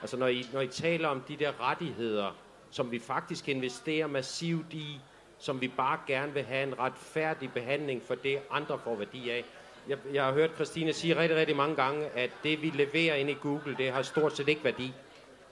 altså 0.00 0.16
når 0.16 0.26
I, 0.26 0.46
når 0.52 0.60
I 0.60 0.68
taler 0.68 1.08
om 1.08 1.20
de 1.20 1.36
der 1.36 1.70
rettigheder, 1.70 2.36
som 2.70 2.90
vi 2.90 2.98
faktisk 2.98 3.48
investerer 3.48 4.06
massivt 4.06 4.72
i, 4.72 5.00
som 5.38 5.60
vi 5.60 5.68
bare 5.68 5.98
gerne 6.06 6.34
vil 6.34 6.42
have 6.42 6.62
en 6.62 6.78
retfærdig 6.78 7.52
behandling 7.52 8.02
for 8.02 8.14
det, 8.14 8.38
andre 8.50 8.78
får 8.84 8.96
værdi 8.96 9.30
af. 9.30 9.44
Jeg, 9.88 9.98
jeg 10.12 10.24
har 10.24 10.32
hørt 10.32 10.50
Christine 10.54 10.92
sige 10.92 11.16
rigtig, 11.16 11.38
rigtig 11.38 11.56
mange 11.56 11.76
gange, 11.76 12.06
at 12.06 12.30
det 12.42 12.62
vi 12.62 12.72
leverer 12.74 13.14
ind 13.14 13.30
i 13.30 13.36
Google, 13.42 13.76
det 13.76 13.90
har 13.90 14.02
stort 14.02 14.36
set 14.36 14.48
ikke 14.48 14.64
værdi. 14.64 14.92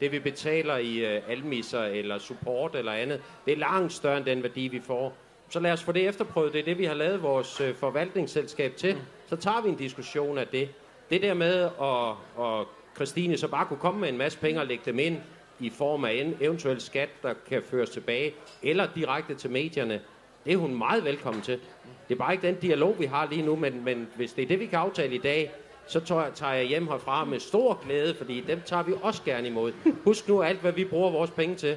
Det 0.01 0.13
vi 0.13 0.19
betaler 0.19 0.77
i 0.77 1.17
uh, 1.17 1.31
almisser 1.31 1.83
eller 1.83 2.19
support 2.19 2.75
eller 2.75 2.93
andet, 2.93 3.23
det 3.47 3.53
er 3.53 3.57
langt 3.57 3.93
større 3.93 4.17
end 4.17 4.25
den 4.25 4.43
værdi, 4.43 4.69
vi 4.69 4.81
får. 4.81 5.17
Så 5.49 5.61
lad 5.61 5.73
os 5.73 5.83
få 5.83 5.93
det 5.93 6.09
efterprøvet. 6.09 6.53
Det 6.53 6.61
er 6.61 6.65
det, 6.65 6.79
vi 6.79 6.85
har 6.85 6.95
lavet 6.95 7.23
vores 7.23 7.61
uh, 7.61 7.75
forvaltningsselskab 7.75 8.77
til. 8.77 8.97
Så 9.27 9.37
tager 9.37 9.63
vi 9.63 9.69
en 9.69 9.77
diskussion 9.77 10.39
af 10.39 10.47
det. 10.47 10.69
Det 11.11 11.23
der 11.23 11.35
med, 11.35 11.69
at, 11.81 12.45
at 12.45 12.67
Christine 12.97 13.37
så 13.37 13.49
bare 13.49 13.67
kunne 13.67 13.79
komme 13.79 14.01
med 14.01 14.09
en 14.09 14.19
masse 14.19 14.39
penge 14.39 14.61
og 14.61 14.67
lægge 14.67 14.83
dem 14.87 14.99
ind 14.99 15.19
i 15.61 15.71
form 15.71 16.05
af 16.05 16.13
en 16.13 16.37
eventuel 16.41 16.81
skat, 16.81 17.09
der 17.23 17.35
kan 17.49 17.63
føres 17.63 17.91
tilbage, 17.91 18.35
eller 18.63 18.89
direkte 18.95 19.35
til 19.35 19.51
medierne, 19.51 20.01
det 20.45 20.53
er 20.53 20.57
hun 20.57 20.75
meget 20.75 21.05
velkommen 21.05 21.43
til. 21.43 21.61
Det 22.09 22.15
er 22.15 22.19
bare 22.19 22.33
ikke 22.33 22.47
den 22.47 22.55
dialog, 22.55 22.97
vi 22.99 23.05
har 23.05 23.29
lige 23.31 23.43
nu, 23.43 23.57
men, 23.57 23.85
men 23.85 24.09
hvis 24.17 24.33
det 24.33 24.43
er 24.43 24.47
det, 24.49 24.61
vi 24.61 24.67
kan 24.67 24.79
aftale 24.79 25.15
i 25.15 25.19
dag, 25.19 25.53
så 25.87 26.31
tager, 26.35 26.53
jeg 26.53 26.65
hjem 26.65 26.89
herfra 26.89 27.25
med 27.25 27.41
stor 27.41 27.81
glæde, 27.85 28.15
fordi 28.15 28.41
dem 28.41 28.61
tager 28.67 28.83
vi 28.83 28.95
også 29.03 29.23
gerne 29.25 29.47
imod. 29.47 29.73
Husk 30.05 30.29
nu 30.29 30.43
alt, 30.43 30.61
hvad 30.61 30.73
vi 30.73 30.85
bruger 30.85 31.11
vores 31.11 31.31
penge 31.31 31.57
til. 31.57 31.77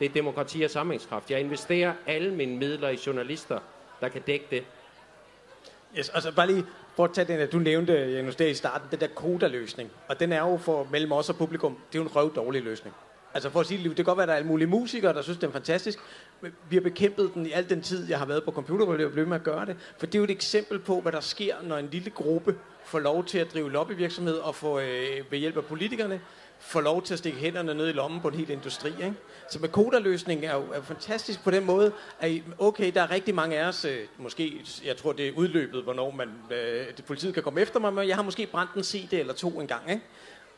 Det 0.00 0.04
er 0.04 0.12
demokrati 0.12 0.62
og 0.62 0.70
samlingskraft. 0.70 1.30
Jeg 1.30 1.40
investerer 1.40 1.92
alle 2.06 2.34
mine 2.34 2.56
midler 2.56 2.88
i 2.88 2.98
journalister, 3.06 3.58
der 4.00 4.08
kan 4.08 4.22
dække 4.26 4.46
det. 4.50 4.64
Yes, 5.98 6.08
altså 6.08 6.34
bare 6.34 6.46
lige 6.46 6.64
for 6.96 7.04
at 7.04 7.12
tage 7.12 7.28
den, 7.28 7.40
at 7.40 7.52
du 7.52 7.58
nævnte, 7.58 7.92
Janus, 7.92 8.36
der 8.36 8.46
i 8.46 8.54
starten, 8.54 8.88
den 8.90 9.00
der 9.00 9.06
kodaløsning. 9.06 9.90
Og 10.08 10.20
den 10.20 10.32
er 10.32 10.40
jo 10.40 10.56
for 10.56 10.88
mellem 10.90 11.12
os 11.12 11.28
og 11.28 11.36
publikum, 11.36 11.78
det 11.92 11.98
er 11.98 12.02
jo 12.02 12.08
en 12.08 12.16
røv 12.16 12.34
dårlig 12.34 12.62
løsning. 12.62 12.96
Altså 13.36 13.50
for 13.50 13.60
at 13.60 13.66
sige 13.66 13.78
det, 13.78 13.86
det 13.88 13.96
kan 13.96 14.04
godt 14.04 14.16
være, 14.16 14.22
at 14.24 14.28
der 14.28 14.34
er 14.34 14.36
alle 14.36 14.48
mulige 14.48 14.68
musikere, 14.68 15.14
der 15.14 15.22
synes, 15.22 15.38
det 15.38 15.46
er 15.46 15.52
fantastisk. 15.52 15.98
Men 16.40 16.52
vi 16.70 16.76
har 16.76 16.80
bekæmpet 16.80 17.30
den 17.34 17.46
i 17.46 17.52
al 17.52 17.70
den 17.70 17.82
tid, 17.82 18.08
jeg 18.08 18.18
har 18.18 18.26
været 18.26 18.44
på 18.44 18.50
computer, 18.50 18.86
og 18.86 19.00
jeg 19.00 19.12
blev 19.12 19.26
med 19.26 19.36
at 19.36 19.42
gøre 19.42 19.66
det. 19.66 19.76
For 19.98 20.06
det 20.06 20.14
er 20.14 20.18
jo 20.18 20.24
et 20.24 20.30
eksempel 20.30 20.78
på, 20.78 21.00
hvad 21.00 21.12
der 21.12 21.20
sker, 21.20 21.54
når 21.62 21.76
en 21.76 21.88
lille 21.92 22.10
gruppe 22.10 22.56
får 22.84 22.98
lov 22.98 23.24
til 23.24 23.38
at 23.38 23.52
drive 23.52 23.72
lobbyvirksomhed 23.72 24.34
og 24.34 24.54
få 24.54 24.78
øh, 24.78 25.24
ved 25.30 25.38
hjælp 25.38 25.56
af 25.56 25.64
politikerne 25.64 26.20
får 26.58 26.80
lov 26.80 27.02
til 27.02 27.14
at 27.14 27.18
stikke 27.18 27.38
hænderne 27.38 27.74
ned 27.74 27.88
i 27.88 27.92
lommen 27.92 28.20
på 28.20 28.28
en 28.28 28.34
hel 28.34 28.50
industri. 28.50 28.88
Ikke? 28.88 29.14
Så 29.50 29.58
med 29.58 29.68
koderløsningen 29.68 30.44
er 30.44 30.54
jo, 30.54 30.62
er 30.72 30.76
jo 30.76 30.82
fantastisk 30.82 31.44
på 31.44 31.50
den 31.50 31.64
måde, 31.64 31.92
at 32.20 32.42
okay, 32.58 32.92
der 32.94 33.02
er 33.02 33.10
rigtig 33.10 33.34
mange 33.34 33.58
af 33.58 33.68
os, 33.68 33.84
øh, 33.84 33.98
måske, 34.18 34.60
jeg 34.84 34.96
tror 34.96 35.12
det 35.12 35.28
er 35.28 35.32
udløbet, 35.36 35.82
hvornår 35.82 36.10
man, 36.10 36.28
øh, 36.50 36.86
det, 36.96 37.04
politiet 37.04 37.34
kan 37.34 37.42
komme 37.42 37.60
efter 37.60 37.80
mig, 37.80 37.92
men 37.92 38.08
jeg 38.08 38.16
har 38.16 38.22
måske 38.22 38.46
brændt 38.46 38.74
en 38.74 38.82
CD 38.82 39.12
eller 39.12 39.34
to 39.34 39.60
en 39.60 39.66
gang. 39.66 39.90
Ikke? 39.90 40.02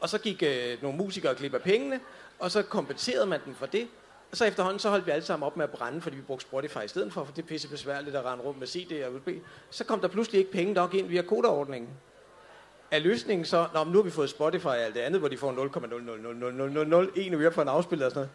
Og 0.01 0.09
så 0.09 0.19
gik 0.19 0.43
øh, 0.43 0.83
nogle 0.83 0.99
musikere 0.99 1.33
og 1.33 1.37
klippede 1.37 1.63
pengene, 1.63 2.01
og 2.39 2.51
så 2.51 2.63
kompenserede 2.63 3.27
man 3.27 3.41
den 3.45 3.55
for 3.55 3.67
det. 3.67 3.89
Og 4.31 4.37
så 4.37 4.45
efterhånden, 4.45 4.79
så 4.79 4.91
holdt 4.91 5.07
vi 5.07 5.11
alle 5.11 5.25
sammen 5.25 5.47
op 5.47 5.57
med 5.57 5.65
at 5.65 5.71
brænde, 5.71 6.01
fordi 6.01 6.17
vi 6.17 6.23
brugte 6.23 6.47
Spotify 6.47 6.79
i 6.85 6.89
stedet 6.89 7.13
for, 7.13 7.25
for 7.25 7.33
det 7.33 7.43
er 7.43 7.47
pisse 7.47 7.69
besværligt 7.69 8.17
at 8.17 8.25
rende 8.25 8.45
rundt 8.45 8.59
med 8.59 8.67
CD 8.67 9.05
og 9.07 9.15
USB. 9.15 9.29
Så 9.71 9.85
kom 9.85 10.01
der 10.01 10.09
pludselig 10.09 10.39
ikke 10.39 10.53
penge 10.53 10.73
nok 10.73 10.95
ind 10.95 11.07
via 11.07 11.23
kodeordningen. 11.23 11.91
Er 12.91 12.99
løsningen 12.99 13.45
så, 13.45 13.67
Nå, 13.75 13.85
nu 13.85 13.93
har 13.93 14.03
vi 14.03 14.11
fået 14.11 14.31
Spotify 14.31 14.67
og 14.67 14.79
alt 14.79 14.95
det 14.95 15.01
andet, 15.01 15.21
hvor 15.21 15.29
de 15.29 15.39
får 15.39 15.53
0,0000001 17.33 17.35
øre 17.35 17.53
for 17.53 17.63
en 17.63 17.69
afspiller 17.69 18.07
og 18.07 18.13
sådan 18.13 18.29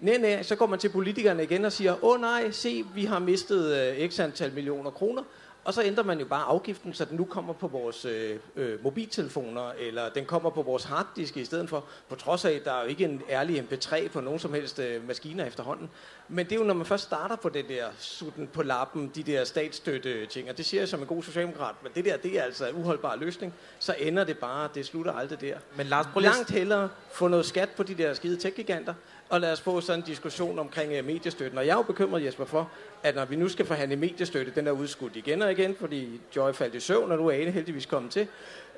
noget. 0.00 0.20
Nej, 0.20 0.30
nej, 0.30 0.42
så 0.42 0.56
går 0.56 0.66
man 0.66 0.78
til 0.78 0.88
politikerne 0.88 1.42
igen 1.42 1.64
og 1.64 1.72
siger, 1.72 2.04
åh 2.04 2.20
nej, 2.20 2.50
se, 2.50 2.84
vi 2.94 3.04
har 3.04 3.18
mistet 3.18 3.76
øh, 3.76 4.10
x 4.10 4.20
antal 4.20 4.52
millioner 4.52 4.90
kroner, 4.90 5.22
og 5.64 5.74
så 5.74 5.82
ændrer 5.82 6.04
man 6.04 6.18
jo 6.18 6.24
bare 6.24 6.44
afgiften, 6.44 6.94
så 6.94 7.04
den 7.04 7.16
nu 7.16 7.24
kommer 7.24 7.52
på 7.52 7.68
vores 7.68 8.04
øh, 8.04 8.38
øh, 8.56 8.84
mobiltelefoner, 8.84 9.72
eller 9.78 10.08
den 10.08 10.24
kommer 10.24 10.50
på 10.50 10.62
vores 10.62 10.84
harddiske 10.84 11.40
i 11.40 11.44
stedet 11.44 11.68
for, 11.68 11.84
på 12.08 12.14
trods 12.14 12.44
af, 12.44 12.52
at 12.52 12.64
der 12.64 12.72
er 12.72 12.82
jo 12.82 12.88
ikke 12.88 13.04
en 13.04 13.22
ærlig 13.30 13.60
MP3 13.60 14.08
på 14.08 14.20
nogen 14.20 14.38
som 14.38 14.54
helst 14.54 14.78
øh, 14.78 15.08
maskiner 15.08 15.44
efterhånden. 15.44 15.90
Men 16.28 16.46
det 16.46 16.52
er 16.52 16.56
jo, 16.56 16.64
når 16.64 16.74
man 16.74 16.86
først 16.86 17.02
starter 17.04 17.36
på 17.36 17.48
det 17.48 17.68
der 17.68 17.86
sutten 17.98 18.46
på 18.46 18.62
lappen, 18.62 19.12
de 19.14 19.22
der 19.22 19.44
statsstøtte 19.44 20.26
ting, 20.26 20.50
og 20.50 20.58
det 20.58 20.66
siger 20.66 20.80
jeg 20.80 20.88
som 20.88 21.00
en 21.00 21.06
god 21.06 21.22
socialdemokrat, 21.22 21.74
men 21.82 21.92
det 21.94 22.04
der, 22.04 22.16
det 22.16 22.38
er 22.38 22.42
altså 22.42 22.68
en 22.68 22.76
uholdbar 22.76 23.16
løsning, 23.16 23.54
så 23.78 23.94
ender 23.98 24.24
det 24.24 24.38
bare, 24.38 24.68
det 24.74 24.86
slutter 24.86 25.12
aldrig 25.12 25.40
der. 25.40 25.58
Men 25.76 25.86
Lars, 25.86 26.06
prøv. 26.12 26.22
Langt 26.22 26.50
hellere 26.50 26.88
få 27.12 27.28
noget 27.28 27.46
skat 27.46 27.68
på 27.76 27.82
de 27.82 27.94
der 27.94 28.14
skide 28.14 28.36
tech-giganter, 28.36 28.94
og 29.30 29.40
lad 29.40 29.52
os 29.52 29.60
få 29.60 29.80
sådan 29.80 30.00
en 30.00 30.06
diskussion 30.06 30.58
omkring 30.58 30.98
uh, 30.98 31.04
mediestøtten. 31.04 31.58
Og 31.58 31.66
jeg 31.66 31.72
er 31.72 31.76
jo 31.76 31.82
bekymret, 31.82 32.24
Jesper, 32.24 32.44
for, 32.44 32.70
at 33.02 33.14
når 33.14 33.24
vi 33.24 33.36
nu 33.36 33.48
skal 33.48 33.66
forhandle 33.66 33.96
mediestøtte, 33.96 34.52
den 34.54 34.66
er 34.66 34.70
udskudt 34.70 35.16
igen 35.16 35.42
og 35.42 35.52
igen, 35.52 35.76
fordi 35.80 36.20
Joy 36.36 36.52
faldt 36.52 36.74
i 36.74 36.80
søvn, 36.80 37.12
og 37.12 37.18
nu 37.18 37.26
er 37.26 37.32
Ane 37.32 37.50
heldigvis 37.50 37.86
kommet 37.86 38.12
til. 38.12 38.28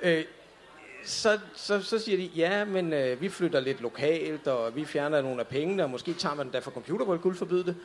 Øh, 0.02 0.24
så, 1.04 1.38
så, 1.54 1.82
så 1.82 1.98
siger 1.98 2.18
de, 2.18 2.30
ja, 2.36 2.64
men 2.64 2.92
øh, 2.92 3.20
vi 3.20 3.28
flytter 3.28 3.60
lidt 3.60 3.80
lokalt, 3.80 4.48
og 4.48 4.76
vi 4.76 4.84
fjerner 4.84 5.22
nogle 5.22 5.40
af 5.40 5.46
pengene, 5.46 5.84
og 5.84 5.90
måske 5.90 6.14
tager 6.14 6.34
man 6.34 6.46
den 6.46 6.52
der 6.52 6.60
fra 6.60 6.70
computer, 6.70 7.04
hvor 7.04 7.16
guld 7.16 7.36
forbyde 7.36 7.64
det. 7.64 7.76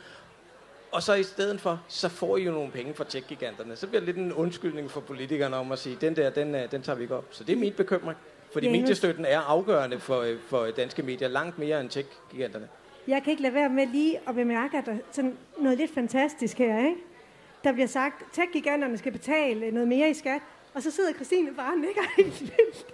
Og 0.92 1.02
så 1.02 1.14
i 1.14 1.22
stedet 1.22 1.60
for, 1.60 1.82
så 1.88 2.08
får 2.08 2.36
I 2.36 2.42
jo 2.42 2.52
nogle 2.52 2.70
penge 2.70 2.94
fra 2.94 3.04
tech 3.04 3.26
Så 3.74 3.86
bliver 3.86 4.00
det 4.00 4.06
lidt 4.06 4.16
en 4.16 4.32
undskyldning 4.32 4.90
for 4.90 5.00
politikerne 5.00 5.56
om 5.56 5.72
at 5.72 5.78
sige, 5.78 5.96
den 6.00 6.16
der, 6.16 6.30
den, 6.30 6.54
øh, 6.54 6.70
den 6.70 6.82
tager 6.82 6.96
vi 6.96 7.02
ikke 7.02 7.16
op. 7.16 7.24
Så 7.30 7.44
det 7.44 7.52
er 7.52 7.56
min 7.56 7.72
bekymring. 7.72 8.18
Fordi 8.52 8.66
Janus. 8.66 8.80
mediestøtten 8.80 9.24
er 9.24 9.40
afgørende 9.40 10.00
for, 10.00 10.20
øh, 10.20 10.36
for 10.48 10.66
danske 10.76 11.02
medier, 11.02 11.28
langt 11.28 11.58
mere 11.58 11.80
end 11.80 11.90
tech-giganterne. 11.90 12.68
Jeg 13.08 13.22
kan 13.22 13.30
ikke 13.30 13.42
lade 13.42 13.54
være 13.54 13.68
med 13.68 13.86
lige 13.86 14.18
at 14.28 14.34
bemærke, 14.34 14.78
at 14.78 14.86
der 14.86 14.92
er 14.92 14.96
sådan 15.12 15.36
noget 15.58 15.78
lidt 15.78 15.94
fantastisk 15.94 16.58
her, 16.58 16.78
ikke? 16.78 16.96
Der 17.64 17.72
bliver 17.72 17.86
sagt, 17.86 18.22
at 18.22 18.26
tech-giganterne 18.32 18.98
skal 18.98 19.12
betale 19.12 19.70
noget 19.70 19.88
mere 19.88 20.10
i 20.10 20.14
skat, 20.14 20.40
og 20.74 20.82
så 20.82 20.90
sidder 20.90 21.12
Christine 21.12 21.54
bare 21.54 21.72
og 21.72 21.78
nikker 21.78 22.02
helt 22.16 22.40
vildt. 22.40 22.86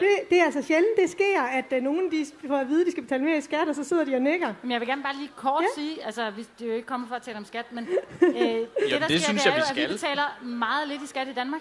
Det, 0.00 0.08
det 0.30 0.40
er 0.40 0.44
altså 0.44 0.62
sjældent, 0.62 0.96
det 0.96 1.10
sker, 1.10 1.42
at 1.42 1.64
uh, 1.76 1.82
nogen 1.82 2.10
de 2.10 2.26
får 2.48 2.56
at 2.56 2.68
vide, 2.68 2.80
at 2.80 2.86
de 2.86 2.90
skal 2.90 3.02
betale 3.02 3.24
mere 3.24 3.36
i 3.38 3.40
skat, 3.40 3.68
og 3.68 3.74
så 3.74 3.84
sidder 3.84 4.04
de 4.04 4.14
og 4.14 4.22
nikker. 4.22 4.54
Men 4.62 4.70
jeg 4.70 4.80
vil 4.80 4.88
gerne 4.88 5.02
bare 5.02 5.16
lige 5.16 5.30
kort 5.36 5.62
Ja. 5.62 5.66
ja. 5.80 5.82
sige, 5.82 6.04
altså 6.04 6.30
vi, 6.30 6.42
det 6.58 6.64
er 6.64 6.68
jo 6.68 6.74
ikke 6.74 6.86
kommet 6.86 7.08
for 7.08 7.16
at 7.16 7.22
tale 7.22 7.38
om 7.38 7.44
skat, 7.44 7.72
men 7.72 7.88
øh, 8.22 8.28
det, 8.30 8.68
der 8.90 8.98
det 8.98 9.06
sker, 9.08 9.18
synes 9.18 9.42
det 9.42 9.50
er 9.50 9.54
jeg, 9.54 9.62
vi 9.74 9.80
jo, 9.80 9.84
at 9.84 9.88
vi 9.90 9.94
betaler 9.94 10.40
meget 10.42 10.88
lidt 10.88 11.02
i 11.02 11.06
skat 11.06 11.28
i 11.28 11.32
Danmark. 11.32 11.60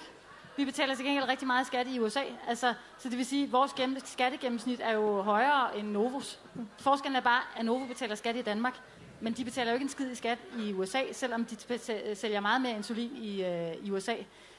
Vi 0.57 0.65
betaler 0.65 0.95
til 0.95 1.05
gengæld 1.05 1.27
rigtig 1.27 1.47
meget 1.47 1.67
skat 1.67 1.87
i 1.87 1.99
USA. 1.99 2.21
Altså, 2.47 2.73
så 2.97 3.09
det 3.09 3.17
vil 3.17 3.25
sige, 3.25 3.43
at 3.43 3.51
vores 3.51 3.73
gennem, 3.73 3.97
skattegennemsnit 4.05 4.81
er 4.83 4.91
jo 4.91 5.21
højere 5.21 5.77
end 5.77 5.87
Novos. 5.87 6.39
Forskellen 6.79 7.15
er 7.15 7.21
bare, 7.21 7.41
at 7.57 7.65
Novo 7.65 7.85
betaler 7.85 8.15
skat 8.15 8.35
i 8.35 8.41
Danmark, 8.41 8.79
men 9.19 9.33
de 9.33 9.45
betaler 9.45 9.71
jo 9.71 9.73
ikke 9.73 9.83
en 9.83 9.89
skid 9.89 10.11
i 10.11 10.15
skat 10.15 10.37
i 10.57 10.73
USA, 10.73 10.99
selvom 11.11 11.45
de 11.45 11.79
sælger 12.15 12.39
meget 12.39 12.61
mere 12.61 12.75
insulin 12.75 13.15
i, 13.15 13.43
øh, 13.43 13.75
i 13.83 13.91
USA. 13.91 14.15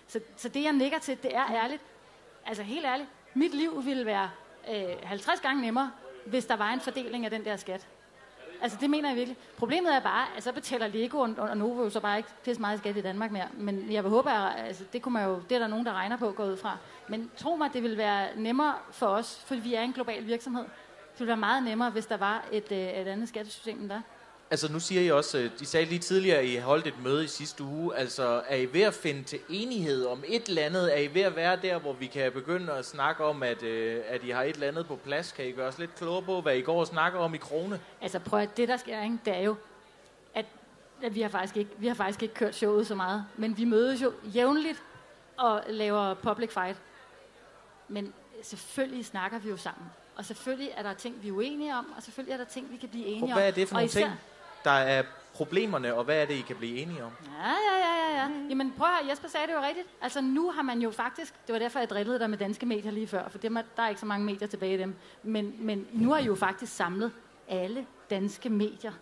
Så, 0.06 0.20
så 0.36 0.48
det, 0.48 0.62
jeg 0.62 0.72
nikker 0.72 0.98
til, 0.98 1.22
det 1.22 1.36
er 1.36 1.50
ærligt. 1.50 1.82
Altså 2.46 2.62
helt 2.62 2.86
ærligt, 2.86 3.08
mit 3.34 3.54
liv 3.54 3.84
ville 3.84 4.06
være 4.06 4.30
øh, 4.70 4.84
50 5.02 5.40
gange 5.40 5.62
nemmere, 5.62 5.90
hvis 6.26 6.46
der 6.46 6.56
var 6.56 6.72
en 6.72 6.80
fordeling 6.80 7.24
af 7.24 7.30
den 7.30 7.44
der 7.44 7.56
skat. 7.56 7.86
Altså, 8.62 8.78
det 8.80 8.90
mener 8.90 9.08
jeg 9.08 9.16
virkelig. 9.16 9.36
Problemet 9.56 9.94
er 9.94 10.00
bare, 10.00 10.26
at 10.36 10.42
så 10.42 10.52
betaler 10.52 10.86
Lego 10.86 11.18
og, 11.18 11.34
og 11.38 11.56
Novo 11.56 11.82
jo 11.82 11.90
så 11.90 12.00
bare 12.00 12.16
ikke 12.16 12.28
pisse 12.44 12.60
meget 12.60 12.78
skat 12.78 12.96
i 12.96 13.00
Danmark 13.00 13.32
mere. 13.32 13.48
Men 13.54 13.92
jeg 13.92 14.04
vil 14.04 14.10
håbe, 14.10 14.30
at 14.30 14.66
altså, 14.66 14.84
det, 14.92 15.02
kunne 15.02 15.12
man 15.12 15.24
jo, 15.24 15.42
det 15.48 15.54
er 15.54 15.58
der 15.58 15.66
nogen, 15.66 15.86
der 15.86 15.92
regner 15.92 16.16
på, 16.16 16.30
gå 16.30 16.44
ud 16.44 16.56
fra. 16.56 16.76
Men 17.08 17.30
tro 17.36 17.56
mig, 17.56 17.70
det 17.72 17.82
vil 17.82 17.96
være 17.96 18.28
nemmere 18.36 18.74
for 18.90 19.06
os, 19.06 19.42
fordi 19.46 19.60
vi 19.60 19.74
er 19.74 19.80
en 19.80 19.92
global 19.92 20.26
virksomhed. 20.26 20.62
Det 20.62 21.18
ville 21.18 21.28
være 21.28 21.36
meget 21.36 21.62
nemmere, 21.62 21.90
hvis 21.90 22.06
der 22.06 22.16
var 22.16 22.44
et, 22.52 22.72
øh, 22.72 22.78
et 22.78 23.08
andet 23.08 23.28
skattesystem 23.28 23.80
end 23.80 23.88
der. 23.88 24.00
Altså 24.52 24.72
nu 24.72 24.80
siger 24.80 25.02
I 25.02 25.10
også, 25.10 25.38
øh, 25.38 25.50
de 25.58 25.66
sagde 25.66 25.86
lige 25.86 25.98
tidligere, 25.98 26.38
at 26.38 26.44
I 26.44 26.56
holdt 26.56 26.86
et 26.86 27.02
møde 27.02 27.24
i 27.24 27.26
sidste 27.26 27.64
uge. 27.64 27.96
Altså 27.96 28.42
er 28.48 28.56
I 28.56 28.72
ved 28.72 28.80
at 28.80 28.94
finde 28.94 29.22
til 29.22 29.38
enighed 29.48 30.06
om 30.06 30.24
et 30.26 30.48
eller 30.48 30.62
andet? 30.62 30.96
Er 30.96 31.00
I 31.00 31.14
ved 31.14 31.22
at 31.22 31.36
være 31.36 31.56
der, 31.62 31.78
hvor 31.78 31.92
vi 31.92 32.06
kan 32.06 32.32
begynde 32.32 32.72
at 32.72 32.86
snakke 32.86 33.24
om, 33.24 33.42
at, 33.42 33.62
øh, 33.62 34.02
at 34.08 34.24
I 34.24 34.30
har 34.30 34.42
et 34.42 34.54
eller 34.54 34.68
andet 34.68 34.86
på 34.86 34.96
plads? 34.96 35.32
Kan 35.32 35.46
I 35.46 35.52
gøre 35.52 35.68
os 35.68 35.78
lidt 35.78 35.94
klogere 35.94 36.22
på, 36.22 36.40
hvad 36.40 36.56
I 36.56 36.60
går 36.60 36.80
og 36.80 36.86
snakker 36.86 37.18
om 37.18 37.34
i 37.34 37.38
krone? 37.38 37.80
Altså 38.00 38.18
prøv 38.18 38.40
at 38.40 38.56
det 38.56 38.68
der 38.68 38.76
sker, 38.76 39.02
ikke, 39.02 39.18
det 39.24 39.36
er 39.36 39.40
jo, 39.40 39.54
at, 40.34 40.46
at 41.02 41.14
vi, 41.14 41.20
har 41.20 41.28
faktisk 41.28 41.56
ikke, 41.56 41.70
vi 41.78 41.86
har 41.86 41.94
faktisk 41.94 42.22
ikke 42.22 42.34
kørt 42.34 42.54
showet 42.54 42.86
så 42.86 42.94
meget. 42.94 43.24
Men 43.36 43.58
vi 43.58 43.64
mødes 43.64 44.02
jo 44.02 44.12
jævnligt 44.24 44.82
og 45.36 45.62
laver 45.68 46.14
public 46.14 46.52
fight. 46.52 46.78
Men 47.88 48.14
selvfølgelig 48.42 49.06
snakker 49.06 49.38
vi 49.38 49.48
jo 49.48 49.56
sammen. 49.56 49.86
Og 50.16 50.24
selvfølgelig 50.24 50.70
er 50.76 50.82
der 50.82 50.94
ting, 50.94 51.22
vi 51.22 51.28
er 51.28 51.32
uenige 51.32 51.74
om, 51.74 51.92
og 51.96 52.02
selvfølgelig 52.02 52.32
er 52.32 52.36
der 52.36 52.44
ting, 52.44 52.70
vi 52.70 52.76
kan 52.76 52.88
blive 52.88 53.06
enige 53.06 53.32
om. 53.32 53.38
Hvad 53.38 53.46
er 53.46 53.50
det 53.50 53.68
for 53.68 53.76
og 53.76 53.80
nogle 53.80 53.88
ting, 53.88 54.10
der 54.64 54.70
er 54.70 55.02
problemerne, 55.34 55.94
og 55.94 56.04
hvad 56.04 56.22
er 56.22 56.24
det, 56.24 56.34
I 56.34 56.40
kan 56.40 56.56
blive 56.56 56.78
enige 56.78 57.04
om? 57.04 57.12
Ja, 57.40 57.48
ja, 57.48 57.76
ja, 57.78 58.10
ja, 58.10 58.22
ja. 58.22 58.28
Jamen 58.48 58.72
prøv 58.78 58.86
at 58.86 58.94
høre, 58.94 59.10
Jesper 59.10 59.28
sagde 59.28 59.46
det 59.46 59.52
jo 59.52 59.60
rigtigt. 59.60 59.86
Altså 60.02 60.20
nu 60.20 60.50
har 60.50 60.62
man 60.62 60.82
jo 60.82 60.90
faktisk, 60.90 61.34
det 61.46 61.52
var 61.52 61.58
derfor, 61.58 61.78
jeg 61.78 61.90
drillede 61.90 62.18
dig 62.18 62.30
med 62.30 62.38
danske 62.38 62.66
medier 62.66 62.90
lige 62.90 63.06
før, 63.06 63.28
for 63.28 63.38
dem 63.38 63.56
er, 63.56 63.62
der 63.76 63.82
er 63.82 63.88
ikke 63.88 64.00
så 64.00 64.06
mange 64.06 64.26
medier 64.26 64.48
tilbage 64.48 64.74
i 64.74 64.78
dem. 64.78 64.94
Men, 65.22 65.54
men 65.58 65.86
nu 65.92 66.12
har 66.12 66.18
I 66.18 66.24
jo 66.24 66.34
faktisk 66.34 66.76
samlet 66.76 67.12
alle 67.48 67.86
danske 68.10 68.48
medier 68.48 68.92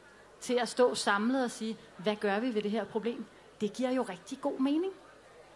til 0.40 0.54
at 0.54 0.68
stå 0.68 0.94
samlet 0.94 1.44
og 1.44 1.50
sige, 1.50 1.76
hvad 1.96 2.16
gør 2.16 2.40
vi 2.40 2.54
ved 2.54 2.62
det 2.62 2.70
her 2.70 2.84
problem? 2.84 3.24
Det 3.60 3.72
giver 3.72 3.90
jo 3.90 4.02
rigtig 4.02 4.40
god 4.40 4.58
mening. 4.58 4.92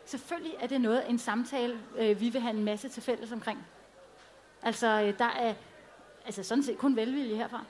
Selvfølgelig 0.05 0.55
er 0.61 0.67
det 0.67 0.81
noget, 0.81 1.03
en 1.09 1.19
samtale, 1.19 1.79
øh, 1.97 2.21
vi 2.21 2.29
vil 2.29 2.41
have 2.41 2.57
en 2.57 2.65
masse 2.65 2.89
til 2.89 3.03
fælles 3.03 3.33
omkring. 3.33 3.67
Altså, 4.63 4.87
øh, 4.87 5.19
der 5.19 5.31
er 5.39 5.55
altså 6.27 6.43
sådan 6.43 6.65
set 6.65 6.79
kun 6.79 6.97
velvilje 6.97 7.37
herfra. 7.37 7.65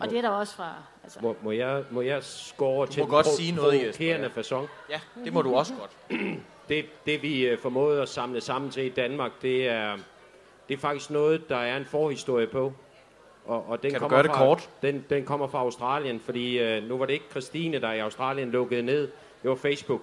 Og 0.00 0.10
det 0.10 0.18
er 0.18 0.22
der 0.22 0.28
også 0.28 0.56
fra... 0.56 0.74
Altså, 1.04 1.18
Må, 1.22 1.36
må, 1.42 1.50
jeg, 1.50 1.84
må 1.90 2.00
jeg 2.00 2.22
score 2.24 2.86
til 2.86 3.02
må 3.02 3.08
godt 3.08 3.26
pro- 3.26 3.36
sige 3.36 3.52
noget, 3.52 3.74
Jesper, 3.74 3.90
provokerende 3.92 4.26
ja. 4.26 4.40
facon? 4.40 4.68
Ja, 4.90 5.00
det 5.24 5.32
må 5.32 5.42
du 5.42 5.54
også 5.54 5.72
godt. 5.80 6.20
Det, 6.68 6.84
det 7.06 7.22
vi 7.22 7.46
øh, 7.46 7.58
formåede 7.58 8.02
at 8.02 8.08
samle 8.08 8.40
sammen 8.40 8.70
til 8.70 8.84
i 8.84 8.88
Danmark, 8.88 9.32
det 9.42 9.68
er, 9.68 9.96
det 10.68 10.74
er 10.74 10.78
faktisk 10.78 11.10
noget, 11.10 11.48
der 11.48 11.56
er 11.56 11.76
en 11.76 11.84
forhistorie 11.84 12.46
på. 12.46 12.72
Og, 13.46 13.68
og 13.68 13.82
den 13.82 13.90
Kan 13.90 14.00
du 14.00 14.08
kommer 14.08 14.16
gøre 14.16 14.22
det 14.22 14.30
fra, 14.30 14.44
kort? 14.44 14.70
Den, 14.82 15.04
den 15.10 15.24
kommer 15.24 15.46
fra 15.46 15.58
Australien, 15.58 16.20
fordi 16.20 16.58
øh, 16.58 16.88
nu 16.88 16.98
var 16.98 17.06
det 17.06 17.12
ikke 17.12 17.24
Christine, 17.30 17.80
der 17.80 17.92
i 17.92 17.98
Australien 17.98 18.50
lukkede 18.50 18.82
ned. 18.82 19.08
Det 19.42 19.50
var 19.50 19.56
Facebook. 19.56 20.00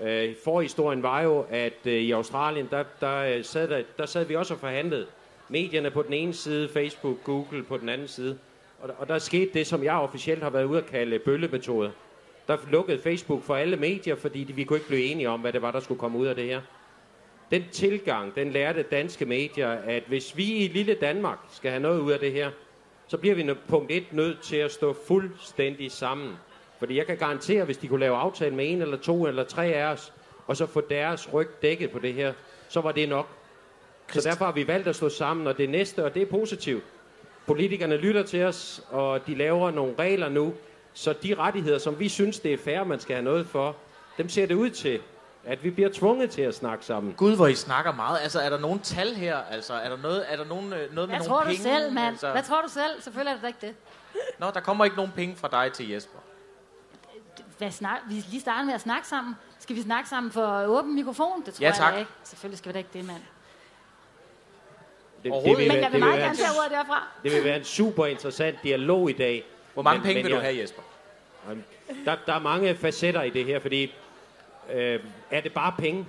Øh, 0.00 0.34
forhistorien 0.44 1.02
var 1.02 1.20
jo, 1.20 1.44
at 1.50 1.86
øh, 1.86 1.92
i 1.92 2.10
Australien, 2.12 2.68
der, 2.70 2.84
der, 3.00 3.16
øh, 3.16 3.44
sad 3.44 3.68
der, 3.68 3.82
der 3.98 4.06
sad 4.06 4.24
vi 4.24 4.36
også 4.36 4.54
og 4.54 4.60
forhandlede. 4.60 5.06
Medierne 5.48 5.90
på 5.90 6.02
den 6.02 6.12
ene 6.12 6.34
side, 6.34 6.68
Facebook, 6.68 7.16
Google 7.24 7.62
på 7.62 7.76
den 7.76 7.88
anden 7.88 8.08
side. 8.08 8.38
Og, 8.80 8.90
og 8.98 9.08
der 9.08 9.18
skete 9.18 9.50
det, 9.54 9.66
som 9.66 9.84
jeg 9.84 9.94
officielt 9.94 10.42
har 10.42 10.50
været 10.50 10.64
ude 10.64 10.78
at 10.78 10.86
kalde 10.86 11.18
bøllemetoder. 11.18 11.90
Der 12.48 12.56
lukkede 12.70 12.98
Facebook 12.98 13.42
for 13.42 13.56
alle 13.56 13.76
medier, 13.76 14.16
fordi 14.16 14.44
de, 14.44 14.52
vi 14.52 14.64
kunne 14.64 14.76
ikke 14.76 14.88
blive 14.88 15.04
enige 15.04 15.28
om, 15.28 15.40
hvad 15.40 15.52
det 15.52 15.62
var, 15.62 15.70
der 15.70 15.80
skulle 15.80 16.00
komme 16.00 16.18
ud 16.18 16.26
af 16.26 16.34
det 16.34 16.44
her. 16.44 16.60
Den 17.50 17.64
tilgang, 17.72 18.34
den 18.34 18.50
lærte 18.50 18.82
danske 18.82 19.24
medier, 19.26 19.68
at 19.68 20.02
hvis 20.06 20.36
vi 20.36 20.52
i 20.52 20.68
lille 20.68 20.94
Danmark 20.94 21.38
skal 21.50 21.70
have 21.70 21.82
noget 21.82 22.00
ud 22.00 22.12
af 22.12 22.18
det 22.18 22.32
her, 22.32 22.50
så 23.06 23.16
bliver 23.16 23.34
vi 23.34 23.54
punkt 23.68 23.90
et 23.92 24.12
nødt 24.12 24.40
til 24.40 24.56
at 24.56 24.72
stå 24.72 24.96
fuldstændig 25.06 25.92
sammen. 25.92 26.32
Fordi 26.78 26.96
jeg 26.96 27.06
kan 27.06 27.16
garantere, 27.16 27.64
hvis 27.64 27.76
de 27.76 27.88
kunne 27.88 28.00
lave 28.00 28.16
aftale 28.16 28.54
med 28.54 28.72
en 28.72 28.82
eller 28.82 28.96
to 28.96 29.26
eller 29.26 29.44
tre 29.44 29.64
af 29.64 29.92
os, 29.92 30.12
og 30.46 30.56
så 30.56 30.66
få 30.66 30.80
deres 30.80 31.34
ryg 31.34 31.48
dækket 31.62 31.90
på 31.90 31.98
det 31.98 32.14
her, 32.14 32.32
så 32.68 32.80
var 32.80 32.92
det 32.92 33.08
nok. 33.08 33.28
Så 34.08 34.20
derfor 34.28 34.44
har 34.44 34.52
vi 34.52 34.68
valgt 34.68 34.88
at 34.88 34.96
stå 34.96 35.08
sammen, 35.08 35.46
og 35.46 35.58
det 35.58 35.70
næste, 35.70 36.04
og 36.04 36.14
det 36.14 36.22
er 36.22 36.26
positivt. 36.26 36.84
Politikerne 37.46 37.96
lytter 37.96 38.22
til 38.22 38.44
os, 38.44 38.82
og 38.90 39.26
de 39.26 39.34
laver 39.34 39.70
nogle 39.70 39.94
regler 39.98 40.28
nu, 40.28 40.52
så 40.94 41.12
de 41.22 41.34
rettigheder, 41.34 41.78
som 41.78 41.98
vi 41.98 42.08
synes, 42.08 42.40
det 42.40 42.52
er 42.52 42.58
fair, 42.58 42.84
man 42.84 43.00
skal 43.00 43.14
have 43.16 43.24
noget 43.24 43.46
for, 43.46 43.76
dem 44.18 44.28
ser 44.28 44.46
det 44.46 44.54
ud 44.54 44.70
til, 44.70 45.00
at 45.44 45.64
vi 45.64 45.70
bliver 45.70 45.88
tvunget 45.92 46.30
til 46.30 46.42
at 46.42 46.54
snakke 46.54 46.84
sammen. 46.84 47.12
Gud, 47.12 47.36
hvor 47.36 47.46
I 47.46 47.54
snakker 47.54 47.92
meget. 47.92 48.18
Altså, 48.22 48.40
er 48.40 48.50
der 48.50 48.58
nogen 48.58 48.78
tal 48.78 49.14
her? 49.14 49.36
Altså, 49.50 49.74
er 49.74 49.88
der 49.88 49.96
noget, 49.96 50.32
er 50.32 50.36
der 50.36 50.44
nogen, 50.44 50.64
øh, 50.72 50.78
noget 50.78 50.94
med 50.94 51.06
hvad 51.06 51.08
nogle 51.08 51.24
tror 51.24 51.40
du 51.40 51.46
penge? 51.46 51.62
selv, 51.62 51.92
mand? 51.92 52.06
Altså, 52.06 52.30
Hvad 52.30 52.42
tror 52.42 52.62
du 52.62 52.68
selv? 52.68 53.02
Selvfølgelig 53.02 53.30
er 53.30 53.34
det 53.34 53.42
da 53.42 53.46
ikke 53.46 53.58
det. 53.66 53.74
Nå, 54.38 54.46
der 54.54 54.60
kommer 54.60 54.84
ikke 54.84 54.96
nogen 54.96 55.12
penge 55.16 55.36
fra 55.36 55.48
dig 55.48 55.72
til 55.72 55.88
Jesper. 55.90 56.18
Hvad 57.58 57.70
snak, 57.70 57.98
vi 58.08 58.14
lige 58.14 58.40
starter 58.40 58.64
med 58.64 58.74
at 58.74 58.80
snakke 58.80 59.08
sammen. 59.08 59.34
Skal 59.58 59.76
vi 59.76 59.82
snakke 59.82 60.08
sammen 60.08 60.32
for 60.32 60.64
åben 60.66 60.94
mikrofon? 60.94 61.42
Det 61.46 61.54
tror 61.54 61.62
Ja, 61.62 61.66
jeg 61.68 61.74
tak. 61.76 61.92
da 61.94 61.98
ikke. 61.98 62.10
Selvfølgelig 62.24 62.58
skal 62.58 62.68
vi 62.68 62.72
da 62.72 62.78
ikke 62.78 62.90
det, 62.92 63.04
mand. 63.04 63.22
Det, 65.24 65.32
Overhovedet 65.32 65.58
vil. 65.58 65.68
Men 65.68 65.74
være- 65.76 65.84
jeg 65.84 65.92
vil 65.92 66.00
det 66.00 66.08
meget 66.08 66.18
gerne 66.20 66.30
en- 66.30 66.36
tage 66.36 66.50
ordet 66.58 66.70
derfra. 66.70 67.08
Det 67.24 67.32
vil 67.32 67.44
være 67.44 67.56
en 67.56 67.64
super 67.64 68.06
interessant 68.06 68.56
dialog 68.62 69.10
i 69.10 69.12
dag. 69.12 69.44
Hvor 69.74 69.82
mange 69.82 69.98
Men- 69.98 70.06
penge 70.06 70.14
men 70.14 70.24
vil 70.24 70.32
du 70.32 70.36
jeg- 70.36 70.44
have, 70.50 70.62
Jesper? 70.62 70.82
Der, 72.04 72.16
der 72.26 72.32
er 72.34 72.38
mange 72.40 72.74
facetter 72.74 73.22
i 73.22 73.30
det 73.30 73.44
her, 73.44 73.58
fordi 73.58 73.94
øh, 74.72 75.00
er 75.30 75.40
det 75.40 75.52
bare 75.52 75.74
penge? 75.78 76.06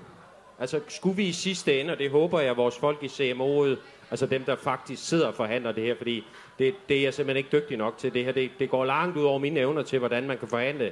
Altså, 0.59 0.79
skulle 0.87 1.15
vi 1.15 1.23
i 1.25 1.31
sidste 1.31 1.79
ende, 1.81 1.93
og 1.93 1.99
det 1.99 2.09
håber 2.11 2.39
jeg, 2.39 2.51
at 2.51 2.57
vores 2.57 2.77
folk 2.77 2.97
i 3.03 3.07
CMO'et 3.07 3.77
Altså 4.11 4.25
dem, 4.25 4.43
der 4.43 4.55
faktisk 4.55 5.07
sidder 5.07 5.27
og 5.27 5.33
forhandler 5.35 5.71
det 5.71 5.83
her, 5.83 5.95
fordi 5.97 6.23
det, 6.59 6.75
det 6.89 6.97
er 6.97 7.01
jeg 7.01 7.13
simpelthen 7.13 7.37
ikke 7.45 7.57
dygtig 7.61 7.77
nok 7.77 7.97
til. 7.97 8.13
Det 8.13 8.25
her 8.25 8.31
det, 8.31 8.51
det 8.59 8.69
går 8.69 8.85
langt 8.85 9.17
ud 9.17 9.23
over 9.23 9.39
mine 9.39 9.59
evner 9.59 9.83
til, 9.83 9.99
hvordan 9.99 10.27
man 10.27 10.37
kan 10.37 10.47
forhandle 10.47 10.91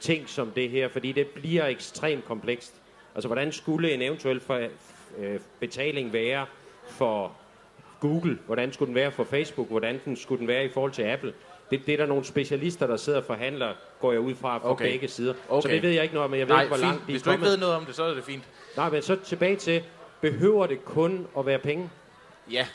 ting 0.00 0.28
som 0.28 0.50
det 0.50 0.70
her, 0.70 0.88
fordi 0.88 1.12
det 1.12 1.26
bliver 1.26 1.66
ekstremt 1.66 2.24
komplekst. 2.24 2.74
Altså, 3.14 3.28
hvordan 3.28 3.52
skulle 3.52 3.92
en 3.92 4.02
eventuel 4.02 4.40
for, 4.40 4.68
øh, 5.18 5.40
betaling 5.60 6.12
være 6.12 6.46
for 6.88 7.32
Google? 8.00 8.38
Hvordan 8.46 8.72
skulle 8.72 8.86
den 8.86 8.94
være 8.94 9.10
for 9.10 9.24
Facebook? 9.24 9.68
Hvordan 9.70 10.00
den, 10.04 10.16
skulle 10.16 10.38
den 10.38 10.48
være 10.48 10.64
i 10.64 10.68
forhold 10.68 10.92
til 10.92 11.02
Apple? 11.02 11.32
Det, 11.70 11.86
det 11.86 11.92
er 11.92 11.96
der 11.96 12.06
nogle 12.06 12.24
specialister, 12.24 12.86
der 12.86 12.96
sidder 12.96 13.18
og 13.18 13.24
forhandler, 13.24 13.72
går 14.00 14.12
jeg 14.12 14.20
ud 14.20 14.34
fra, 14.34 14.58
fra 14.58 14.70
Okay. 14.70 14.90
begge 14.90 15.08
sider. 15.08 15.34
Okay. 15.48 15.68
Så 15.68 15.74
det 15.74 15.82
ved 15.82 15.90
jeg 15.90 16.02
ikke 16.02 16.14
noget 16.14 16.24
om, 16.24 16.30
men 16.30 16.40
jeg 16.40 16.48
ved 16.48 16.54
Nej, 16.54 16.62
ikke, 16.62 16.68
hvor 16.68 16.76
fint. 16.76 16.86
langt 16.90 17.06
de 17.06 17.10
er 17.10 17.12
Hvis 17.12 17.22
du 17.22 17.30
ikke 17.30 17.44
ved 17.44 17.56
noget 17.56 17.74
om 17.74 17.84
det, 17.84 17.94
så 17.94 18.04
er 18.04 18.14
det 18.14 18.24
fint. 18.24 18.42
Nej, 18.76 18.90
men 18.90 19.02
så 19.02 19.16
tilbage 19.24 19.56
til, 19.56 19.82
behøver 20.20 20.66
det 20.66 20.84
kun 20.84 21.26
at 21.38 21.46
være 21.46 21.58
penge? 21.58 21.90
Ja. 22.50 22.66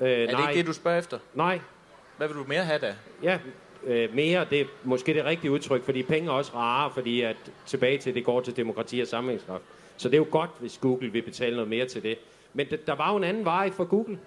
Øh, 0.00 0.08
Er 0.10 0.16
det 0.16 0.30
nej, 0.32 0.48
ikke 0.50 0.58
det, 0.58 0.66
du 0.66 0.72
spørger 0.72 0.98
efter? 0.98 1.18
nej, 1.34 1.60
Hvad 2.16 2.28
vil 2.28 2.36
du 2.36 2.44
mere 2.48 2.64
have 2.64 2.78
da? 2.78 2.94
Ja, 3.22 3.38
øh, 3.86 4.14
mere, 4.14 4.46
det 4.50 4.60
er 4.60 4.64
måske 4.84 5.14
det 5.14 5.24
rigtige 5.24 5.50
udtryk, 5.50 5.84
fordi 5.84 6.02
penge 6.02 6.28
er 6.28 6.32
også 6.32 6.52
rare, 6.54 6.90
fordi 6.94 7.20
at 7.20 7.36
tilbage 7.66 7.98
til, 7.98 8.14
det 8.14 8.24
går 8.24 8.40
til 8.40 8.56
demokrati 8.56 9.00
og 9.00 9.06
sammenhængskraft. 9.06 9.62
Så 9.96 10.08
det 10.08 10.14
er 10.14 10.18
jo 10.18 10.26
godt, 10.30 10.50
hvis 10.60 10.78
Google 10.78 11.08
vil 11.12 11.22
betale 11.22 11.54
noget 11.56 11.70
mere 11.70 11.86
til 11.86 12.02
det. 12.02 12.18
Men 12.54 12.66
det, 12.70 12.86
der 12.86 12.94
var 12.94 13.10
jo 13.10 13.16
en 13.16 13.24
anden 13.24 13.44
vej 13.44 13.70
for 13.70 13.84
Google. 13.84 14.18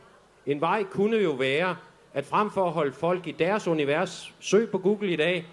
En 0.47 0.61
vej 0.61 0.83
kunne 0.83 1.17
jo 1.17 1.31
være, 1.31 1.75
at 2.13 2.25
frem 2.25 2.51
for 2.51 2.65
at 2.65 2.71
holde 2.71 2.93
folk 2.93 3.27
i 3.27 3.31
deres 3.31 3.67
univers, 3.67 4.33
søg 4.39 4.69
på 4.69 4.77
Google 4.77 5.11
i 5.11 5.15
dag, 5.15 5.45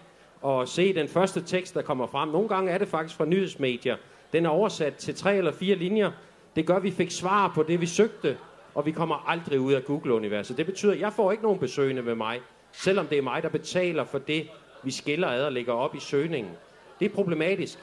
og 0.43 0.69
se 0.69 0.95
den 0.95 1.09
første 1.09 1.43
tekst, 1.43 1.75
der 1.75 1.83
kommer 1.83 2.07
frem. 2.07 2.29
Nogle 2.29 2.49
gange 2.49 2.71
er 2.71 2.79
det 2.79 2.89
faktisk 2.89 3.17
fra 3.17 3.25
nyhedsmedier. 3.25 3.97
Den 4.33 4.47
er 4.47 4.51
oversat 4.51 4.95
til 4.95 5.15
tre 5.15 5.37
eller 5.37 5.53
fire 5.53 5.77
linjer. 5.77 6.11
Det 6.57 6.67
gør, 6.67 6.77
at 6.77 6.83
vi 6.83 6.91
fik 6.91 7.11
svar 7.11 7.53
på 7.55 7.63
det, 7.63 7.81
vi 7.81 7.87
søgte, 7.87 8.37
og 8.75 8.87
vi 8.87 8.91
kommer 8.91 9.29
aldrig 9.29 9.61
ud 9.61 9.73
af 9.73 9.85
Google-universet. 9.85 10.57
Det 10.57 10.67
betyder, 10.67 10.93
at 10.93 11.01
jeg 11.01 11.13
får 11.13 11.33
ikke 11.33 11.43
nogen 11.43 11.59
besøgende 11.59 12.03
med 12.03 12.15
mig, 12.15 12.41
selvom 12.73 13.07
det 13.07 13.19
er 13.19 13.23
mig, 13.23 13.43
der 13.43 13.49
betaler 13.49 14.05
for 14.05 14.19
det, 14.19 14.49
vi 14.83 14.91
skiller 14.91 15.29
ad 15.29 15.45
og 15.45 15.53
lægger 15.53 15.73
op 15.73 15.95
i 15.95 16.01
søgningen. 16.01 16.53
Det 17.01 17.11
er 17.11 17.15
problematisk. 17.15 17.79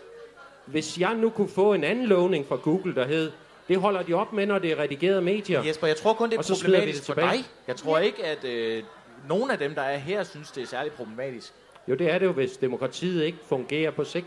Hvis 0.66 0.99
jeg 0.99 1.16
nu 1.16 1.30
kunne 1.30 1.49
få 1.49 1.74
en 1.74 1.84
anden 1.84 2.05
lovning 2.05 2.45
fra 2.45 2.55
Google, 2.55 2.95
der 2.95 3.07
hed, 3.07 3.32
det 3.72 3.80
holder 3.80 4.03
de 4.03 4.13
op 4.13 4.34
med, 4.34 4.45
når 4.45 4.59
det 4.59 4.72
er 4.72 4.80
redigerede 4.80 5.22
medier. 5.22 5.63
Jesper, 5.63 5.88
jeg 5.88 5.95
tror 5.97 6.13
kun, 6.13 6.30
det 6.30 6.36
er 6.36 6.39
Og 6.39 6.45
så 6.45 6.55
smider 6.55 6.69
vi 6.69 6.76
problematisk 6.78 6.99
det 6.99 7.05
for 7.05 7.13
tilbage. 7.13 7.38
dig. 7.38 7.45
Jeg 7.67 7.76
tror 7.76 7.97
ikke, 7.99 8.26
at 8.26 8.43
øh, 8.43 8.84
nogen 9.28 9.51
af 9.51 9.57
dem, 9.57 9.76
der 9.76 9.82
er 9.82 9.97
her, 9.97 10.24
synes, 10.24 10.51
det 10.51 10.63
er 10.63 10.67
særlig 10.67 10.91
problematisk. 10.91 11.53
Jo, 11.88 11.95
det 11.95 12.11
er 12.11 12.19
det 12.19 12.26
jo, 12.26 12.32
hvis 12.32 12.57
demokratiet 12.57 13.24
ikke 13.24 13.38
fungerer 13.49 13.91
på 13.91 14.03
sigt. 14.03 14.26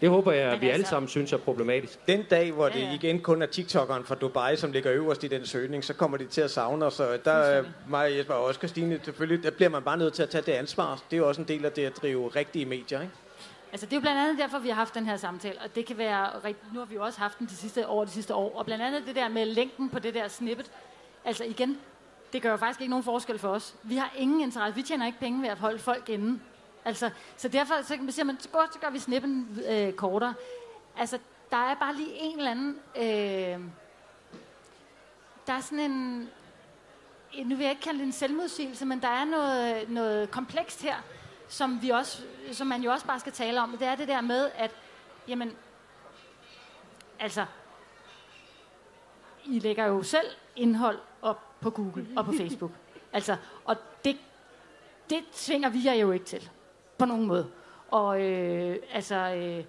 Det 0.00 0.08
håber 0.08 0.32
jeg, 0.32 0.52
at 0.52 0.60
vi 0.60 0.66
alle 0.66 0.74
altså- 0.74 0.90
sammen 0.90 1.08
synes 1.08 1.32
er 1.32 1.36
problematisk. 1.36 2.06
Den 2.08 2.24
dag, 2.30 2.52
hvor 2.52 2.68
det 2.68 2.88
igen 3.02 3.20
kun 3.20 3.42
er 3.42 3.46
TikTokeren 3.46 4.04
fra 4.04 4.14
Dubai, 4.14 4.56
som 4.56 4.72
ligger 4.72 4.92
øverst 4.92 5.24
i 5.24 5.28
den 5.28 5.46
søgning, 5.46 5.84
så 5.84 5.94
kommer 5.94 6.16
de 6.16 6.26
til 6.26 6.40
at 6.40 6.50
savne 6.50 6.84
os. 6.86 7.00
Og 7.00 7.24
der 7.24 7.32
er 7.32 7.64
mig, 7.88 8.16
Jesper 8.18 8.34
og 8.34 8.44
også 8.44 8.58
Christine, 8.58 9.00
selvfølgelig, 9.04 9.44
der 9.44 9.50
bliver 9.50 9.68
man 9.68 9.82
bare 9.82 9.96
nødt 9.96 10.14
til 10.14 10.22
at 10.22 10.30
tage 10.30 10.42
det 10.46 10.52
ansvar. 10.52 11.02
Det 11.10 11.16
er 11.16 11.18
jo 11.20 11.28
også 11.28 11.40
en 11.40 11.48
del 11.48 11.64
af 11.64 11.72
det 11.72 11.84
at 11.86 11.96
drive 12.02 12.28
rigtige 12.28 12.66
medier, 12.66 13.00
ikke? 13.00 13.12
Altså, 13.72 13.86
det 13.86 13.92
er 13.92 13.96
jo 13.96 14.00
blandt 14.00 14.20
andet 14.20 14.38
derfor, 14.38 14.58
vi 14.58 14.68
har 14.68 14.74
haft 14.74 14.94
den 14.94 15.06
her 15.06 15.16
samtale, 15.16 15.60
og 15.60 15.74
det 15.74 15.86
kan 15.86 15.98
være, 15.98 16.26
rigt- 16.44 16.72
nu 16.74 16.78
har 16.78 16.86
vi 16.86 16.94
jo 16.94 17.04
også 17.04 17.18
haft 17.20 17.38
den 17.38 17.46
de 17.46 17.56
sidste, 17.56 17.86
over 17.86 18.04
de 18.04 18.10
sidste 18.10 18.34
år, 18.34 18.58
og 18.58 18.64
blandt 18.64 18.84
andet 18.84 19.06
det 19.06 19.16
der 19.16 19.28
med 19.28 19.46
længden 19.46 19.88
på 19.90 19.98
det 19.98 20.14
der 20.14 20.28
snippet. 20.28 20.70
Altså 21.24 21.44
igen, 21.44 21.78
det 22.32 22.42
gør 22.42 22.50
jo 22.50 22.56
faktisk 22.56 22.80
ikke 22.80 22.90
nogen 22.90 23.04
forskel 23.04 23.38
for 23.38 23.48
os. 23.48 23.74
Vi 23.82 23.96
har 23.96 24.12
ingen 24.16 24.40
interesse, 24.40 24.74
vi 24.74 24.82
tjener 24.82 25.06
ikke 25.06 25.18
penge 25.18 25.42
ved 25.42 25.48
at 25.48 25.58
holde 25.58 25.78
folk 25.78 26.08
inde. 26.08 26.40
Altså, 26.84 27.10
så 27.36 27.48
derfor 27.48 27.74
så 27.82 27.96
siger 28.10 28.24
man, 28.24 28.40
så 28.40 28.48
godt, 28.48 28.74
så 28.74 28.80
gør 28.80 28.90
vi 28.90 28.98
snippen 28.98 29.58
øh, 29.70 29.92
kortere. 29.92 30.34
Altså, 30.96 31.18
der 31.50 31.56
er 31.56 31.74
bare 31.74 31.94
lige 31.94 32.12
en 32.12 32.38
eller 32.38 32.50
anden... 32.50 32.78
Øh, 32.96 33.60
der 35.46 35.52
er 35.52 35.60
sådan 35.60 35.80
en... 35.80 36.28
Nu 37.44 37.56
vil 37.56 37.62
jeg 37.64 37.70
ikke 37.70 37.82
kalde 37.82 37.98
det 37.98 38.06
en 38.06 38.12
selvmodsigelse, 38.12 38.86
men 38.86 39.00
der 39.00 39.08
er 39.08 39.24
noget, 39.24 39.90
noget 39.90 40.30
komplekst 40.30 40.82
her, 40.82 40.94
som, 41.48 41.82
vi 41.82 41.90
også, 41.90 42.22
som 42.52 42.66
man 42.66 42.82
jo 42.82 42.90
også 42.90 43.06
bare 43.06 43.20
skal 43.20 43.32
tale 43.32 43.60
om. 43.60 43.76
Det 43.78 43.86
er 43.86 43.94
det 43.94 44.08
der 44.08 44.20
med, 44.20 44.50
at 44.54 44.70
jamen, 45.28 45.52
altså, 47.18 47.46
I 49.44 49.58
lægger 49.58 49.86
jo 49.86 50.02
selv 50.02 50.26
indhold 50.56 50.98
op 51.22 51.60
på 51.60 51.70
Google 51.70 52.06
og 52.16 52.24
på 52.24 52.32
Facebook. 52.32 52.70
Altså, 53.12 53.36
og 53.64 53.76
det, 54.04 54.16
det 55.10 55.24
tvinger 55.32 55.68
vi 55.68 55.84
jer 55.84 55.94
jo 55.94 56.12
ikke 56.12 56.24
til, 56.24 56.50
på 56.98 57.04
nogen 57.04 57.26
måde. 57.26 57.50
Og 57.90 58.22
øh, 58.22 58.76
altså, 58.92 59.14
øh, 59.16 59.64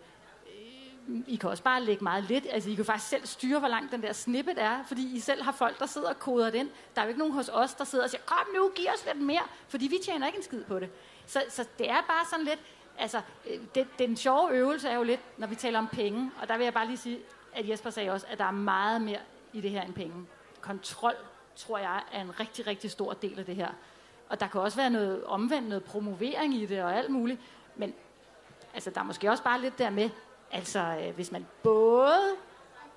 I 1.28 1.36
kan 1.36 1.50
også 1.50 1.64
bare 1.64 1.84
lægge 1.84 2.04
meget 2.04 2.24
lidt. 2.24 2.48
Altså, 2.50 2.70
I 2.70 2.74
kan 2.74 2.86
faktisk 2.86 3.10
selv 3.10 3.26
styre, 3.26 3.60
hvor 3.60 3.68
lang 3.68 3.92
den 3.92 4.02
der 4.02 4.14
snippet 4.14 4.62
er, 4.62 4.84
fordi 4.88 5.16
I 5.16 5.20
selv 5.20 5.44
har 5.44 5.52
folk, 5.52 5.80
der 5.80 5.86
sidder 5.86 6.10
og 6.10 6.20
koder 6.20 6.50
den. 6.50 6.70
Der 6.96 7.02
er 7.02 7.06
jo 7.06 7.08
ikke 7.08 7.20
nogen 7.20 7.34
hos 7.34 7.50
os, 7.50 7.74
der 7.74 7.84
sidder 7.84 8.04
og 8.04 8.10
siger, 8.10 8.22
kom 8.26 8.48
nu, 8.56 8.72
giv 8.76 8.88
os 8.94 9.06
lidt 9.06 9.26
mere, 9.26 9.44
fordi 9.68 9.88
vi 9.88 9.98
tjener 10.04 10.28
ikke 10.28 10.38
en 10.38 10.44
skid 10.44 10.64
på 10.64 10.80
det. 10.80 10.90
Så, 11.30 11.44
så 11.50 11.66
det 11.78 11.90
er 11.90 12.02
bare 12.02 12.26
sådan 12.30 12.46
lidt, 12.46 12.60
altså, 12.98 13.22
øh, 13.50 13.60
det, 13.76 13.88
den 14.00 14.18
sjove 14.18 14.52
øvelse 14.52 14.90
er 14.90 14.96
jo 14.96 15.04
lidt, 15.04 15.20
når 15.38 15.48
vi 15.48 15.56
taler 15.56 15.80
om 15.80 15.88
penge, 15.88 16.32
og 16.42 16.48
der 16.48 16.58
vil 16.58 16.64
jeg 16.64 16.74
bare 16.74 16.86
lige 16.86 16.98
sige, 16.98 17.20
at 17.56 17.70
Jesper 17.70 17.90
sagde 17.90 18.12
også, 18.12 18.26
at 18.30 18.38
der 18.38 18.46
er 18.46 18.52
meget 18.52 19.02
mere 19.02 19.20
i 19.54 19.62
det 19.62 19.72
her 19.72 19.82
end 19.82 19.94
penge. 19.94 20.28
Kontrol, 20.62 21.14
tror 21.56 21.78
jeg, 21.78 22.02
er 22.12 22.22
en 22.22 22.40
rigtig, 22.40 22.68
rigtig 22.68 22.92
stor 22.92 23.14
del 23.14 23.40
af 23.40 23.46
det 23.46 23.56
her. 23.56 23.68
Og 24.30 24.40
der 24.40 24.48
kan 24.48 24.62
også 24.62 24.78
være 24.78 24.90
noget 24.90 25.24
omvendt, 25.24 25.70
noget 25.70 25.84
promovering 25.84 26.54
i 26.54 26.66
det 26.66 26.84
og 26.84 26.98
alt 26.98 27.10
muligt, 27.10 27.40
men 27.76 27.94
altså, 28.74 28.90
der 28.90 29.00
er 29.00 29.06
måske 29.06 29.30
også 29.30 29.44
bare 29.44 29.62
lidt 29.62 29.78
der 29.78 29.90
med, 29.90 30.10
altså, 30.52 30.80
øh, 30.80 31.16
hvis 31.16 31.32
man 31.32 31.48
både 31.64 32.36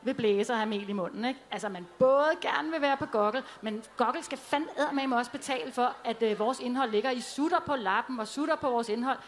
vil 0.03 0.15
blæse 0.15 0.53
og 0.53 0.59
have 0.59 0.69
mel 0.69 0.89
i 0.89 0.93
munden, 0.93 1.25
ikke? 1.25 1.41
Altså, 1.51 1.69
man 1.69 1.87
både 1.99 2.31
gerne 2.41 2.71
vil 2.71 2.81
være 2.81 2.97
på 2.97 3.07
Google, 3.07 3.43
men 3.63 3.85
Google 3.97 4.23
skal 4.23 4.39
fandme 4.39 5.17
også 5.17 5.31
betale 5.31 5.73
for, 5.73 5.97
at 6.05 6.23
øh, 6.23 6.39
vores 6.39 6.61
indhold 6.61 6.91
ligger 6.91 7.11
i 7.11 7.21
sutter 7.21 7.61
på 7.67 7.77
lappen 7.77 8.21
og 8.21 8.29
sutter 8.29 8.57
på 8.57 8.71
vores 8.71 8.89
indhold. 8.89 9.19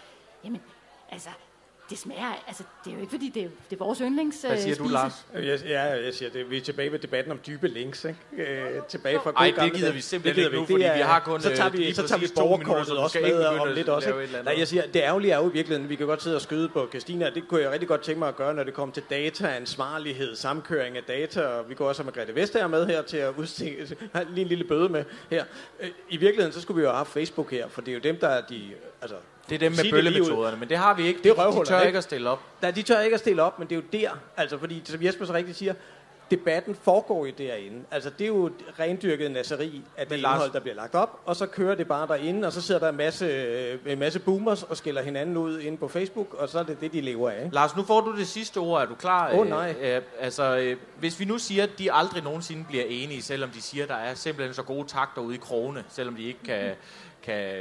Jamen, 0.44 0.62
altså, 1.10 1.30
det 1.90 1.98
smager, 1.98 2.42
altså, 2.46 2.62
det 2.84 2.90
er 2.90 2.94
jo 2.94 3.00
ikke 3.00 3.10
fordi, 3.10 3.28
det 3.34 3.42
er, 3.42 3.48
det 3.70 3.80
er 3.80 3.84
vores 3.84 3.98
yndlings 3.98 4.42
Hvad 4.42 4.58
siger 4.62 4.76
du, 4.76 4.88
Lars? 4.88 5.26
Jeg, 5.34 5.60
ja, 5.66 5.82
jeg 6.04 6.14
siger 6.14 6.30
det. 6.30 6.50
Vi 6.50 6.56
er 6.56 6.60
tilbage 6.60 6.92
ved 6.92 6.98
debatten 6.98 7.32
om 7.32 7.40
dybe 7.46 7.68
links, 7.68 8.04
ikke? 8.04 8.52
Øh, 8.52 8.82
tilbage 8.88 9.20
fra 9.22 9.30
Ej, 9.36 9.50
gode 9.50 9.64
det 9.66 9.72
gider 9.74 9.92
vi 9.92 10.00
simpelthen 10.00 10.34
gider 10.34 10.48
ikke 10.48 10.56
nu, 10.56 10.60
Det 10.60 10.70
fordi 10.70 10.82
er- 10.84 10.96
vi 10.96 11.00
har 11.02 11.20
kun, 11.20 11.40
Så 11.40 11.48
tager 11.48 11.66
øh, 11.66 11.78
vi, 11.78 11.92
så 11.94 12.08
tager 12.08 12.18
vi 12.20 12.26
borgerkortet 12.36 12.98
også 12.98 13.18
med 13.22 13.44
om 13.44 13.68
lidt 13.74 13.88
også. 13.88 14.18
Ikke? 14.18 14.32
Nej, 14.44 14.54
jeg 14.58 14.68
siger, 14.68 14.82
det 14.86 14.96
ærgerlige 15.00 15.32
er 15.32 15.38
jo 15.38 15.50
i 15.50 15.52
virkeligheden, 15.52 15.88
vi 15.88 15.94
kan 15.96 16.06
godt 16.06 16.22
sidde 16.22 16.36
og 16.36 16.42
skyde 16.42 16.68
på 16.68 16.86
Christina. 16.90 17.30
Det 17.30 17.48
kunne 17.48 17.62
jeg 17.62 17.70
rigtig 17.70 17.88
godt 17.88 18.00
tænke 18.02 18.18
mig 18.18 18.28
at 18.28 18.36
gøre, 18.36 18.54
når 18.54 18.64
det 18.64 18.74
kommer 18.74 18.92
til 18.94 19.02
data, 19.10 19.46
ansvarlighed, 19.56 20.36
samkøring 20.36 20.96
af 20.96 21.02
data. 21.02 21.40
Og 21.46 21.68
vi 21.68 21.74
går 21.74 21.88
også 21.88 22.02
have 22.02 22.06
Margrethe 22.14 22.34
Vestager 22.34 22.66
med 22.66 22.86
her 22.86 23.02
til 23.02 23.16
at 23.16 23.34
udstikke 23.36 23.96
lige 24.34 24.42
en 24.42 24.48
lille 24.48 24.64
bøde 24.64 24.88
med 24.88 25.04
her. 25.30 25.44
Øh, 25.80 25.88
I 26.08 26.16
virkeligheden, 26.16 26.52
så 26.52 26.60
skulle 26.60 26.80
vi 26.80 26.86
jo 26.86 26.92
have 26.92 27.06
Facebook 27.06 27.50
her, 27.50 27.68
for 27.68 27.80
det 27.80 27.88
er 27.88 27.94
jo 27.94 28.00
dem, 28.00 28.16
der 28.16 28.28
er 28.28 28.40
de... 28.46 28.62
Altså, 29.02 29.16
Det 29.48 29.54
er 29.54 29.58
dem 29.58 29.72
med 29.72 29.78
det 29.84 29.90
bøllemetoderne, 29.92 30.56
men 30.56 30.68
det 30.68 30.76
har 30.76 30.94
vi 30.94 31.06
ikke. 31.06 31.22
Det 31.22 31.30
er 31.30 31.50
De- 31.50 31.60
De 31.60 31.64
tør 31.66 31.80
ikke? 31.80 31.98
at 31.98 32.04
stille 32.04 32.30
op. 32.30 32.40
Nej, 32.62 32.70
de 32.70 32.82
tør 32.82 33.00
ikke 33.00 33.14
at 33.14 33.20
stille 33.20 33.42
op, 33.42 33.58
men 33.58 33.68
det 33.68 33.76
er 33.76 33.80
jo 33.80 34.00
der, 34.00 34.10
altså 34.36 34.58
fordi, 34.58 34.82
som 34.84 35.02
Jesper 35.04 35.24
så 35.24 35.32
rigtigt 35.32 35.58
siger, 35.58 35.74
debatten 36.30 36.76
foregår 36.82 37.26
jo 37.26 37.32
derinde. 37.38 37.84
Altså, 37.90 38.10
det 38.10 38.24
er 38.24 38.28
jo 38.28 38.46
et 38.46 38.52
rendyrket 38.80 39.30
nasseri 39.30 39.82
af 39.96 40.06
det 40.06 40.18
Lars- 40.20 40.34
indhold, 40.34 40.52
der 40.52 40.60
bliver 40.60 40.74
lagt 40.74 40.94
op, 40.94 41.20
og 41.26 41.36
så 41.36 41.46
kører 41.46 41.74
det 41.74 41.88
bare 41.88 42.06
derinde, 42.06 42.46
og 42.46 42.52
så 42.52 42.60
sidder 42.62 42.80
der 42.80 42.88
en 42.88 42.96
masse, 42.96 43.24
øh, 43.26 43.78
en 43.86 43.98
masse 43.98 44.18
boomers 44.20 44.62
og 44.62 44.76
skiller 44.76 45.02
hinanden 45.02 45.36
ud 45.36 45.60
inde 45.60 45.78
på 45.78 45.88
Facebook, 45.88 46.34
og 46.34 46.48
så 46.48 46.58
er 46.58 46.62
det 46.62 46.80
det, 46.80 46.92
de 46.92 47.00
lever 47.00 47.30
af. 47.30 47.48
Lars, 47.52 47.76
nu 47.76 47.82
får 47.84 48.00
du 48.00 48.16
det 48.18 48.26
sidste 48.26 48.58
ord. 48.58 48.82
Er 48.82 48.86
du 48.86 48.94
klar? 48.94 49.32
Åh, 49.34 49.48
nej. 49.48 49.74
Øh, 49.80 49.96
øh, 49.96 50.02
altså, 50.20 50.74
hvis 50.98 51.20
vi 51.20 51.24
nu 51.24 51.38
siger, 51.38 51.62
at 51.62 51.70
de 51.78 51.92
aldrig 51.92 52.22
nogensinde 52.22 52.64
bliver 52.68 52.84
enige, 52.88 53.22
selvom 53.22 53.50
de 53.50 53.62
siger, 53.62 53.82
at 53.84 53.88
der 53.90 53.96
er 53.96 54.14
simpelthen 54.14 54.54
så 54.54 54.62
gode 54.62 54.88
takter 54.88 55.22
ude 55.22 55.34
i 55.34 55.38
krogene, 55.38 55.84
selvom 55.88 56.14
de 56.16 56.22
ikke 56.22 56.40
kan, 56.44 56.70
kan 57.22 57.54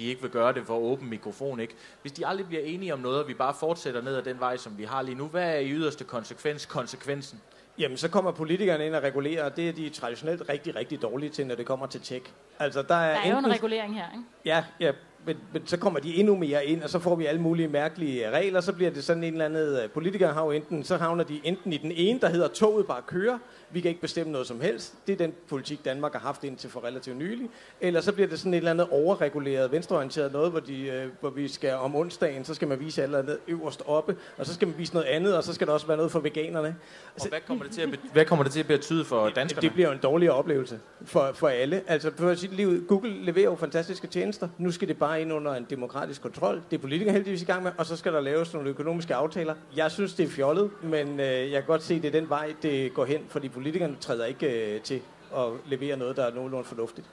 de 0.00 0.06
ikke 0.06 0.22
vil 0.22 0.30
gøre 0.30 0.52
det 0.52 0.62
for 0.66 0.74
åben 0.78 1.10
mikrofon, 1.10 1.60
ikke? 1.60 1.74
Hvis 2.02 2.12
de 2.12 2.26
aldrig 2.26 2.46
bliver 2.46 2.62
enige 2.62 2.92
om 2.94 2.98
noget, 2.98 3.22
og 3.22 3.28
vi 3.28 3.34
bare 3.34 3.54
fortsætter 3.60 4.02
ned 4.02 4.16
ad 4.16 4.22
den 4.22 4.40
vej, 4.40 4.56
som 4.56 4.78
vi 4.78 4.84
har 4.84 5.02
lige 5.02 5.14
nu, 5.14 5.24
hvad 5.26 5.54
er 5.54 5.58
i 5.58 5.70
yderste 5.70 6.04
konsekvens 6.04 6.66
konsekvensen? 6.66 7.40
Jamen, 7.78 7.96
så 7.96 8.08
kommer 8.08 8.30
politikerne 8.30 8.86
ind 8.86 8.94
og 8.94 9.02
regulerer, 9.02 9.44
og 9.44 9.56
det 9.56 9.68
er 9.68 9.72
de 9.72 9.88
traditionelt 9.88 10.42
rigtig, 10.48 10.76
rigtig 10.76 11.02
dårlige 11.02 11.30
til, 11.30 11.46
når 11.46 11.54
det 11.54 11.66
kommer 11.66 11.86
til 11.86 12.00
tech. 12.00 12.24
Altså, 12.58 12.82
der 12.82 12.94
er, 12.94 13.14
Der 13.14 13.20
er 13.20 13.30
jo 13.32 13.38
en 13.38 13.44
enten- 13.44 13.52
regulering 13.54 13.94
her, 13.94 14.04
ikke? 14.12 14.24
Ja, 14.44 14.64
ja 14.80 14.92
men, 15.26 15.36
men 15.52 15.66
så 15.66 15.76
kommer 15.76 16.00
de 16.00 16.14
endnu 16.16 16.36
mere 16.36 16.66
ind, 16.66 16.82
og 16.82 16.90
så 16.90 16.98
får 16.98 17.16
vi 17.16 17.26
alle 17.26 17.40
mulige 17.40 17.68
mærkelige 17.68 18.30
regler. 18.30 18.60
Så 18.60 18.72
bliver 18.72 18.90
det 18.90 19.04
sådan 19.04 19.24
en 19.24 19.32
eller 19.32 19.44
anden... 19.44 19.76
øh, 19.82 19.90
Politikere 19.90 20.32
har 20.32 20.44
jo 20.44 20.50
enten, 20.50 20.84
så 20.84 20.96
havner 20.96 21.24
de 21.24 21.40
enten 21.44 21.72
i 21.72 21.76
den 21.76 21.92
ene, 21.92 22.20
der 22.20 22.28
hedder 22.28 22.48
toget 22.48 22.86
bare 22.86 23.02
kører. 23.06 23.38
Vi 23.72 23.80
kan 23.80 23.88
ikke 23.88 24.00
bestemme 24.00 24.32
noget 24.32 24.46
som 24.46 24.60
helst. 24.60 24.94
Det 25.06 25.12
er 25.12 25.16
den 25.16 25.34
politik, 25.48 25.84
Danmark 25.84 26.12
har 26.12 26.20
haft 26.20 26.44
indtil 26.44 26.70
for 26.70 26.84
relativt 26.84 27.16
nylig. 27.16 27.50
Eller 27.80 28.00
så 28.00 28.12
bliver 28.12 28.28
det 28.28 28.38
sådan 28.38 28.54
et 28.54 28.58
eller 28.58 28.70
andet 28.70 28.86
overreguleret, 28.90 29.72
venstreorienteret 29.72 30.32
noget, 30.32 30.50
hvor, 30.50 30.60
de, 30.60 30.82
øh, 30.82 31.08
hvor 31.20 31.30
vi 31.30 31.48
skal 31.48 31.74
om 31.74 31.96
onsdagen, 31.96 32.44
så 32.44 32.54
skal 32.54 32.68
man 32.68 32.80
vise 32.80 33.02
alt 33.02 33.16
andet 33.16 33.38
øverst 33.48 33.82
oppe, 33.86 34.16
og 34.38 34.46
så 34.46 34.54
skal 34.54 34.68
man 34.68 34.78
vise 34.78 34.94
noget 34.94 35.06
andet, 35.06 35.36
og 35.36 35.44
så 35.44 35.54
skal 35.54 35.66
der 35.66 35.72
også 35.72 35.86
være 35.86 35.96
noget 35.96 36.12
for 36.12 36.20
veganerne. 36.20 36.76
Og 37.20 37.28
hvad 37.28 37.40
kommer 37.46 37.64
det 37.64 37.72
til 37.72 37.80
at, 37.80 37.88
hvad 38.12 38.24
kommer 38.24 38.42
det 38.42 38.52
til 38.52 38.60
at 38.60 38.66
betyde 38.66 39.04
for 39.04 39.28
danskerne? 39.28 39.62
Det 39.62 39.72
bliver 39.72 39.88
jo 39.88 39.92
en 39.92 40.00
dårlig 40.02 40.30
oplevelse 40.30 40.80
for, 41.04 41.30
for 41.34 41.48
alle. 41.48 41.82
Altså, 41.86 42.10
for 42.16 42.34
sit 42.34 42.52
liv, 42.52 42.86
Google 42.86 43.24
leverer 43.24 43.44
jo 43.44 43.54
fantastiske 43.54 44.06
tjenester. 44.06 44.48
Nu 44.58 44.70
skal 44.70 44.88
det 44.88 44.98
bare 44.98 45.22
ind 45.22 45.32
under 45.32 45.54
en 45.54 45.66
demokratisk 45.70 46.22
kontrol. 46.22 46.62
Det 46.70 46.76
er 46.76 46.80
politikere 46.80 47.12
heldigvis 47.12 47.42
i 47.42 47.44
gang 47.44 47.62
med, 47.62 47.72
og 47.78 47.86
så 47.86 47.96
skal 47.96 48.12
der 48.12 48.20
laves 48.20 48.54
nogle 48.54 48.70
økonomiske 48.70 49.14
aftaler. 49.14 49.54
Jeg 49.76 49.90
synes, 49.90 50.14
det 50.14 50.24
er 50.24 50.30
fjollet, 50.30 50.70
men 50.82 51.20
øh, 51.20 51.26
jeg 51.26 51.52
kan 51.52 51.64
godt 51.66 51.82
se, 51.82 52.02
det 52.02 52.04
er 52.04 52.20
den 52.20 52.28
vej, 52.28 52.54
det 52.62 52.94
går 52.94 53.04
hen, 53.04 53.20
fordi 53.28 53.48
politikerne 53.60 53.96
træder 54.00 54.24
ikke 54.24 54.74
øh, 54.74 54.80
til. 54.80 55.02
at 55.36 55.46
levere 55.66 55.96
noget, 55.96 56.16
der 56.16 56.24
er 56.24 56.34
nogenlunde 56.34 56.64
fornuftigt. 56.64 57.06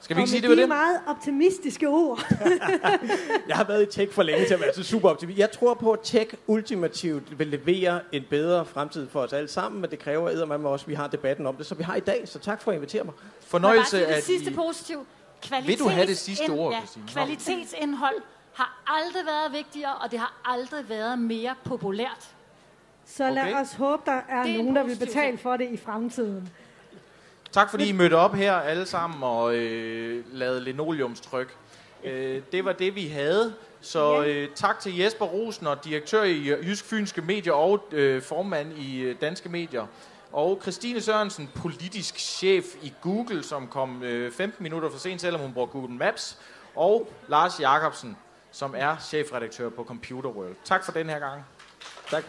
Skal 0.00 0.16
vi 0.16 0.20
ikke 0.20 0.24
og 0.24 0.28
sige, 0.28 0.40
med 0.40 0.42
det 0.42 0.50
var 0.50 0.54
de 0.56 0.60
det? 0.60 0.68
meget 0.68 1.00
optimistiske 1.06 1.88
ord. 1.88 2.26
Jeg 3.48 3.56
har 3.56 3.64
været 3.64 3.82
i 3.82 3.86
tech 3.86 4.12
for 4.12 4.22
længe 4.22 4.46
til 4.46 4.54
at 4.54 4.60
være 4.60 4.74
så 4.74 4.82
super 4.82 5.10
optimist. 5.10 5.38
Jeg 5.38 5.50
tror 5.50 5.74
på, 5.74 5.92
at 5.92 5.98
tech 6.02 6.34
ultimativt 6.46 7.38
vil 7.38 7.46
levere 7.46 8.00
en 8.12 8.24
bedre 8.30 8.64
fremtid 8.66 9.08
for 9.08 9.20
os 9.20 9.32
alle 9.32 9.48
sammen, 9.48 9.80
men 9.80 9.90
det 9.90 9.98
kræver 9.98 10.30
eddermame 10.30 10.68
også, 10.68 10.84
at 10.84 10.88
vi 10.88 10.94
har 10.94 11.06
debatten 11.06 11.46
om 11.46 11.56
det, 11.56 11.66
som 11.66 11.78
vi 11.78 11.82
har 11.82 11.96
i 11.96 12.00
dag. 12.00 12.28
Så 12.28 12.38
tak 12.38 12.62
for 12.62 12.70
at 12.70 12.76
invitere 12.76 13.04
mig. 13.04 13.14
Fornøjelse 13.40 14.06
at 14.06 14.16
det 14.16 14.24
sidste 14.24 14.50
I... 14.50 14.54
positiv. 14.54 15.06
Vil 15.66 15.78
du 15.78 15.88
have 15.88 16.06
det 16.06 16.18
sidste 16.18 16.44
Kvalitets- 16.44 16.52
ord, 16.52 16.72
ja. 16.72 16.80
Kvalitetsindhold 17.12 18.16
har 18.54 18.82
aldrig 18.86 19.26
været 19.26 19.52
vigtigere, 19.52 19.94
og 19.94 20.10
det 20.10 20.18
har 20.18 20.34
aldrig 20.44 20.88
været 20.88 21.18
mere 21.18 21.54
populært. 21.64 22.33
Så 23.06 23.30
lad 23.30 23.42
Okay. 23.42 23.60
os 23.60 23.72
håbe, 23.72 24.02
der 24.06 24.12
er, 24.12 24.22
er 24.28 24.42
en 24.42 24.56
nogen, 24.58 24.76
der 24.76 24.82
vil 24.82 24.96
betale 24.98 25.38
for 25.38 25.56
det 25.56 25.68
i 25.70 25.76
fremtiden. 25.76 26.48
Tak 27.52 27.70
fordi 27.70 27.88
I 27.88 27.92
mødte 27.92 28.14
op 28.14 28.34
her 28.34 28.54
alle 28.54 28.86
sammen 28.86 29.22
og 29.22 29.54
øh, 29.56 30.24
lavede 30.32 30.60
linoleumstryk. 30.60 31.56
Øh, 32.04 32.42
det 32.52 32.64
var 32.64 32.72
det, 32.72 32.94
vi 32.94 33.06
havde. 33.08 33.54
Så 33.80 34.24
øh, 34.24 34.48
tak 34.54 34.80
til 34.80 34.96
Jesper 34.98 35.24
Rosen, 35.24 35.66
og 35.66 35.84
direktør 35.84 36.22
i 36.22 36.48
Jysk 36.48 36.84
Fynske 36.84 37.22
Medier 37.22 37.52
og 37.52 37.84
øh, 37.92 38.22
formand 38.22 38.72
i 38.78 39.00
øh, 39.00 39.16
Danske 39.20 39.48
Medier. 39.48 39.86
Og 40.32 40.58
Christine 40.62 41.00
Sørensen, 41.00 41.50
politisk 41.54 42.18
chef 42.18 42.64
i 42.82 42.92
Google, 43.02 43.42
som 43.42 43.68
kom 43.68 44.02
øh, 44.02 44.32
15 44.32 44.62
minutter 44.62 44.90
for 44.90 44.98
sent, 44.98 45.20
selvom 45.20 45.40
hun 45.42 45.52
bruger 45.52 45.68
Google 45.68 45.94
Maps. 45.94 46.38
Og 46.76 47.08
Lars 47.28 47.60
Jakobsen, 47.60 48.16
som 48.52 48.74
er 48.76 48.96
chefredaktør 48.96 49.68
på 49.68 49.84
Computer 49.84 50.30
World. 50.30 50.54
Tak 50.64 50.84
for 50.84 50.92
den 50.92 51.08
her 51.08 51.18
gang. 51.18 51.44
Tak. 52.10 52.24